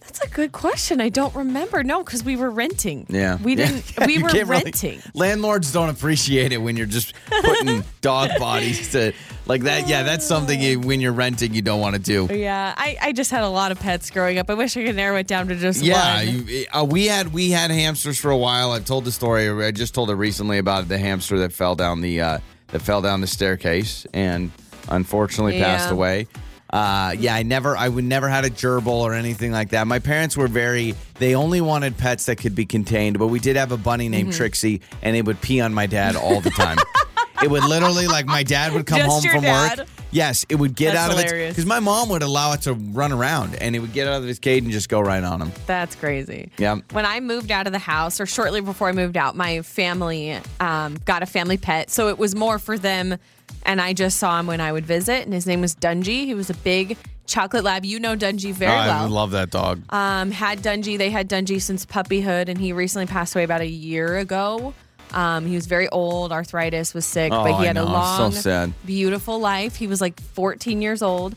That's 0.00 0.20
a 0.20 0.28
good 0.28 0.52
question. 0.52 1.00
I 1.00 1.08
don't 1.08 1.34
remember. 1.34 1.82
No, 1.82 2.04
because 2.04 2.22
we 2.22 2.36
were 2.36 2.50
renting. 2.50 3.04
Yeah. 3.08 3.36
we 3.42 3.56
Yeah. 3.56 3.66
didn't. 3.66 4.06
We 4.06 4.14
You 4.18 4.22
were 4.22 4.28
can't 4.28 4.48
really- 4.48 4.64
renting. 4.64 5.02
landlords 5.14 5.72
don't 5.72 5.88
appreciate 5.88 6.52
it 6.52 6.58
when 6.58 6.76
you're 6.76 6.86
just 6.86 7.14
putting 7.42 7.82
dog 8.00 8.30
bodies 8.38 8.92
to 8.92 9.12
like 9.46 9.62
that. 9.62 9.88
Yeah, 9.88 10.02
that's 10.04 10.24
something 10.24 10.60
you, 10.60 10.78
when 10.78 11.00
you're 11.00 11.12
renting 11.12 11.52
you 11.54 11.62
don't 11.62 11.80
want 11.80 11.96
to 11.96 12.00
do. 12.00 12.28
Yeah, 12.32 12.74
I, 12.76 12.96
I 13.00 13.12
just 13.12 13.30
had 13.32 13.42
a 13.42 13.48
lot 13.48 13.72
of 13.72 13.80
pets 13.80 14.10
growing 14.10 14.38
up. 14.38 14.48
I 14.50 14.54
wish 14.54 14.76
I 14.76 14.84
could 14.84 14.94
narrow 14.96 15.16
it 15.16 15.26
down 15.26 15.48
to 15.48 15.56
just 15.56 15.82
Yeah, 15.82 16.16
one. 16.24 16.46
you, 16.46 16.66
uh, 16.72 16.84
we 16.88 17.06
had 17.06 17.32
we 17.32 17.50
had 17.50 17.70
hamsters 17.72 18.18
for 18.18 18.30
a 18.30 18.36
while. 18.38 18.70
I've 18.72 18.84
told 18.84 19.06
the 19.06 19.12
story. 19.12 19.48
I 19.48 19.70
just 19.72 19.94
told 19.94 20.10
it 20.10 20.14
recently 20.14 20.58
about 20.58 20.86
the 20.86 20.98
hamster 20.98 21.38
that 21.40 21.52
fell 21.52 21.74
down 21.74 22.02
the 22.02 22.20
uh, 22.20 22.38
that 22.68 22.82
fell 22.82 23.02
down 23.02 23.20
the 23.20 23.26
staircase 23.26 24.06
and 24.14 24.50
unfortunately 24.88 25.58
passed 25.58 25.90
away. 25.90 26.26
Uh, 26.70 27.14
yeah, 27.18 27.34
I 27.34 27.44
never, 27.44 27.76
I 27.76 27.88
would 27.88 28.02
never 28.04 28.28
had 28.28 28.44
a 28.44 28.50
gerbil 28.50 28.88
or 28.88 29.14
anything 29.14 29.52
like 29.52 29.70
that. 29.70 29.86
My 29.86 30.00
parents 30.00 30.36
were 30.36 30.48
very, 30.48 30.94
they 31.20 31.36
only 31.36 31.60
wanted 31.60 31.96
pets 31.96 32.26
that 32.26 32.36
could 32.36 32.56
be 32.56 32.66
contained, 32.66 33.16
but 33.18 33.28
we 33.28 33.38
did 33.38 33.54
have 33.54 33.70
a 33.70 33.76
bunny 33.76 34.08
named 34.08 34.30
Mm-hmm. 34.30 34.36
Trixie, 34.38 34.80
and 35.02 35.14
it 35.16 35.24
would 35.24 35.40
pee 35.40 35.60
on 35.60 35.72
my 35.72 35.86
dad 35.86 36.16
all 36.16 36.40
the 36.40 36.50
time. 36.50 36.78
it 37.44 37.48
would 37.50 37.62
literally, 37.64 38.08
like, 38.08 38.26
my 38.26 38.42
dad 38.42 38.72
would 38.72 38.86
come 38.86 38.98
Just 38.98 39.10
home 39.10 39.22
from 39.32 39.42
dad? 39.42 39.78
work. 39.80 39.88
Yes, 40.10 40.46
it 40.48 40.56
would 40.56 40.74
get 40.74 40.94
That's 40.94 41.10
out 41.10 41.12
of 41.12 41.18
it 41.20 41.26
hilarious. 41.26 41.52
because 41.54 41.66
my 41.66 41.80
mom 41.80 42.08
would 42.08 42.22
allow 42.22 42.52
it 42.52 42.62
to 42.62 42.74
run 42.74 43.12
around, 43.12 43.54
and 43.56 43.76
it 43.76 43.80
would 43.80 43.92
get 43.92 44.08
out 44.08 44.20
of 44.22 44.26
his 44.26 44.38
cage 44.40 44.62
and 44.64 44.72
just 44.72 44.88
go 44.88 45.00
right 45.00 45.22
on 45.22 45.42
him. 45.42 45.52
That's 45.66 45.94
crazy. 45.96 46.50
Yeah. 46.58 46.78
When 46.92 47.04
I 47.06 47.20
moved 47.20 47.50
out 47.52 47.66
of 47.68 47.72
the 47.72 47.78
house, 47.80 48.20
or 48.20 48.26
shortly 48.26 48.60
before 48.60 48.88
I 48.88 48.92
moved 48.92 49.16
out, 49.16 49.36
my 49.36 49.62
family 49.62 50.38
um, 50.60 50.96
got 51.04 51.22
a 51.22 51.26
family 51.26 51.56
pet. 51.56 51.90
So 51.90 52.08
it 52.08 52.18
was 52.18 52.34
more 52.34 52.58
for 52.58 52.78
them. 52.78 53.16
And 53.64 53.80
I 53.80 53.92
just 53.94 54.18
saw 54.18 54.38
him 54.38 54.46
when 54.46 54.60
I 54.60 54.72
would 54.72 54.84
visit, 54.86 55.24
and 55.24 55.32
his 55.32 55.46
name 55.46 55.60
was 55.60 55.74
Dungy. 55.74 56.26
He 56.26 56.34
was 56.34 56.50
a 56.50 56.54
big 56.54 56.98
chocolate 57.26 57.64
lab. 57.64 57.84
You 57.84 57.98
know 57.98 58.14
Dungy 58.14 58.52
very 58.52 58.70
I 58.70 58.86
well. 58.88 59.08
love 59.08 59.30
that 59.30 59.50
dog. 59.50 59.82
um, 59.90 60.30
had 60.30 60.58
Dungy. 60.60 60.98
They 60.98 61.10
had 61.10 61.28
Dungy 61.30 61.60
since 61.62 61.86
puppyhood, 61.86 62.48
and 62.48 62.58
he 62.58 62.72
recently 62.72 63.06
passed 63.06 63.34
away 63.34 63.44
about 63.44 63.62
a 63.62 63.66
year 63.66 64.18
ago. 64.18 64.74
Um, 65.12 65.46
he 65.46 65.54
was 65.54 65.66
very 65.66 65.88
old, 65.90 66.32
arthritis 66.32 66.92
was 66.92 67.06
sick, 67.06 67.32
Oh, 67.32 67.44
but 67.44 67.58
he 67.60 67.66
had 67.66 67.76
a. 67.76 67.80
So 67.84 67.86
long, 67.86 68.32
sad. 68.32 68.72
beautiful 68.84 69.38
life. 69.38 69.76
He 69.76 69.86
was 69.86 70.00
like 70.00 70.20
14 70.20 70.82
years 70.82 71.02
old, 71.02 71.34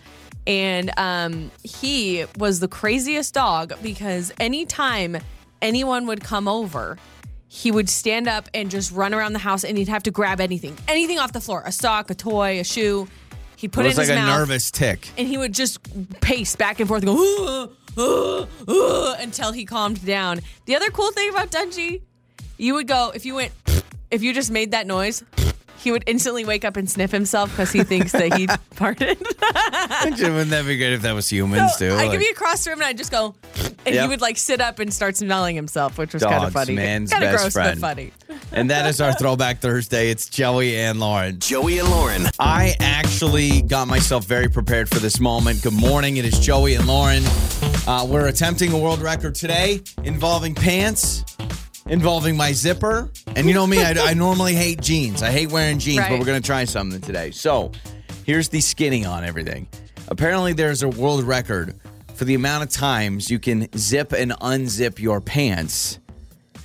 and 0.48 0.92
um, 0.98 1.52
he 1.63 2.26
was 2.38 2.60
the 2.60 2.68
craziest 2.68 3.34
dog 3.34 3.74
because 3.84 4.34
anytime 4.40 5.18
anyone 5.62 6.08
would 6.08 6.24
come 6.24 6.48
over, 6.48 6.98
he 7.58 7.72
would 7.72 7.89
stand 7.89 8.28
up 8.28 8.48
and 8.54 8.70
just 8.70 8.91
run 8.91 9.15
around 9.15 9.34
the 9.34 9.39
house, 9.39 9.63
and 9.63 9.80
he'd 9.80 9.88
have 9.88 10.04
to 10.04 10.12
grab 10.12 10.39
anything, 10.39 10.78
anything 10.88 11.17
off 11.17 11.34
the 11.34 11.41
floor, 11.41 11.63
a 11.65 11.72
sock, 11.72 12.12
a 12.12 12.13
toy, 12.13 12.60
a 12.60 12.63
shoe. 12.63 13.08
He'd 13.56 13.72
put 13.72 13.88
it 13.88 13.93
it, 13.93 13.98
was 13.98 14.10
in 14.10 14.15
like 14.15 14.20
his 14.20 14.26
a 14.26 14.30
mouth 14.30 14.39
nervous 14.41 14.70
tick. 14.70 15.10
and 15.17 15.28
he 15.28 15.39
would 15.39 15.56
just 15.56 15.80
pace 16.22 16.56
back 16.56 16.80
and 16.80 16.88
forth 16.88 17.02
and 17.02 17.17
go 17.17 17.74
"Uh, 17.98 18.00
uh, 18.00 18.46
uh," 18.67 19.15
until 19.20 19.52
he 19.54 19.65
calmed 19.65 20.06
down. 20.06 20.41
The 20.65 20.76
other 20.76 20.91
cool 20.91 21.12
thing 21.12 21.32
about 21.32 21.50
Dungy, 21.50 22.02
you 22.60 22.76
would 22.76 22.88
go 22.88 23.12
if 23.15 23.26
you 23.26 23.34
went 23.34 23.54
if 24.12 24.22
you 24.22 24.36
just 24.36 24.52
made 24.52 24.70
that 24.72 24.86
noise, 24.86 25.24
he 25.88 25.91
would 25.91 26.04
instantly 26.06 26.43
wake 26.43 26.65
up 26.65 26.76
and 26.76 26.89
sniff 26.91 27.12
himself 27.13 27.50
because 27.52 27.71
he 27.71 27.82
thinks 27.82 28.12
that 28.12 28.34
he 28.34 28.45
farted. 28.76 29.17
Wouldn't 30.21 30.50
that 30.50 30.65
be 30.65 30.76
good 30.76 30.91
if 30.91 31.02
that 31.04 31.13
was 31.13 31.30
humans 31.30 31.78
too? 31.78 31.91
I 31.91 31.95
Like, 31.95 32.12
could 32.12 32.19
be 32.19 32.28
across 32.28 32.65
the 32.65 32.71
room 32.71 32.80
and 32.80 32.88
I'd 32.88 32.97
just 32.97 33.10
go, 33.10 33.36
and 33.86 33.95
Yep. 33.95 34.04
he 34.04 34.10
would 34.10 34.19
like 34.19 34.38
sit 34.38 34.60
up 34.60 34.80
and 34.80 34.93
start 34.93 35.15
smelling 35.15 35.56
himself, 35.56 35.97
which 35.97 36.13
was 36.13 36.23
kind 36.23 36.36
Dogs, 36.41 36.47
of 36.47 36.54
funny, 36.54 36.73
man's 36.76 37.10
kind 37.10 37.23
of 37.23 37.32
best 37.32 37.43
gross 37.43 37.54
friend. 37.54 37.80
but 37.80 37.88
funny. 37.88 38.12
and 38.52 38.69
that 38.69 38.86
is 38.86 39.00
our 39.00 39.13
Throwback 39.13 39.60
Thursday. 39.62 40.10
It's 40.12 40.28
Joey 40.28 40.76
and 40.76 41.00
Lauren. 41.00 41.39
Joey 41.39 41.80
and 41.80 41.89
Lauren. 41.89 42.23
I 42.38 42.76
actually 42.82 43.62
got 43.62 43.88
myself 43.88 44.26
very 44.26 44.50
prepared 44.50 44.89
for 44.89 45.00
this 45.00 45.21
moment. 45.21 45.63
Good 45.63 45.71
morning. 45.71 46.17
It 46.17 46.26
is 46.26 46.38
Joey 46.38 46.76
and 46.76 46.86
Lauren. 46.86 47.23
Uh, 47.88 48.06
we're 48.06 48.28
attempting 48.28 48.73
a 48.73 48.78
world 48.78 49.00
record 49.02 49.36
today 49.36 49.82
involving 50.04 50.54
pants, 50.54 51.23
involving 51.89 52.38
my 52.38 52.52
zipper. 52.52 53.10
And 53.36 53.47
you 53.47 53.54
know 53.54 53.67
me, 53.67 53.82
I, 53.82 53.93
I 53.97 54.13
normally 54.13 54.54
hate 54.54 54.82
jeans. 54.82 55.23
I 55.23 55.32
hate 55.32 55.52
wearing 55.52 55.80
jeans, 55.80 56.06
but 56.08 56.19
we're 56.19 56.26
going 56.26 56.41
to 56.41 56.45
try 56.45 56.65
something 56.65 57.02
today. 57.02 57.32
So 57.32 57.71
here's 58.26 58.50
the 58.50 58.62
skinny 58.62 59.06
on 59.06 59.23
everything. 59.23 59.67
Apparently, 60.08 60.54
there's 60.54 60.84
a 60.84 60.89
world 60.89 61.23
record 61.23 61.76
for 62.15 62.26
the 62.26 62.36
amount 62.36 62.63
of 62.63 62.69
times 62.69 63.30
you 63.30 63.39
can 63.39 63.67
zip 63.78 64.12
and 64.12 64.32
unzip 64.32 65.00
your 65.00 65.21
pants 65.21 66.00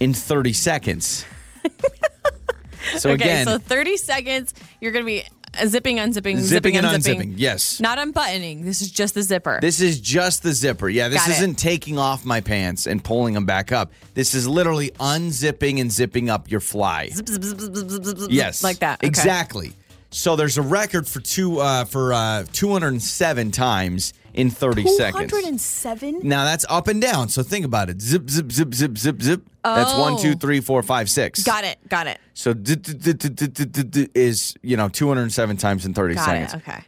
in 0.00 0.14
30 0.14 0.52
seconds. 0.52 1.26
so 2.96 3.10
okay, 3.10 3.24
again, 3.24 3.46
so 3.46 3.58
30 3.58 3.96
seconds, 3.96 4.54
you're 4.80 4.92
going 4.92 5.04
to 5.04 5.06
be 5.06 5.24
zipping, 5.66 5.96
unzipping, 5.98 6.38
zipping 6.38 6.76
and 6.76 6.86
unzipping. 6.86 7.16
unzipping. 7.20 7.34
Yes. 7.36 7.80
Not 7.80 7.98
unbuttoning. 7.98 8.64
This 8.64 8.80
is 8.80 8.90
just 8.90 9.14
the 9.14 9.22
zipper. 9.22 9.58
This 9.60 9.80
is 9.80 10.00
just 10.00 10.42
the 10.42 10.52
zipper. 10.52 10.88
Yeah, 10.88 11.08
this 11.08 11.20
Got 11.20 11.30
it. 11.30 11.32
isn't 11.38 11.54
taking 11.56 11.98
off 11.98 12.24
my 12.24 12.40
pants 12.40 12.86
and 12.86 13.02
pulling 13.02 13.34
them 13.34 13.46
back 13.46 13.72
up. 13.72 13.92
This 14.14 14.34
is 14.34 14.46
literally 14.48 14.90
unzipping 15.00 15.80
and 15.80 15.90
zipping 15.90 16.30
up 16.30 16.50
your 16.50 16.60
fly. 16.60 17.08
Zip, 17.08 17.28
zip, 17.28 17.42
zip, 17.42 17.58
zip, 17.60 17.74
zip, 17.74 18.04
zip, 18.04 18.18
zip, 18.18 18.28
Yes, 18.30 18.62
Like 18.64 18.78
that. 18.78 19.00
Okay. 19.00 19.06
Exactly. 19.06 19.72
So 20.10 20.36
there's 20.36 20.58
a 20.58 20.62
record 20.62 21.08
for 21.08 21.20
two 21.20 21.58
uh, 21.60 21.86
for 21.86 22.12
uh, 22.12 22.44
207 22.52 23.50
times 23.50 24.12
in 24.34 24.50
30 24.50 24.86
seconds. 24.86 25.30
207? 25.30 26.20
Now 26.22 26.44
that's 26.44 26.64
up 26.68 26.88
and 26.88 27.00
down. 27.00 27.28
So 27.28 27.42
think 27.42 27.64
about 27.64 27.90
it. 27.90 28.00
Zip, 28.00 28.28
zip, 28.28 28.52
zip, 28.52 28.74
zip, 28.74 28.96
zip, 28.96 29.22
zip. 29.22 29.42
Oh. 29.64 29.76
That's 29.76 29.94
one, 29.94 30.14
oh. 30.14 30.18
two, 30.18 30.34
three, 30.34 30.60
four, 30.60 30.82
five, 30.82 31.08
six. 31.08 31.42
Got 31.42 31.64
it. 31.64 31.78
Got 31.88 32.06
it. 32.06 32.18
So 32.34 32.52
d- 32.54 32.76
d- 32.76 33.12
d- 33.12 34.08
is, 34.14 34.54
you 34.62 34.76
know, 34.76 34.88
207 34.88 35.56
times 35.56 35.86
in 35.86 35.94
30 35.94 36.14
Got 36.14 36.24
seconds. 36.24 36.54
It. 36.54 36.56
Okay. 36.56 36.84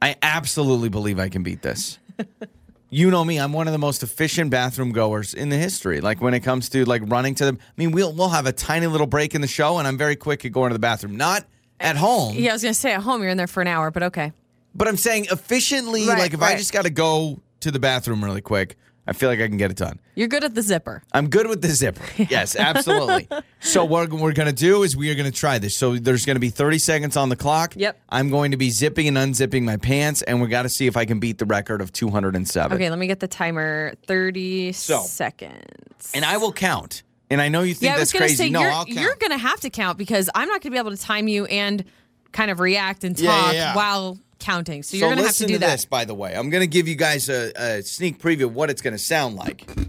I 0.00 0.16
absolutely 0.20 0.88
believe 0.88 1.20
I 1.20 1.28
can 1.28 1.42
beat 1.42 1.62
this. 1.62 1.98
you 2.90 3.10
know 3.10 3.24
me, 3.24 3.38
I'm 3.38 3.52
one 3.52 3.68
of 3.68 3.72
the 3.72 3.78
most 3.78 4.02
efficient 4.02 4.50
bathroom 4.50 4.92
goers 4.92 5.32
in 5.32 5.48
the 5.48 5.56
history. 5.56 6.00
Like 6.00 6.20
when 6.20 6.34
it 6.34 6.40
comes 6.40 6.68
to 6.70 6.84
like 6.84 7.02
running 7.06 7.34
to 7.36 7.44
the 7.44 7.52
I 7.52 7.72
mean, 7.76 7.92
we'll 7.92 8.12
we'll 8.12 8.30
have 8.30 8.46
a 8.46 8.52
tiny 8.52 8.86
little 8.88 9.06
break 9.06 9.34
in 9.34 9.40
the 9.40 9.46
show 9.46 9.78
and 9.78 9.86
I'm 9.86 9.96
very 9.96 10.16
quick 10.16 10.44
at 10.44 10.52
going 10.52 10.70
to 10.70 10.74
the 10.74 10.80
bathroom. 10.80 11.16
Not 11.16 11.46
at 11.78 11.96
eh, 11.96 11.98
home. 11.98 12.34
Yeah, 12.36 12.50
I 12.50 12.52
was 12.54 12.62
gonna 12.62 12.74
say 12.74 12.92
at 12.92 13.02
home 13.02 13.22
you're 13.22 13.30
in 13.30 13.36
there 13.36 13.46
for 13.46 13.60
an 13.60 13.68
hour, 13.68 13.90
but 13.90 14.02
okay 14.04 14.32
but 14.74 14.88
I'm 14.88 14.96
saying 14.96 15.26
efficiently 15.30 16.06
Right, 16.06 16.18
like 16.18 16.34
if 16.34 16.42
I 16.42 16.50
right. 16.50 16.58
just 16.58 16.72
got 16.72 16.84
to 16.84 16.90
go 16.90 17.40
to 17.60 17.70
the 17.70 17.78
bathroom 17.78 18.24
really 18.24 18.40
quick, 18.40 18.76
I 19.06 19.12
feel 19.14 19.28
like 19.28 19.40
I 19.40 19.48
can 19.48 19.56
get 19.56 19.70
it 19.72 19.76
done. 19.76 19.98
You're 20.14 20.28
good 20.28 20.44
at 20.44 20.54
the 20.54 20.62
zipper. 20.62 21.02
I'm 21.12 21.28
good 21.28 21.48
with 21.48 21.60
the 21.60 21.68
zipper. 21.70 22.04
Yes, 22.30 22.54
absolutely. 22.54 23.28
so 23.58 23.84
what 23.84 24.10
we're 24.12 24.32
going 24.32 24.46
to 24.46 24.52
do 24.52 24.84
is 24.84 24.96
we 24.96 25.10
are 25.10 25.16
going 25.16 25.30
to 25.30 25.36
try 25.36 25.58
this. 25.58 25.76
So 25.76 25.96
there's 25.96 26.24
going 26.24 26.36
to 26.36 26.40
be 26.40 26.50
30 26.50 26.78
seconds 26.78 27.16
on 27.16 27.28
the 27.28 27.34
clock. 27.34 27.74
Yep. 27.76 27.98
I'm 28.10 28.30
going 28.30 28.52
to 28.52 28.56
be 28.56 28.70
zipping 28.70 29.08
and 29.08 29.16
unzipping 29.16 29.64
my 29.64 29.76
pants, 29.76 30.22
and 30.22 30.40
we 30.40 30.46
got 30.46 30.62
to 30.62 30.68
see 30.68 30.86
if 30.86 30.96
I 30.96 31.04
can 31.04 31.18
beat 31.18 31.38
the 31.38 31.46
record 31.46 31.80
of 31.80 31.92
207. 31.92 32.76
Okay, 32.76 32.90
let 32.90 32.98
me 32.98 33.08
get 33.08 33.18
the 33.18 33.26
timer. 33.28 33.94
30 34.06 34.70
So- 34.72 35.02
seconds. 35.02 36.12
And 36.14 36.24
I 36.24 36.36
will 36.36 36.52
count. 36.52 37.02
And 37.30 37.40
I 37.40 37.48
know 37.48 37.62
you 37.62 37.74
think 37.74 37.90
yeah, 37.90 37.96
I 37.96 37.98
was 38.00 38.00
that's 38.00 38.12
to 38.12 38.18
crazy. 38.18 38.36
say, 38.36 38.50
no, 38.50 38.60
you're, 38.60 38.70
I'll 38.70 38.84
count. 38.84 39.00
you're 39.00 39.14
going 39.16 39.30
to 39.30 39.38
have 39.38 39.58
to 39.60 39.70
count 39.70 39.96
because 39.98 40.28
I'm 40.34 40.46
not 40.48 40.60
going 40.60 40.70
to 40.70 40.70
be 40.70 40.78
able 40.78 40.90
to 40.90 40.96
time 41.02 41.26
you 41.28 41.46
and 41.46 41.82
kind 42.30 42.50
of 42.50 42.60
react 42.60 43.04
and 43.04 43.16
talk 43.16 43.24
Yeah, 43.24 43.46
yeah, 43.46 43.52
yeah. 43.52 43.74
while 43.76 44.18
counting. 44.42 44.82
So 44.82 44.90
so 44.92 44.96
you're 44.98 45.08
going 45.08 45.18
to 45.18 45.24
have 45.24 45.36
to 45.36 45.46
do 45.46 45.58
that. 45.58 45.70
this, 45.70 45.84
by 45.84 46.04
the 46.04 46.14
way. 46.14 46.34
I'm 46.34 46.50
going 46.50 46.62
to 46.62 46.66
give 46.66 46.88
you 46.88 46.94
guys 46.94 47.28
a, 47.28 47.52
a 47.56 47.82
sneak 47.82 48.18
preview 48.20 48.44
of 48.44 48.54
what 48.54 48.68
it's 48.70 48.82
going 48.82 48.94
to 48.94 48.98
sound 48.98 49.36
like. 49.36 49.68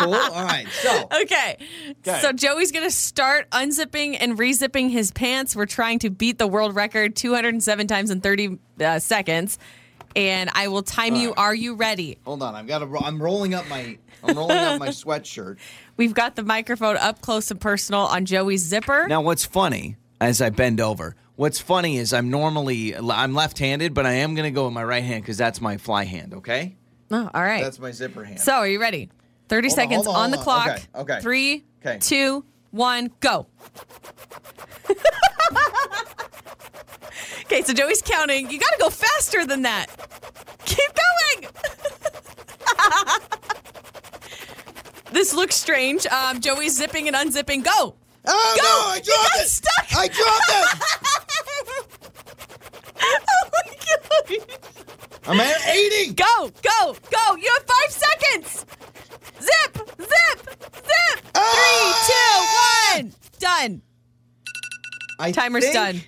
Cool? 0.00 0.14
All 0.14 0.44
right. 0.44 0.66
So 0.68 1.08
Okay. 1.22 1.56
Okay. 1.90 2.20
So 2.20 2.32
Joey's 2.32 2.72
going 2.72 2.84
to 2.84 2.90
start 2.90 3.48
unzipping 3.50 4.16
and 4.20 4.38
rezipping 4.38 4.90
his 4.90 5.10
pants. 5.10 5.54
We're 5.54 5.66
trying 5.66 6.00
to 6.00 6.10
beat 6.10 6.38
the 6.38 6.46
world 6.46 6.74
record 6.74 7.16
207 7.16 7.86
times 7.86 8.10
in 8.10 8.20
30 8.20 8.58
uh, 8.80 8.98
seconds. 8.98 9.58
And 10.16 10.50
I 10.54 10.68
will 10.68 10.82
time 10.82 11.14
you. 11.14 11.34
Are 11.34 11.54
you 11.54 11.74
ready? 11.74 12.18
hold 12.24 12.42
on. 12.42 12.54
I've 12.54 12.66
got 12.66 12.78
to. 12.80 12.98
I'm 13.04 13.22
rolling 13.22 13.54
up 13.54 13.68
my. 13.68 13.98
I'm 14.24 14.36
rolling 14.36 14.56
up 14.56 14.80
my 14.80 14.88
sweatshirt. 14.88 15.58
We've 15.96 16.14
got 16.14 16.34
the 16.34 16.42
microphone 16.42 16.96
up 16.96 17.20
close 17.20 17.50
and 17.50 17.60
personal 17.60 18.00
on 18.00 18.24
Joey's 18.24 18.64
zipper. 18.64 19.06
Now, 19.06 19.20
what's 19.20 19.44
funny 19.44 19.96
as 20.20 20.40
I 20.40 20.50
bend 20.50 20.80
over? 20.80 21.14
What's 21.38 21.60
funny 21.60 21.98
is 21.98 22.12
I'm 22.12 22.30
normally 22.30 22.96
I'm 22.96 23.32
left-handed, 23.32 23.94
but 23.94 24.04
I 24.06 24.14
am 24.14 24.34
going 24.34 24.42
to 24.46 24.50
go 24.50 24.64
with 24.64 24.72
my 24.74 24.82
right 24.82 25.04
hand 25.04 25.22
because 25.22 25.36
that's 25.36 25.60
my 25.60 25.76
fly 25.76 26.02
hand. 26.04 26.34
Okay. 26.34 26.74
Oh, 27.12 27.30
all 27.32 27.42
right. 27.42 27.62
That's 27.62 27.78
my 27.78 27.92
zipper 27.92 28.24
hand. 28.24 28.40
So, 28.40 28.54
are 28.54 28.66
you 28.66 28.80
ready? 28.80 29.08
30 29.48 29.68
Hold 29.68 29.78
on, 29.78 29.82
seconds 29.84 30.04
hold 30.06 30.16
on, 30.16 30.24
on, 30.24 30.30
the 30.32 30.36
hold 30.38 30.44
clock. 30.44 30.66
on. 30.66 30.72
Okay, 30.74 30.86
okay. 31.14 31.20
Three, 31.20 31.64
Okay. 31.86 31.98
two, 32.00 32.44
one, 32.72 33.12
go. 33.20 33.46
okay, 37.44 37.62
so 37.62 37.72
Joey's 37.72 38.02
counting. 38.02 38.50
You 38.50 38.58
got 38.58 38.70
to 38.72 38.78
go 38.80 38.90
faster 38.90 39.46
than 39.46 39.62
that. 39.62 39.86
Keep 40.64 40.90
going. 41.40 41.52
this 45.12 45.32
looks 45.34 45.54
strange. 45.54 46.04
Um, 46.06 46.40
Joey's 46.40 46.76
zipping 46.76 47.06
and 47.06 47.16
unzipping. 47.16 47.62
Go. 47.64 47.94
Oh 48.30 48.56
Go! 48.56 48.62
no! 48.62 48.92
I 48.92 48.96
You 48.96 49.02
dropped 49.04 49.32
got 49.34 49.40
it. 49.40 49.48
stuck! 49.48 49.96
I 49.96 50.08
dropped 50.08 50.50
it. 50.50 51.04
oh 53.08 53.50
my 53.52 53.74
god. 53.74 54.58
I'm 55.26 55.40
at 55.40 55.66
80. 55.68 56.14
Go, 56.14 56.50
go, 56.62 56.96
go. 57.10 57.36
You 57.36 57.52
have 57.58 57.66
five 57.66 57.90
seconds. 57.90 58.66
Zip, 59.40 59.78
zip, 59.98 60.64
zip. 60.74 61.20
Three, 61.34 61.92
two, 62.06 62.38
one. 62.94 63.14
Done. 63.38 63.82
I 65.20 65.32
Timer's 65.32 65.64
think- 65.64 65.74
done. 65.74 66.00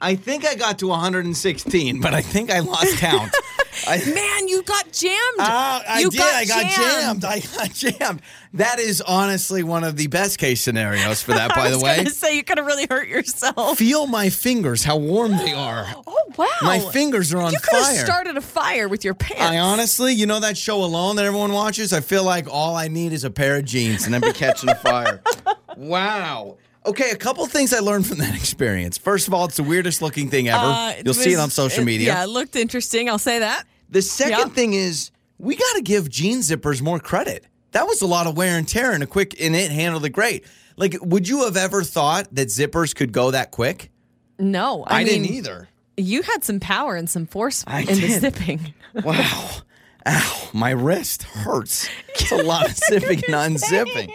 I 0.00 0.16
think 0.16 0.44
I 0.44 0.54
got 0.54 0.78
to 0.80 0.88
116, 0.88 2.00
but 2.00 2.12
I 2.12 2.20
think 2.20 2.50
I 2.50 2.58
lost 2.58 2.98
count. 2.98 3.32
I, 3.86 3.98
Man, 4.14 4.48
you 4.48 4.62
got 4.62 4.92
jammed. 4.92 5.14
Ah, 5.38 5.82
I 5.88 6.00
you 6.00 6.10
did. 6.10 6.20
I 6.20 6.44
got 6.44 6.70
jammed. 6.70 7.24
I 7.24 7.40
got 7.40 7.70
jammed. 7.72 8.20
That 8.54 8.78
is 8.78 9.00
honestly 9.02 9.62
one 9.64 9.82
of 9.84 9.96
the 9.96 10.06
best 10.06 10.38
case 10.38 10.60
scenarios 10.60 11.22
for 11.22 11.32
that, 11.32 11.54
by 11.56 11.70
the 11.70 11.78
way. 11.78 11.96
gonna 11.96 12.10
say 12.10 12.36
you 12.36 12.44
could 12.44 12.58
have 12.58 12.66
really 12.66 12.86
hurt 12.88 13.08
yourself. 13.08 13.78
Feel 13.78 14.06
my 14.06 14.30
fingers, 14.30 14.84
how 14.84 14.96
warm 14.96 15.32
they 15.36 15.52
are. 15.54 15.84
Oh 16.06 16.16
wow! 16.36 16.46
My 16.62 16.78
fingers 16.78 17.34
are 17.34 17.38
on 17.38 17.50
fire. 17.50 17.52
You 17.52 17.58
could 17.60 17.96
have 17.96 17.96
started 18.06 18.36
a 18.36 18.40
fire 18.40 18.86
with 18.88 19.04
your 19.04 19.14
pants. 19.14 19.42
I 19.42 19.58
honestly, 19.58 20.12
you 20.12 20.26
know 20.26 20.38
that 20.40 20.56
show 20.56 20.84
Alone 20.84 21.16
that 21.16 21.24
everyone 21.24 21.52
watches? 21.52 21.92
I 21.92 22.00
feel 22.00 22.22
like 22.24 22.46
all 22.48 22.76
I 22.76 22.88
need 22.88 23.12
is 23.12 23.24
a 23.24 23.30
pair 23.30 23.56
of 23.56 23.64
jeans 23.64 24.04
and 24.04 24.14
then 24.14 24.20
be 24.20 24.32
catching 24.32 24.70
a 24.70 24.74
fire. 24.76 25.20
Wow. 25.76 26.58
Okay, 26.86 27.10
a 27.10 27.16
couple 27.16 27.44
things 27.46 27.72
I 27.72 27.80
learned 27.80 28.06
from 28.06 28.18
that 28.18 28.34
experience. 28.36 28.96
First 28.96 29.26
of 29.26 29.34
all, 29.34 29.46
it's 29.46 29.56
the 29.56 29.64
weirdest 29.64 30.00
looking 30.02 30.30
thing 30.30 30.48
ever. 30.48 30.60
Uh, 30.62 30.92
You'll 31.04 31.14
see 31.14 31.32
it 31.32 31.38
on 31.40 31.50
social 31.50 31.82
it- 31.82 31.86
media. 31.86 32.12
Yeah, 32.12 32.22
it 32.24 32.28
looked 32.28 32.54
interesting. 32.54 33.08
I'll 33.08 33.18
say 33.18 33.40
that. 33.40 33.64
The 33.90 34.00
second 34.02 34.38
Yeah. 34.38 34.54
thing 34.54 34.74
is 34.74 35.10
we 35.38 35.56
got 35.56 35.72
to 35.74 35.82
give 35.82 36.08
jean 36.08 36.38
zippers 36.40 36.80
more 36.80 37.00
credit. 37.00 37.44
That 37.74 37.88
was 37.88 38.02
a 38.02 38.06
lot 38.06 38.28
of 38.28 38.36
wear 38.36 38.56
and 38.56 38.68
tear 38.68 38.92
and 38.92 39.02
a 39.02 39.06
quick 39.06 39.40
and 39.40 39.54
it 39.54 39.72
handled 39.72 40.04
it 40.04 40.10
great. 40.10 40.44
Like, 40.76 40.96
would 41.00 41.28
you 41.28 41.44
have 41.44 41.56
ever 41.56 41.82
thought 41.82 42.32
that 42.34 42.46
zippers 42.48 42.94
could 42.94 43.12
go 43.12 43.32
that 43.32 43.50
quick? 43.50 43.90
No, 44.38 44.84
I, 44.86 45.02
didn't 45.02 45.26
either. 45.26 45.68
You 45.96 46.22
had 46.22 46.44
some 46.44 46.60
power 46.60 46.94
and 46.94 47.10
some 47.10 47.26
force 47.26 47.64
I 47.66 47.80
in 47.80 47.86
the 48.00 48.08
zipping. 48.20 48.74
Wow. 49.04 49.50
Ow, 50.06 50.50
my 50.52 50.70
wrist 50.70 51.24
hurts. 51.24 51.88
It's 52.10 52.30
a 52.30 52.36
lot 52.36 52.66
of 52.68 52.76
zipping 52.88 53.24
and 53.26 53.56
unzipping. 53.56 54.12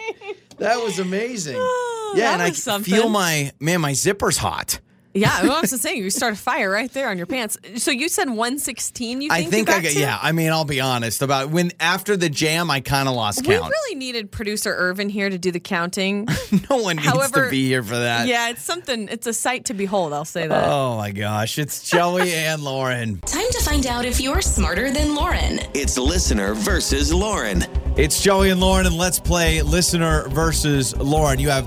That 0.56 0.82
was 0.82 0.98
amazing. 0.98 1.56
yeah, 2.14 2.14
that 2.14 2.32
and 2.34 2.42
I 2.42 2.50
something. 2.52 2.94
feel 2.94 3.10
my 3.10 3.52
man, 3.60 3.82
my 3.82 3.92
zipper's 3.92 4.38
hot. 4.38 4.80
Yeah, 5.12 5.42
well, 5.42 5.54
I 5.54 5.60
was 5.62 5.70
just 5.70 5.82
saying, 5.82 5.98
you 6.02 6.08
start 6.10 6.34
a 6.34 6.36
fire 6.36 6.70
right 6.70 6.90
there 6.92 7.08
on 7.10 7.16
your 7.16 7.26
pants. 7.26 7.58
So 7.78 7.90
you 7.90 8.08
said 8.08 8.28
116. 8.28 9.22
You 9.22 9.28
think 9.28 9.32
I 9.32 9.50
think 9.50 9.68
you 9.68 9.74
I 9.74 9.76
got 9.78 9.82
got 9.84 9.92
to? 9.94 9.98
yeah, 9.98 10.18
I 10.22 10.30
mean, 10.30 10.50
I'll 10.50 10.64
be 10.64 10.80
honest 10.80 11.20
about 11.22 11.50
when 11.50 11.72
after 11.80 12.16
the 12.16 12.28
jam 12.30 12.70
I 12.70 12.80
kind 12.80 13.08
of 13.08 13.16
lost 13.16 13.44
count. 13.44 13.64
We 13.64 13.68
really 13.70 13.94
needed 13.96 14.30
producer 14.30 14.72
Irvin 14.72 15.08
here 15.08 15.28
to 15.28 15.36
do 15.36 15.50
the 15.50 15.58
counting. 15.58 16.28
no 16.70 16.76
one 16.76 16.96
needs 16.96 17.08
However- 17.08 17.46
to 17.46 17.50
be 17.50 17.66
here 17.66 17.82
for 17.82 17.96
that. 17.98 18.28
yeah, 18.28 18.50
it's 18.50 18.62
something. 18.62 19.08
It's 19.08 19.26
a 19.26 19.32
sight 19.32 19.64
to 19.64 19.74
behold. 19.74 20.12
I'll 20.12 20.24
say 20.24 20.46
that. 20.46 20.68
Oh 20.68 20.96
my 20.96 21.10
gosh, 21.10 21.58
it's 21.58 21.90
Joey 21.90 22.32
and 22.34 22.62
Lauren. 22.62 23.18
Time 23.22 23.50
to 23.50 23.64
find 23.64 23.86
out 23.86 24.04
if 24.04 24.20
you're 24.20 24.40
smarter 24.42 24.92
than 24.92 25.16
Lauren. 25.16 25.58
It's 25.74 25.98
listener 25.98 26.54
versus 26.54 27.12
Lauren. 27.12 27.64
It's 27.96 28.22
Joey 28.22 28.50
and 28.50 28.60
Lauren, 28.60 28.86
and 28.86 28.96
let's 28.96 29.18
play 29.18 29.60
listener 29.62 30.28
versus 30.28 30.96
Lauren. 30.96 31.40
You 31.40 31.50
have 31.50 31.66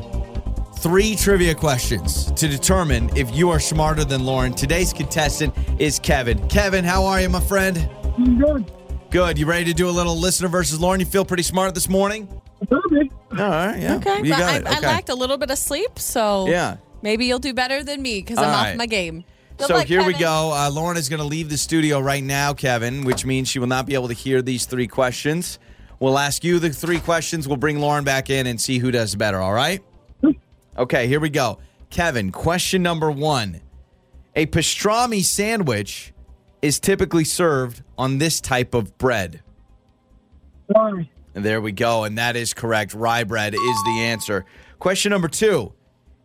three 0.84 1.16
trivia 1.16 1.56
questions 1.56 2.30
to 2.34 2.46
determine 2.48 3.10
if 3.16 3.34
you 3.34 3.50
are 3.50 3.60
smarter 3.60 4.04
than 4.04 4.26
Lauren. 4.26 4.54
Today's 4.54 4.92
contestant 4.92 5.56
is 5.80 5.98
Kevin. 5.98 6.46
Kevin, 6.50 6.84
how 6.84 7.06
are 7.06 7.22
you, 7.22 7.30
my 7.30 7.40
friend? 7.40 7.90
I'm 8.18 8.38
Good. 8.38 8.72
Good. 9.10 9.38
You 9.40 9.46
ready 9.46 9.64
to 9.64 9.74
do 9.74 9.88
a 9.88 9.92
little 9.92 10.18
listener 10.18 10.50
versus 10.50 10.82
Lauren? 10.82 11.00
You 11.00 11.06
feel 11.06 11.24
pretty 11.24 11.44
smart 11.44 11.74
this 11.74 11.88
morning? 11.88 12.28
Perfect. 12.70 13.14
All 13.32 13.38
right, 13.38 13.80
yeah. 13.80 13.96
okay, 13.96 14.18
You 14.24 14.32
but 14.32 14.40
got 14.40 14.42
I, 14.54 14.58
it. 14.58 14.68
I 14.68 14.80
lacked 14.82 15.08
a 15.08 15.16
little 15.16 15.38
bit 15.38 15.50
of 15.52 15.58
sleep, 15.58 15.98
so 16.00 16.48
Yeah. 16.50 16.76
maybe 17.02 17.26
you'll 17.28 17.40
do 17.40 17.54
better 17.54 17.82
than 17.82 18.02
me 18.02 18.20
because 18.20 18.38
I'm 18.40 18.50
All 18.50 18.56
off 18.56 18.66
right. 18.66 18.78
my 18.78 18.86
game. 18.86 19.24
Good 19.58 19.68
So 19.68 19.76
luck, 19.76 19.86
here 19.88 20.04
we 20.06 20.14
go. 20.14 20.52
Uh, 20.54 20.70
Lauren 20.70 20.98
is 20.98 21.08
going 21.08 21.22
to 21.22 21.26
leave 21.26 21.50
the 21.50 21.58
studio 21.58 22.00
right 22.02 22.24
now, 22.24 22.54
Kevin, 22.54 23.06
which 23.06 23.26
means 23.26 23.48
she 23.48 23.60
will 23.60 23.68
not 23.68 23.86
be 23.86 23.94
able 23.94 24.10
to 24.10 24.14
hear 24.14 24.42
these 24.42 24.66
three 24.66 24.88
questions. 24.88 25.60
We'll 26.02 26.20
ask 26.20 26.44
you 26.44 26.60
the 26.60 26.72
three 26.72 27.00
questions. 27.00 27.48
We'll 27.48 27.56
bring 27.58 27.80
Lauren 27.80 28.04
back 28.04 28.30
in 28.30 28.48
and 28.48 28.60
see 28.60 28.80
who 28.80 28.92
does 28.92 29.16
better, 29.16 29.40
all 29.40 29.54
right? 29.54 29.82
Okay, 30.78 31.08
here 31.08 31.20
we 31.20 31.30
go. 31.30 31.60
Kevin, 31.90 32.32
question 32.32 32.82
number 32.82 33.12
one. 33.12 33.62
A 34.36 34.48
pastrami 34.48 35.24
sandwich 35.24 36.14
is 36.62 36.80
typically 36.80 37.24
served 37.24 37.84
on 37.98 38.18
this 38.18 38.42
type 38.42 38.74
of 38.74 38.98
bread. 38.98 39.42
And 41.36 41.46
there 41.46 41.62
we 41.62 41.72
go. 41.72 42.04
And 42.04 42.18
that 42.18 42.36
is 42.36 42.54
correct. 42.54 42.94
Rye 42.94 43.24
bread 43.24 43.54
is 43.54 43.84
the 43.86 44.00
answer. 44.02 44.46
Question 44.80 45.12
number 45.12 45.28
two 45.28 45.74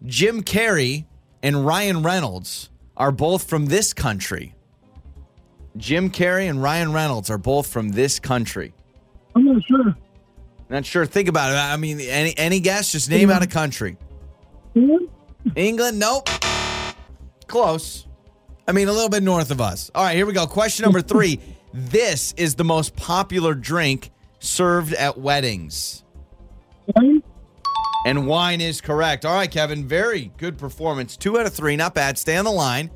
Jim 0.07 0.42
Carrey 0.42 1.05
and 1.42 1.66
Ryan 1.66 2.03
Reynolds 2.03 2.70
are 2.96 3.12
both 3.12 3.49
from 3.49 3.66
this 3.66 3.92
country? 3.92 4.55
Jim 5.76 6.11
Carrey 6.11 6.49
and 6.49 6.62
Ryan 6.62 6.92
Reynolds 6.92 7.30
are 7.30 7.38
both 7.38 7.66
from 7.66 7.90
this 7.90 8.18
country. 8.18 8.72
I'm 9.36 9.44
not 9.44 9.62
sure. 9.64 9.96
Not 10.70 10.84
sure. 10.84 11.07
Think 11.07 11.28
about 11.28 11.53
it. 11.53 11.57
I 11.57 11.76
mean, 11.76 12.01
any 12.01 12.36
any 12.36 12.61
guess? 12.61 12.92
Just 12.92 13.11
name 13.11 13.30
out 13.30 13.42
a 13.42 13.46
country. 13.46 13.96
England? 14.78 15.08
England? 15.56 15.98
Nope. 15.98 16.28
Close. 17.46 18.06
I 18.66 18.72
mean, 18.72 18.88
a 18.88 18.92
little 18.92 19.08
bit 19.08 19.22
north 19.22 19.50
of 19.50 19.60
us. 19.60 19.90
All 19.94 20.04
right, 20.04 20.16
here 20.16 20.26
we 20.26 20.32
go. 20.32 20.46
Question 20.46 20.84
number 20.84 21.00
three. 21.00 21.40
this 21.74 22.32
is 22.36 22.54
the 22.54 22.64
most 22.64 22.96
popular 22.96 23.54
drink 23.54 24.10
served 24.40 24.92
at 24.94 25.18
weddings. 25.18 26.04
Wine? 26.94 27.22
And 28.06 28.26
wine 28.26 28.60
is 28.60 28.80
correct. 28.80 29.24
All 29.24 29.34
right, 29.34 29.50
Kevin. 29.50 29.86
Very 29.86 30.32
good 30.36 30.58
performance. 30.58 31.16
Two 31.16 31.38
out 31.38 31.46
of 31.46 31.52
three. 31.52 31.76
Not 31.76 31.94
bad. 31.94 32.18
Stay 32.18 32.36
on 32.36 32.44
the 32.44 32.50
line. 32.50 32.90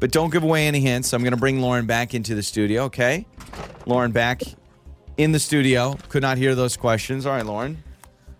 But 0.00 0.12
don't 0.12 0.30
give 0.30 0.44
away 0.44 0.68
any 0.68 0.80
hints. 0.80 1.12
I'm 1.12 1.22
going 1.22 1.32
to 1.32 1.38
bring 1.38 1.60
Lauren 1.60 1.86
back 1.86 2.14
into 2.14 2.34
the 2.36 2.42
studio, 2.42 2.84
okay? 2.84 3.26
Lauren 3.84 4.12
back 4.12 4.42
in 5.16 5.32
the 5.32 5.40
studio. 5.40 5.98
Could 6.08 6.22
not 6.22 6.38
hear 6.38 6.54
those 6.54 6.76
questions. 6.76 7.26
All 7.26 7.32
right, 7.32 7.44
Lauren. 7.44 7.82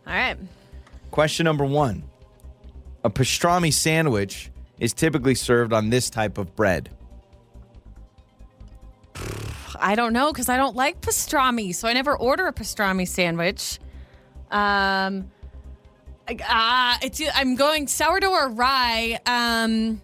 All 0.06 0.12
right. 0.12 0.36
Question 1.10 1.44
number 1.44 1.64
one 1.64 2.07
A 3.04 3.10
pastrami 3.10 3.72
sandwich 3.72 4.50
is 4.78 4.92
typically 4.92 5.34
served 5.34 5.72
on 5.72 5.90
this 5.90 6.10
type 6.10 6.38
of 6.38 6.54
bread. 6.56 6.90
I 9.80 9.94
don't 9.94 10.12
know 10.12 10.32
because 10.32 10.48
I 10.48 10.56
don't 10.56 10.74
like 10.76 11.00
pastrami, 11.00 11.74
so 11.74 11.88
I 11.88 11.92
never 11.92 12.16
order 12.16 12.46
a 12.46 12.52
pastrami 12.52 13.06
sandwich. 13.06 13.78
Um, 14.50 15.30
uh, 16.28 16.96
it's 17.02 17.22
I'm 17.34 17.54
going 17.54 17.86
sourdough 17.86 18.30
or 18.32 18.48
rye. 18.50 19.18
Um, 19.26 20.02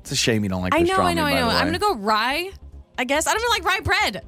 It's 0.00 0.12
a 0.12 0.16
shame 0.16 0.42
you 0.42 0.48
don't 0.48 0.62
like 0.62 0.72
pastrami. 0.72 0.76
I 0.78 0.82
know, 0.82 1.02
I 1.02 1.14
know, 1.14 1.24
I 1.24 1.34
know. 1.34 1.48
I'm 1.48 1.66
gonna 1.66 1.78
go 1.78 1.94
rye. 1.94 2.50
I 2.98 3.04
guess 3.04 3.26
I 3.26 3.32
don't 3.32 3.40
even 3.42 3.50
like 3.50 3.64
rye 3.64 3.80
bread. 3.80 4.24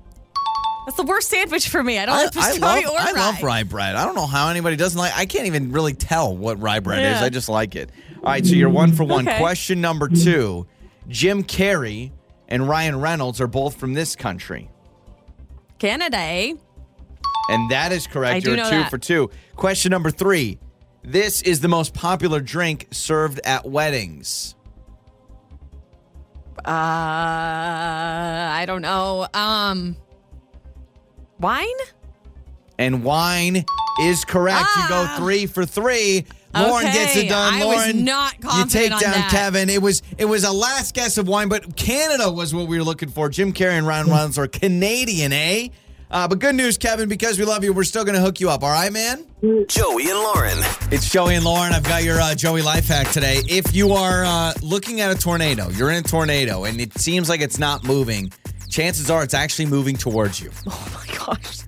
That's 0.84 0.96
the 0.96 1.04
worst 1.04 1.28
sandwich 1.30 1.68
for 1.68 1.82
me. 1.82 1.98
I 1.98 2.06
don't 2.06 2.16
I, 2.16 2.24
like 2.24 2.36
I 2.36 2.40
pastrami 2.40 2.60
love, 2.60 2.94
or 2.94 2.98
I 3.00 3.12
rye. 3.12 3.20
love 3.20 3.42
rye 3.42 3.62
bread. 3.62 3.94
I 3.94 4.04
don't 4.04 4.16
know 4.16 4.26
how 4.26 4.48
anybody 4.48 4.76
doesn't 4.76 4.98
like. 4.98 5.16
I 5.16 5.26
can't 5.26 5.46
even 5.46 5.70
really 5.70 5.94
tell 5.94 6.36
what 6.36 6.60
rye 6.60 6.80
bread 6.80 7.04
is. 7.04 7.22
I 7.22 7.28
just 7.28 7.48
like 7.48 7.76
it. 7.76 7.90
All 8.16 8.24
right, 8.24 8.44
so 8.44 8.54
you're 8.54 8.68
one 8.68 8.92
for 8.92 9.04
one. 9.04 9.28
Okay. 9.28 9.38
Question 9.38 9.80
number 9.80 10.08
two: 10.08 10.66
Jim 11.08 11.44
Carrey 11.44 12.10
and 12.48 12.68
Ryan 12.68 13.00
Reynolds 13.00 13.40
are 13.40 13.46
both 13.46 13.76
from 13.76 13.94
this 13.94 14.16
country, 14.16 14.70
Canada, 15.78 16.18
eh? 16.18 16.54
and 17.48 17.70
that 17.70 17.92
is 17.92 18.08
correct. 18.08 18.46
I 18.46 18.48
you're 18.48 18.56
two 18.56 18.62
that. 18.62 18.90
for 18.90 18.98
two. 18.98 19.30
Question 19.54 19.90
number 19.90 20.10
three: 20.10 20.58
This 21.04 21.42
is 21.42 21.60
the 21.60 21.68
most 21.68 21.94
popular 21.94 22.40
drink 22.40 22.88
served 22.90 23.40
at 23.44 23.68
weddings. 23.68 24.56
Uh, 26.64 26.70
I 26.70 28.64
don't 28.66 28.82
know. 28.82 29.26
Um, 29.34 29.96
wine. 31.42 31.66
And 32.78 33.04
wine 33.04 33.64
is 34.02 34.24
correct. 34.24 34.66
You 34.76 34.88
go 34.88 35.06
Ah. 35.08 35.16
three 35.18 35.46
for 35.46 35.66
three. 35.66 36.24
Lauren 36.54 36.84
gets 36.92 37.16
it 37.16 37.28
done. 37.28 37.54
I 37.54 37.64
was 37.64 37.76
Lauren, 37.76 38.04
not 38.04 38.34
you 38.56 38.66
take 38.66 38.92
on 38.92 39.00
down 39.00 39.12
that. 39.12 39.30
Kevin. 39.30 39.70
It 39.70 39.80
was 39.80 40.02
it 40.18 40.26
was 40.26 40.44
a 40.44 40.52
last 40.52 40.94
guess 40.94 41.16
of 41.18 41.26
wine, 41.28 41.48
but 41.48 41.76
Canada 41.76 42.30
was 42.30 42.54
what 42.54 42.66
we 42.68 42.76
were 42.78 42.84
looking 42.84 43.08
for. 43.08 43.28
Jim 43.28 43.52
Carrey 43.52 43.72
and 43.78 43.86
Ryan 43.86 44.06
Reynolds 44.08 44.38
are 44.38 44.46
Canadian, 44.46 45.32
eh? 45.32 45.68
Uh, 46.10 46.28
but 46.28 46.38
good 46.40 46.54
news, 46.54 46.76
Kevin, 46.76 47.08
because 47.08 47.38
we 47.38 47.46
love 47.46 47.64
you, 47.64 47.72
we're 47.72 47.84
still 47.84 48.04
going 48.04 48.14
to 48.14 48.20
hook 48.20 48.38
you 48.38 48.50
up. 48.50 48.62
All 48.62 48.70
right, 48.70 48.92
man. 48.92 49.24
Joey 49.66 50.10
and 50.10 50.18
Lauren. 50.18 50.58
It's 50.90 51.08
Joey 51.08 51.36
and 51.36 51.44
Lauren. 51.44 51.72
I've 51.72 51.84
got 51.84 52.04
your 52.04 52.20
uh, 52.20 52.34
Joey 52.34 52.60
life 52.60 52.86
hack 52.86 53.10
today. 53.12 53.40
If 53.48 53.74
you 53.74 53.92
are 53.92 54.22
uh, 54.22 54.52
looking 54.60 55.00
at 55.00 55.10
a 55.10 55.18
tornado, 55.18 55.70
you're 55.70 55.90
in 55.90 55.96
a 56.00 56.02
tornado, 56.02 56.64
and 56.64 56.78
it 56.82 56.92
seems 56.98 57.30
like 57.30 57.40
it's 57.40 57.58
not 57.58 57.82
moving. 57.84 58.30
Chances 58.72 59.10
are 59.10 59.22
it's 59.22 59.34
actually 59.34 59.66
moving 59.66 59.96
towards 59.96 60.40
you. 60.40 60.50
Oh 60.66 60.88
my 61.08 61.14
gosh. 61.16 61.58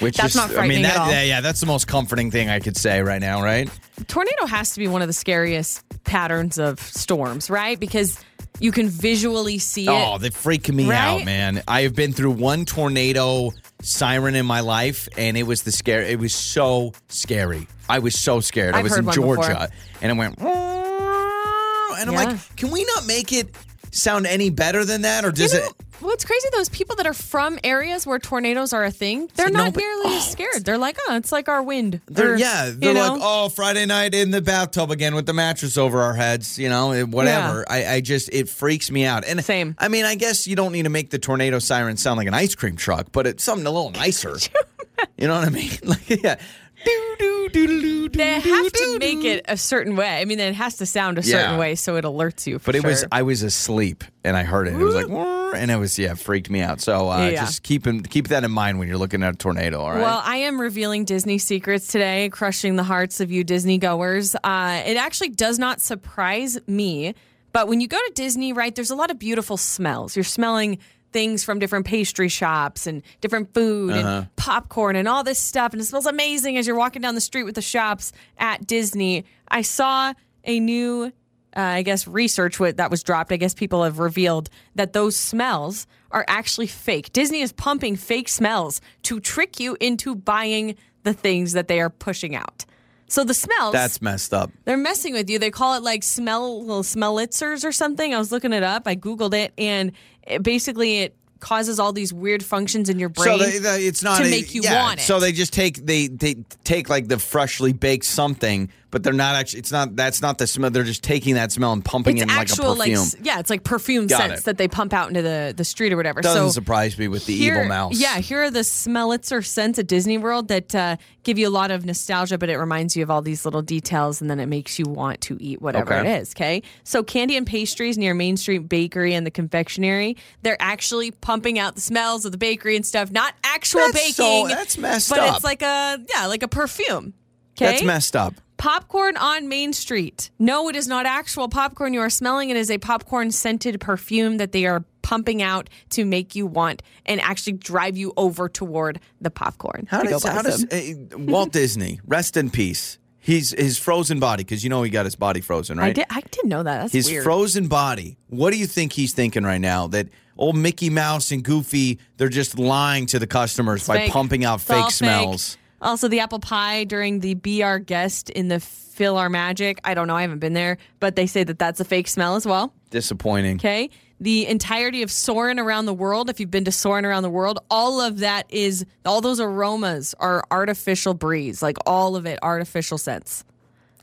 Which 0.00 0.16
That's 0.16 0.34
is, 0.34 0.36
not 0.36 0.44
I 0.44 0.48
mean, 0.48 0.56
frightening 0.56 0.82
that, 0.82 0.94
at 0.96 0.98
all. 1.00 1.10
yeah, 1.10 1.22
yeah, 1.22 1.40
that's 1.40 1.60
the 1.60 1.66
most 1.66 1.86
comforting 1.86 2.30
thing 2.30 2.48
I 2.50 2.58
could 2.60 2.76
say 2.76 3.02
right 3.02 3.20
now, 3.20 3.40
right? 3.42 3.70
Tornado 4.08 4.46
has 4.46 4.72
to 4.72 4.80
be 4.80 4.88
one 4.88 5.00
of 5.00 5.06
the 5.08 5.12
scariest 5.14 5.82
patterns 6.04 6.58
of 6.58 6.80
storms, 6.80 7.48
right? 7.48 7.78
Because 7.78 8.18
you 8.58 8.72
can 8.72 8.88
visually 8.88 9.58
see 9.58 9.84
it. 9.86 9.90
Oh, 9.90 10.18
they 10.18 10.30
freak 10.30 10.68
me 10.72 10.88
Right? 10.90 10.98
out, 10.98 11.24
man. 11.24 11.62
I 11.68 11.82
have 11.82 11.94
been 11.94 12.12
through 12.12 12.32
one 12.32 12.64
tornado 12.64 13.50
siren 13.80 14.34
in 14.34 14.44
my 14.44 14.58
life, 14.60 15.08
and 15.16 15.36
it 15.36 15.44
was 15.44 15.62
the 15.62 15.70
scare. 15.72 16.02
It 16.02 16.18
was 16.18 16.34
so 16.34 16.92
scary. 17.08 17.68
I 17.88 18.00
was 18.00 18.18
so 18.18 18.40
scared. 18.40 18.74
I 18.74 18.78
I've 18.78 18.84
was 18.84 18.96
heard 18.96 19.04
in 19.06 19.12
Georgia, 19.12 19.68
and 20.00 20.10
it 20.10 20.16
went, 20.16 20.38
and 20.38 20.48
I'm 20.48 22.12
Yeah. 22.12 22.24
like, 22.24 22.56
can 22.56 22.70
we 22.72 22.84
not 22.96 23.06
make 23.06 23.32
it 23.32 23.54
sound 23.92 24.26
any 24.26 24.50
better 24.50 24.84
than 24.84 25.02
that, 25.02 25.24
or 25.24 25.30
does 25.30 25.52
You 25.54 25.60
know, 25.60 25.66
it? 25.66 25.72
What's 26.02 26.24
crazy? 26.24 26.48
Those 26.52 26.68
people 26.68 26.96
that 26.96 27.06
are 27.06 27.14
from 27.14 27.58
areas 27.64 28.06
where 28.06 28.18
tornadoes 28.18 28.72
are 28.72 28.84
a 28.84 28.90
thing, 28.90 29.28
they're 29.34 29.46
like, 29.46 29.52
not 29.54 29.64
no, 29.64 29.70
but- 29.72 29.80
nearly 29.80 30.16
as 30.16 30.30
scared. 30.32 30.64
They're 30.64 30.78
like, 30.78 30.98
oh, 31.08 31.16
it's 31.16 31.32
like 31.32 31.48
our 31.48 31.62
wind. 31.62 32.00
They're, 32.06 32.34
Or, 32.34 32.36
yeah, 32.36 32.70
they're 32.74 32.94
know? 32.94 33.12
like, 33.14 33.20
oh, 33.22 33.48
Friday 33.48 33.86
night 33.86 34.14
in 34.14 34.30
the 34.30 34.40
bathtub 34.42 34.90
again 34.90 35.14
with 35.14 35.26
the 35.26 35.32
mattress 35.32 35.78
over 35.78 36.00
our 36.00 36.14
heads, 36.14 36.58
you 36.58 36.68
know, 36.68 37.04
whatever. 37.06 37.64
I, 37.68 37.86
I 37.94 38.00
just, 38.00 38.28
it 38.32 38.48
freaks 38.48 38.90
me 38.90 39.04
out. 39.04 39.24
And 39.24 39.42
Same. 39.44 39.74
I 39.78 39.88
mean, 39.88 40.04
I 40.04 40.14
guess 40.14 40.46
you 40.46 40.56
don't 40.56 40.72
need 40.72 40.84
to 40.84 40.90
make 40.90 41.10
the 41.10 41.18
tornado 41.18 41.58
siren 41.58 41.96
sound 41.96 42.18
like 42.18 42.28
an 42.28 42.34
ice 42.34 42.54
cream 42.54 42.76
truck, 42.76 43.08
but 43.12 43.26
it's 43.26 43.42
something 43.44 43.66
a 43.66 43.70
little 43.70 43.90
nicer. 43.90 44.36
you 45.16 45.26
know 45.28 45.34
what 45.34 45.46
I 45.46 45.50
mean? 45.50 45.70
Like, 45.84 46.08
yeah. 46.22 46.36
They 46.84 48.40
have 48.40 48.72
to 48.72 48.98
make 48.98 49.24
it 49.24 49.44
a 49.48 49.56
certain 49.56 49.96
way. 49.96 50.20
I 50.20 50.24
mean, 50.24 50.38
it 50.38 50.54
has 50.54 50.76
to 50.76 50.86
sound 50.86 51.18
a 51.18 51.22
certain 51.22 51.52
Yeah. 51.52 51.58
way 51.58 51.74
so 51.74 51.96
it 51.96 52.04
alerts 52.04 52.46
you. 52.46 52.58
For 52.58 52.66
But 52.66 52.76
it 52.76 52.84
was, 52.84 53.00
sure. 53.00 53.08
I 53.10 53.22
was 53.22 53.42
asleep 53.42 54.04
and 54.24 54.36
I 54.36 54.42
heard 54.42 54.68
it. 54.68 54.74
It 54.74 54.76
was 54.84 54.94
like, 54.94 55.08
and 55.08 55.70
it 55.70 55.76
was, 55.76 55.98
yeah, 55.98 56.14
freaked 56.14 56.50
me 56.50 56.60
out. 56.60 56.80
So 56.80 57.10
uh, 57.10 57.28
Yeah. 57.28 57.40
just 57.44 57.62
keep, 57.62 57.86
in, 57.86 58.02
keep 58.02 58.28
that 58.28 58.44
in 58.44 58.50
mind 58.50 58.78
when 58.78 58.88
you're 58.88 58.98
looking 58.98 59.22
at 59.22 59.34
a 59.34 59.36
tornado, 59.36 59.80
all 59.80 59.90
right? 59.92 60.00
Well, 60.00 60.22
I 60.24 60.36
am 60.38 60.60
revealing 60.60 61.04
Disney 61.04 61.38
secrets 61.38 61.86
today, 61.88 62.28
crushing 62.30 62.76
the 62.76 62.84
hearts 62.84 63.20
of 63.20 63.30
you 63.30 63.44
Disney 63.44 63.78
goers. 63.78 64.34
Uh, 64.44 64.82
it 64.84 64.96
actually 64.96 65.30
does 65.30 65.58
not 65.58 65.80
surprise 65.80 66.58
me, 66.66 67.14
but 67.52 67.68
when 67.68 67.80
you 67.80 67.88
go 67.88 67.98
to 67.98 68.12
Disney, 68.14 68.52
right, 68.52 68.74
there's 68.74 68.90
a 68.90 68.96
lot 68.96 69.10
of 69.10 69.18
beautiful 69.18 69.56
smells. 69.56 70.16
You're 70.16 70.24
smelling 70.24 70.78
things 71.12 71.44
from 71.44 71.58
different 71.58 71.86
pastry 71.86 72.28
shops 72.28 72.86
and 72.86 73.02
different 73.20 73.52
food 73.54 73.92
Uh-huh. 73.92 74.08
and 74.08 74.36
popcorn 74.36 74.96
and 74.96 75.06
all 75.08 75.22
this 75.24 75.38
stuff, 75.38 75.72
and 75.72 75.80
it 75.80 75.84
smells 75.84 76.06
amazing 76.06 76.56
as 76.56 76.66
you're 76.66 76.76
walking 76.76 77.02
down 77.02 77.14
the 77.14 77.20
street 77.20 77.44
with 77.44 77.54
the 77.54 77.62
shops 77.62 78.12
at 78.38 78.66
Disney. 78.66 79.24
I 79.48 79.62
saw 79.62 80.14
a 80.44 80.58
new 80.60 81.12
uh, 81.54 81.60
I 81.60 81.82
guess 81.82 82.08
research 82.08 82.56
that 82.56 82.90
was 82.90 83.02
dropped. 83.02 83.30
I 83.30 83.36
guess 83.36 83.52
people 83.52 83.84
have 83.84 83.98
revealed 83.98 84.48
that 84.74 84.94
those 84.94 85.16
smells 85.16 85.86
are 86.10 86.24
actually 86.26 86.66
fake. 86.66 87.12
Disney 87.12 87.42
is 87.42 87.52
pumping 87.52 87.94
fake 87.94 88.30
smells 88.30 88.80
to 89.02 89.20
trick 89.20 89.60
you 89.60 89.76
into 89.78 90.14
buying 90.14 90.76
the 91.02 91.12
things 91.12 91.52
that 91.52 91.68
they 91.68 91.78
are 91.80 91.90
pushing 91.90 92.34
out. 92.34 92.64
So 93.12 93.24
the 93.24 93.34
smells 93.34 93.74
That's 93.74 94.00
messed 94.00 94.32
up. 94.32 94.50
they're 94.64 94.78
messing 94.78 95.12
with 95.12 95.28
you. 95.28 95.38
They 95.38 95.50
call 95.50 95.74
it 95.74 95.82
like 95.82 96.02
smell 96.02 96.60
little 96.62 96.82
smellitzers 96.82 97.62
or 97.62 97.70
something. 97.70 98.14
I 98.14 98.18
was 98.18 98.32
looking 98.32 98.54
it 98.54 98.62
up. 98.62 98.84
I 98.86 98.96
googled 98.96 99.34
it, 99.34 99.52
and 99.58 99.92
it, 100.26 100.42
basically 100.42 101.00
it 101.00 101.14
causes 101.38 101.78
all 101.78 101.92
these 101.92 102.10
weird 102.10 102.42
functions 102.42 102.88
in 102.88 102.98
your 102.98 103.10
brain. 103.10 103.38
So 103.38 103.44
they, 103.44 103.58
they- 103.58 103.86
it's 103.86 104.02
not 104.02 104.16
to 104.18 104.24
a- 104.24 104.30
make 104.30 104.54
you 104.54 104.62
yeah, 104.62 104.82
want 104.82 105.00
it. 105.00 105.02
So 105.02 105.20
they 105.20 105.32
just 105.32 105.52
take 105.52 105.84
they 105.84 106.06
they 106.08 106.36
take 106.64 106.88
like 106.88 107.08
the 107.08 107.18
freshly 107.18 107.74
baked 107.74 108.06
something, 108.06 108.70
but 108.92 109.02
they're 109.02 109.12
not 109.12 109.34
actually. 109.34 109.58
It's 109.58 109.72
not 109.72 109.96
that's 109.96 110.22
not 110.22 110.38
the 110.38 110.46
smell. 110.46 110.70
They're 110.70 110.84
just 110.84 111.02
taking 111.02 111.34
that 111.34 111.50
smell 111.50 111.72
and 111.72 111.84
pumping 111.84 112.18
it's 112.18 112.22
it 112.22 112.30
in 112.30 112.38
actual 112.38 112.76
like 112.76 112.90
a 112.90 112.92
perfume. 112.92 112.98
s- 113.02 113.16
yeah, 113.24 113.40
it's 113.40 113.50
like 113.50 113.64
perfume 113.64 114.06
Got 114.06 114.18
scents 114.20 114.40
it. 114.42 114.44
that 114.44 114.58
they 114.58 114.68
pump 114.68 114.92
out 114.92 115.08
into 115.08 115.22
the 115.22 115.52
the 115.56 115.64
street 115.64 115.92
or 115.92 115.96
whatever. 115.96 116.20
Doesn't 116.20 116.40
so 116.40 116.50
surprise 116.50 116.96
me 116.96 117.08
with 117.08 117.26
the 117.26 117.34
here- 117.36 117.54
evil 117.56 117.66
mouse. 117.66 117.98
Yeah, 117.98 118.18
here 118.18 118.44
are 118.44 118.50
the 118.50 118.60
smellitzer 118.60 119.44
scents 119.44 119.80
at 119.80 119.88
Disney 119.88 120.18
World 120.18 120.46
that 120.48 120.72
uh, 120.74 120.96
give 121.24 121.38
you 121.38 121.48
a 121.48 121.50
lot 121.50 121.70
of 121.72 121.84
nostalgia, 121.84 122.38
but 122.38 122.48
it 122.48 122.56
reminds 122.58 122.96
you 122.96 123.02
of 123.02 123.10
all 123.10 123.22
these 123.22 123.44
little 123.44 123.62
details, 123.62 124.20
and 124.20 124.30
then 124.30 124.38
it 124.38 124.46
makes 124.46 124.78
you 124.78 124.84
want 124.86 125.20
to 125.22 125.36
eat 125.40 125.60
whatever 125.60 125.94
Okay. 125.94 126.08
it 126.16 126.20
is. 126.20 126.32
Okay, 126.36 126.62
so 126.84 127.02
candy 127.02 127.36
and 127.36 127.46
pastries 127.46 127.96
near 127.98 128.14
Main 128.14 128.36
Street 128.36 128.68
Bakery 128.68 129.14
and 129.14 129.26
the 129.26 129.30
confectionery, 129.30 130.16
they're 130.42 130.60
actually 130.60 131.10
pumping 131.10 131.58
out 131.58 131.74
the 131.74 131.80
smells 131.80 132.24
of 132.24 132.32
the 132.32 132.38
bakery 132.38 132.76
and 132.76 132.84
stuff, 132.84 133.10
not 133.10 133.34
actual 133.42 133.80
That's 133.80 133.92
baking. 133.94 134.12
so- 134.12 134.48
that's 134.48 134.76
messed 134.76 135.08
but 135.10 135.18
up. 135.20 135.36
it's 135.36 135.44
like 135.44 135.62
a 135.62 135.98
yeah, 136.14 136.26
like 136.26 136.42
a 136.42 136.48
perfume. 136.48 137.14
Okay, 137.56 137.66
That's 137.70 137.82
messed 137.82 138.16
up. 138.16 138.34
Popcorn 138.62 139.16
on 139.16 139.48
Main 139.48 139.72
Street. 139.72 140.30
No, 140.38 140.68
it 140.68 140.76
is 140.76 140.86
not 140.86 141.04
actual 141.04 141.48
popcorn 141.48 141.92
you 141.92 142.00
are 142.00 142.08
smelling. 142.08 142.48
It 142.48 142.56
is 142.56 142.70
a 142.70 142.78
popcorn 142.78 143.32
scented 143.32 143.80
perfume 143.80 144.36
that 144.36 144.52
they 144.52 144.66
are 144.66 144.84
pumping 145.02 145.42
out 145.42 145.68
to 145.90 146.04
make 146.04 146.36
you 146.36 146.46
want 146.46 146.80
and 147.04 147.20
actually 147.20 147.54
drive 147.54 147.96
you 147.96 148.12
over 148.16 148.48
toward 148.48 149.00
the 149.20 149.32
popcorn. 149.32 149.88
How 149.90 150.04
does 150.04 150.22
how 150.22 150.42
does 150.42 150.64
uh, 150.66 151.18
Walt 151.18 151.50
Disney 151.50 151.98
rest 152.06 152.36
in 152.36 152.50
peace? 152.50 153.00
He's 153.18 153.50
his 153.50 153.78
frozen 153.78 154.20
body 154.20 154.44
because 154.44 154.62
you 154.62 154.70
know 154.70 154.84
he 154.84 154.90
got 154.90 155.06
his 155.06 155.16
body 155.16 155.40
frozen, 155.40 155.76
right? 155.78 155.90
I 155.90 155.92
did. 155.92 156.06
I 156.08 156.20
didn't 156.20 156.48
know 156.48 156.62
that. 156.62 156.82
That's 156.82 156.92
his 156.92 157.10
weird. 157.10 157.24
frozen 157.24 157.66
body. 157.66 158.16
What 158.28 158.52
do 158.52 158.58
you 158.58 158.68
think 158.68 158.92
he's 158.92 159.12
thinking 159.12 159.42
right 159.42 159.60
now? 159.60 159.88
That 159.88 160.06
old 160.38 160.56
Mickey 160.56 160.88
Mouse 160.88 161.32
and 161.32 161.42
Goofy, 161.42 161.98
they're 162.16 162.28
just 162.28 162.56
lying 162.60 163.06
to 163.06 163.18
the 163.18 163.26
customers 163.26 163.84
by 163.88 163.96
fake. 163.96 164.12
pumping 164.12 164.44
out 164.44 164.60
It's 164.60 164.64
fake 164.68 164.90
smells. 164.92 165.58
Also, 165.82 166.08
the 166.08 166.20
apple 166.20 166.38
pie 166.38 166.84
during 166.84 167.20
the 167.20 167.34
Be 167.34 167.62
Our 167.62 167.78
Guest 167.78 168.30
in 168.30 168.48
the 168.48 168.56
PhilharMagic. 168.56 169.78
I 169.84 169.94
don't 169.94 170.06
know. 170.06 170.16
I 170.16 170.22
haven't 170.22 170.38
been 170.38 170.52
there, 170.52 170.78
but 171.00 171.16
they 171.16 171.26
say 171.26 171.44
that 171.44 171.58
that's 171.58 171.80
a 171.80 171.84
fake 171.84 172.08
smell 172.08 172.36
as 172.36 172.46
well. 172.46 172.72
Disappointing. 172.90 173.56
Okay. 173.56 173.90
The 174.20 174.46
entirety 174.46 175.02
of 175.02 175.10
Soarin' 175.10 175.58
Around 175.58 175.86
the 175.86 175.94
World, 175.94 176.30
if 176.30 176.38
you've 176.38 176.50
been 176.50 176.64
to 176.66 176.72
Soarin' 176.72 177.04
Around 177.04 177.24
the 177.24 177.30
World, 177.30 177.58
all 177.70 178.00
of 178.00 178.20
that 178.20 178.46
is, 178.50 178.86
all 179.04 179.20
those 179.20 179.40
aromas 179.40 180.14
are 180.20 180.44
artificial 180.52 181.14
breeze, 181.14 181.60
like 181.60 181.76
all 181.86 182.14
of 182.14 182.24
it 182.24 182.38
artificial 182.42 182.98
scents. 182.98 183.44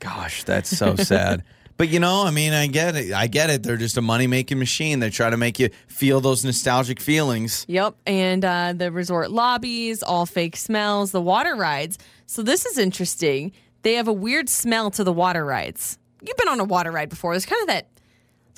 Gosh, 0.00 0.44
that's 0.44 0.68
so 0.76 0.94
sad. 0.96 1.42
But 1.80 1.88
you 1.88 1.98
know, 1.98 2.26
I 2.26 2.30
mean, 2.30 2.52
I 2.52 2.66
get 2.66 2.94
it. 2.94 3.10
I 3.10 3.26
get 3.26 3.48
it. 3.48 3.62
They're 3.62 3.78
just 3.78 3.96
a 3.96 4.02
money 4.02 4.26
making 4.26 4.58
machine. 4.58 4.98
They 4.98 5.08
try 5.08 5.30
to 5.30 5.38
make 5.38 5.58
you 5.58 5.70
feel 5.86 6.20
those 6.20 6.44
nostalgic 6.44 7.00
feelings. 7.00 7.64
Yep. 7.68 7.94
And 8.06 8.44
uh, 8.44 8.74
the 8.76 8.92
resort 8.92 9.30
lobbies, 9.30 10.02
all 10.02 10.26
fake 10.26 10.56
smells, 10.56 11.10
the 11.10 11.22
water 11.22 11.54
rides. 11.56 11.96
So 12.26 12.42
this 12.42 12.66
is 12.66 12.76
interesting. 12.76 13.52
They 13.80 13.94
have 13.94 14.08
a 14.08 14.12
weird 14.12 14.50
smell 14.50 14.90
to 14.90 15.04
the 15.04 15.12
water 15.14 15.42
rides. 15.42 15.98
You've 16.20 16.36
been 16.36 16.48
on 16.48 16.60
a 16.60 16.64
water 16.64 16.90
ride 16.90 17.08
before. 17.08 17.32
There's 17.32 17.46
kind 17.46 17.62
of 17.62 17.68
that, 17.68 17.88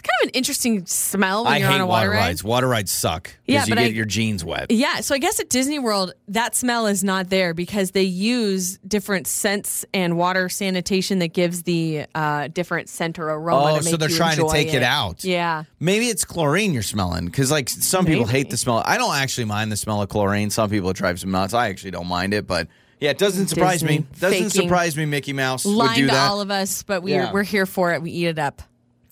kind 0.02 0.22
of 0.22 0.28
an 0.28 0.30
interesting 0.34 0.84
smell 0.86 1.44
when 1.44 1.52
I 1.52 1.56
you're 1.58 1.68
hate 1.68 1.74
on 1.76 1.80
a 1.82 1.86
water, 1.86 2.08
water 2.08 2.18
ride. 2.18 2.26
rides. 2.26 2.44
Water 2.44 2.68
rides 2.68 2.90
suck 2.90 3.22
because 3.24 3.38
Yeah, 3.46 3.64
you 3.64 3.68
but 3.70 3.78
get 3.78 3.84
I- 3.86 3.94
your 3.94 4.04
jeans 4.04 4.44
wet. 4.44 4.70
Yeah, 4.70 5.00
so 5.00 5.14
I 5.14 5.18
guess 5.18 5.38
at 5.40 5.48
Disney 5.48 5.78
World, 5.78 6.12
that 6.28 6.54
smell 6.56 6.86
is 6.86 7.04
not 7.04 7.30
there 7.30 7.54
because 7.54 7.92
they 7.92 8.02
use 8.02 8.78
different 8.78 9.26
scents 9.26 9.84
and 9.94 10.16
water 10.16 10.48
sanitation 10.48 11.18
that 11.20 11.32
gives 11.32 11.62
the 11.62 12.06
uh, 12.14 12.48
different 12.48 12.88
scent 12.88 13.18
or 13.18 13.28
aroma. 13.30 13.72
Oh, 13.74 13.76
to 13.78 13.82
so 13.84 13.90
make 13.92 14.00
they're 14.00 14.10
you 14.10 14.16
trying 14.16 14.36
to 14.36 14.42
enjoy 14.42 14.52
take 14.52 14.74
it 14.74 14.82
out. 14.82 15.24
Yeah. 15.24 15.64
Maybe 15.80 16.08
it's 16.08 16.24
chlorine 16.24 16.72
you're 16.72 16.82
smelling 16.82 17.26
because, 17.26 17.50
like, 17.50 17.68
some 17.68 18.04
people 18.04 18.26
hate 18.26 18.50
the 18.50 18.56
smell. 18.56 18.82
I 18.84 18.98
don't 18.98 19.14
actually 19.16 19.44
mind 19.44 19.70
the 19.70 19.76
smell 19.76 20.02
of 20.02 20.08
chlorine. 20.08 20.50
Some 20.50 20.68
people 20.70 20.90
it 20.90 20.96
drives 20.96 21.20
them 21.22 21.30
nuts. 21.30 21.54
I 21.54 21.68
actually 21.68 21.92
don't 21.92 22.08
mind 22.08 22.34
it, 22.34 22.46
but 22.46 22.68
yeah, 23.00 23.10
it 23.10 23.18
doesn't 23.18 23.48
surprise 23.48 23.82
me. 23.82 24.06
Doesn't 24.20 24.30
faking. 24.30 24.50
surprise 24.50 24.96
me. 24.96 25.06
Mickey 25.06 25.32
Mouse 25.32 25.64
would 25.64 25.74
Lying 25.74 25.94
do 26.00 26.06
to 26.06 26.12
that. 26.12 26.30
all 26.30 26.40
of 26.40 26.50
us, 26.50 26.82
but 26.82 27.02
we're, 27.02 27.16
Yeah. 27.22 27.32
we're 27.32 27.42
here 27.42 27.66
for 27.66 27.92
it. 27.92 28.00
We 28.02 28.10
eat 28.12 28.26
it 28.26 28.38
up. 28.38 28.62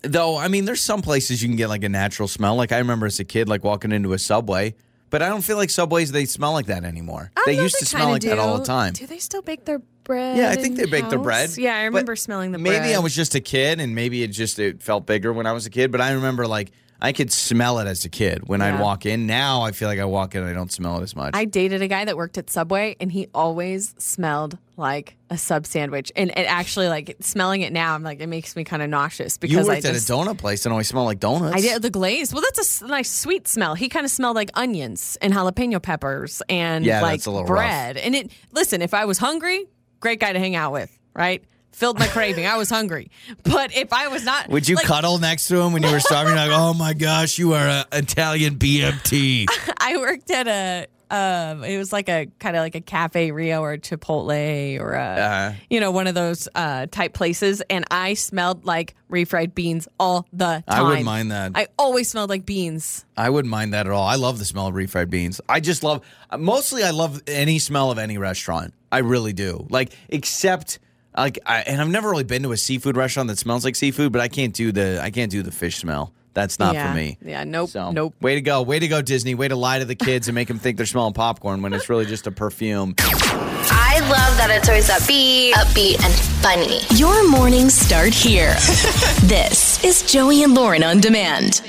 Though, 0.03 0.39
I 0.39 0.49
mean, 0.49 0.65
there's 0.65 0.81
some 0.81 1.03
places 1.03 1.43
you 1.43 1.49
can 1.49 1.57
get 1.57 1.69
like 1.69 1.85
a 1.85 1.89
natural 1.89 2.29
smell. 2.29 2.57
Like 2.57 2.73
I 2.73 2.79
remember 2.79 3.07
as 3.07 3.21
a 3.21 3.25
kid, 3.25 3.49
like 3.49 3.65
walking 3.65 3.93
into 3.93 4.13
a 4.13 4.19
subway. 4.19 4.75
But 5.11 5.23
I 5.23 5.29
don't 5.29 5.43
feel 5.43 5.57
like 5.57 5.71
subways 5.71 6.13
they 6.13 6.25
smell 6.25 6.53
like 6.53 6.67
that 6.67 6.85
anymore. 6.85 7.33
I 7.37 7.43
they 7.47 7.57
used 7.57 7.77
to 7.81 7.85
smell 7.87 8.11
like 8.11 8.23
that 8.23 8.39
all 8.39 8.59
the 8.59 8.65
time. 8.65 8.93
Do 8.93 9.07
they 9.07 9.19
still 9.19 9.43
bake 9.43 9.65
their 9.65 9.81
bread? 10.05 10.37
Yeah, 10.37 10.51
I 10.51 10.55
think 10.55 10.77
they 10.77 10.87
bake 10.87 11.09
their 11.11 11.19
bread. 11.19 11.51
Yeah, 11.59 11.75
I 11.75 11.81
but 11.81 11.87
remember 11.87 12.17
smelling 12.17 12.53
the 12.53 12.59
bread. 12.59 12.81
Maybe 12.81 12.95
I 12.95 13.01
was 13.01 13.15
just 13.15 13.35
a 13.35 13.41
kid, 13.41 13.81
and 13.81 13.95
maybe 13.95 14.23
it 14.23 14.29
just 14.29 14.61
it 14.61 14.83
felt 14.83 15.07
bigger 15.07 15.33
when 15.33 15.47
I 15.47 15.53
was 15.53 15.67
a 15.67 15.71
kid. 15.71 15.91
But 15.91 16.01
I 16.01 16.13
remember 16.13 16.47
like 16.47 16.71
I 17.03 17.13
could 17.13 17.33
smell 17.33 17.79
it 17.79 17.87
as 17.87 18.05
a 18.05 18.09
kid 18.09 18.47
when 18.47 18.61
I'd 18.61 18.81
walk 18.81 19.07
in. 19.07 19.27
Now 19.27 19.63
I 19.63 19.73
feel 19.73 19.89
like 19.89 19.99
I 19.99 20.05
walk 20.05 20.35
in 20.35 20.43
and 20.43 20.51
I 20.51 20.55
don't 20.55 20.71
smell 20.71 20.99
it 20.99 21.03
as 21.03 21.17
much. 21.17 21.31
I 21.35 21.45
dated 21.47 21.81
a 21.83 21.89
guy 21.89 22.05
that 22.05 22.17
worked 22.17 22.37
at 22.39 22.51
Subway, 22.51 22.97
and 23.01 23.11
he 23.11 23.29
always 23.35 23.95
smelled 23.99 24.59
like 24.77 25.17
a 25.31 25.39
sub 25.39 25.67
sandwich. 25.67 26.13
And 26.17 26.31
it 26.31 26.43
actually, 26.47 26.89
like 26.89 27.17
smelling 27.21 27.63
it 27.63 27.73
now, 27.73 27.95
I'm 27.95 28.03
like, 28.03 28.21
it 28.21 28.27
makes 28.27 28.55
me 28.57 28.65
kind 28.65 28.83
of 28.83 28.91
nauseous 28.91 29.35
you 29.37 29.49
because 29.49 29.67
worked 29.67 29.87
I 29.87 29.89
at 29.91 29.95
a 29.95 29.99
donut 29.99 30.39
place 30.39 30.67
and 30.67 30.73
always 30.73 30.89
smell 30.89 31.05
like 31.05 31.21
donuts. 31.21 31.57
I 31.57 31.61
did 31.61 31.83
the 31.83 31.91
glaze. 31.91 32.33
Well, 32.35 32.43
that's 32.43 32.83
a 32.83 32.87
nice 32.87 33.11
sweet 33.11 33.49
smell. 33.49 33.75
He 33.75 33.89
kind 33.89 34.05
of 34.05 34.11
smelled 34.11 34.37
like 34.37 34.51
onions 34.55 35.17
and 35.23 35.33
jalapeno 35.33 35.81
peppers 35.83 36.43
and 36.49 36.85
Yeah, 36.85 37.01
like 37.03 37.13
that's 37.21 37.27
a 37.27 37.31
little 37.31 37.47
rough. 37.47 37.59
bread. 37.59 37.97
And 37.97 38.15
it 38.15 38.31
listen, 38.53 38.83
if 38.83 38.93
I 38.95 39.05
was 39.07 39.19
hungry, 39.19 39.67
great 40.01 40.21
guy 40.21 40.33
to 40.33 40.39
hang 40.39 40.55
out 40.57 40.73
with, 40.73 40.97
right? 41.15 41.43
Filled 41.73 41.99
my 41.99 42.07
craving. 42.09 42.47
I 42.47 42.57
was 42.57 42.69
hungry. 42.69 43.11
But 43.43 43.75
if 43.75 43.93
I 43.93 44.09
was 44.09 44.25
not 44.25 44.49
Would 44.51 44.69
you 44.69 44.77
like, 44.77 44.85
cuddle 44.85 45.19
next 45.19 45.49
to 45.49 45.57
him 45.61 45.73
when 45.73 45.83
you 45.83 45.91
were 45.91 46.01
starving? 46.01 46.35
Like, 46.35 46.51
oh 46.53 46.75
my 46.75 46.93
gosh, 46.93 47.39
you 47.39 47.55
are 47.55 47.67
an 47.67 47.85
Italian 47.93 48.57
BMT. 48.57 49.47
I 49.81 49.97
worked 49.97 50.31
at 50.31 50.47
a 50.49 50.87
um 51.13 51.65
it 51.65 51.77
was 51.77 51.93
like 51.93 52.09
a 52.09 52.29
kind 52.39 52.55
of 52.55 52.61
like 52.61 52.77
a 52.77 52.81
cafe 52.81 53.33
Rio 53.33 53.63
or 53.63 53.77
Chipotle 53.79 54.79
or 54.81 54.93
a 54.93 55.03
Uh-huh. 55.03 55.53
you 55.69 55.81
know 55.81 55.91
one 55.91 56.07
of 56.07 56.15
those 56.15 56.49
uh 56.55 56.87
type 56.87 57.15
places 57.15 57.61
and 57.69 57.85
I 57.91 58.15
smelled 58.15 58.65
like 58.65 58.95
refried 59.11 59.53
beans 59.53 59.89
all 59.99 60.25
the 60.33 60.45
time. 60.45 60.63
I 60.69 60.83
wouldn't 60.83 61.05
mind 61.05 61.33
that. 61.33 61.53
I 61.57 61.67
always 61.77 62.09
smelled 62.09 62.31
like 62.31 62.47
beans. 62.47 63.05
I 63.17 63.29
wouldn't 63.29 63.51
mind 63.51 63.73
that 63.75 63.87
at 63.87 63.93
all. 63.93 64.07
I 64.07 64.15
love 64.15 64.39
the 64.39 64.45
smell 64.45 64.69
of 64.69 64.75
refried 64.75 65.11
beans. 65.11 65.41
I 65.49 65.59
just 65.59 65.83
love, 65.83 66.03
mostly, 66.39 66.85
I 66.85 66.91
love 66.91 67.21
any 67.27 67.59
smell 67.59 67.91
of 67.91 67.99
any 67.99 68.17
restaurant. 68.17 68.73
I 68.93 68.99
really 68.99 69.33
do. 69.33 69.67
Like, 69.69 69.93
except, 70.11 70.79
like, 71.21 71.39
I, 71.47 71.61
and 71.61 71.81
I've 71.81 71.89
never 71.89 72.11
really 72.11 72.25
been 72.25 72.43
to 72.43 72.53
a 72.53 72.57
seafood 72.57 72.97
restaurant 72.97 73.29
that 73.29 73.39
smells 73.39 73.65
like 73.65 73.77
seafood, 73.77 74.13
but 74.13 74.21
I 74.21 74.29
can't 74.29 74.55
do 74.55 74.73
the, 74.73 75.01
I 75.03 75.11
can't 75.11 75.31
do 75.31 75.43
the 75.43 75.53
fish 75.53 75.79
smell. 75.79 76.13
That's 76.33 76.59
not 76.59 76.75
yeah. 76.75 76.91
for 76.91 76.97
me. 76.97 77.19
Yeah, 77.23 77.45
nope. 77.45 77.71
So, 77.71 77.91
Nope. 77.91 78.15
Way 78.21 78.37
to 78.37 78.41
go. 78.41 78.63
Way 78.63 78.79
to 78.79 78.89
go, 78.89 79.03
Disney. 79.03 79.35
Way 79.35 79.49
to 79.49 79.57
lie 79.57 79.81
to 79.81 79.85
the 79.85 79.97
kids 79.97 80.29
and 80.29 80.35
make 80.35 80.49
them 80.49 80.59
think 80.59 80.77
they're 80.77 80.87
smelling 80.87 81.13
popcorn 81.13 81.61
when 81.61 81.73
it's 81.73 81.89
really 81.89 82.07
just 82.07 82.27
a 82.27 82.31
perfume. 82.31 82.95
I 82.99 83.99
love 84.03 84.37
that 84.39 84.49
it's 84.51 84.69
always 84.69 84.89
upbeat, 84.89 85.53
upbeat, 85.53 86.03
and 86.05 86.15
funny. 86.41 86.81
Your 86.97 87.29
mornings 87.29 87.75
start 87.75 88.15
here. 88.15 88.55
this 89.25 89.83
is 89.85 90.03
Joey 90.03 90.45
and 90.45 90.55
Lauren 90.55 90.85
on 90.85 91.01
demand. 91.01 91.63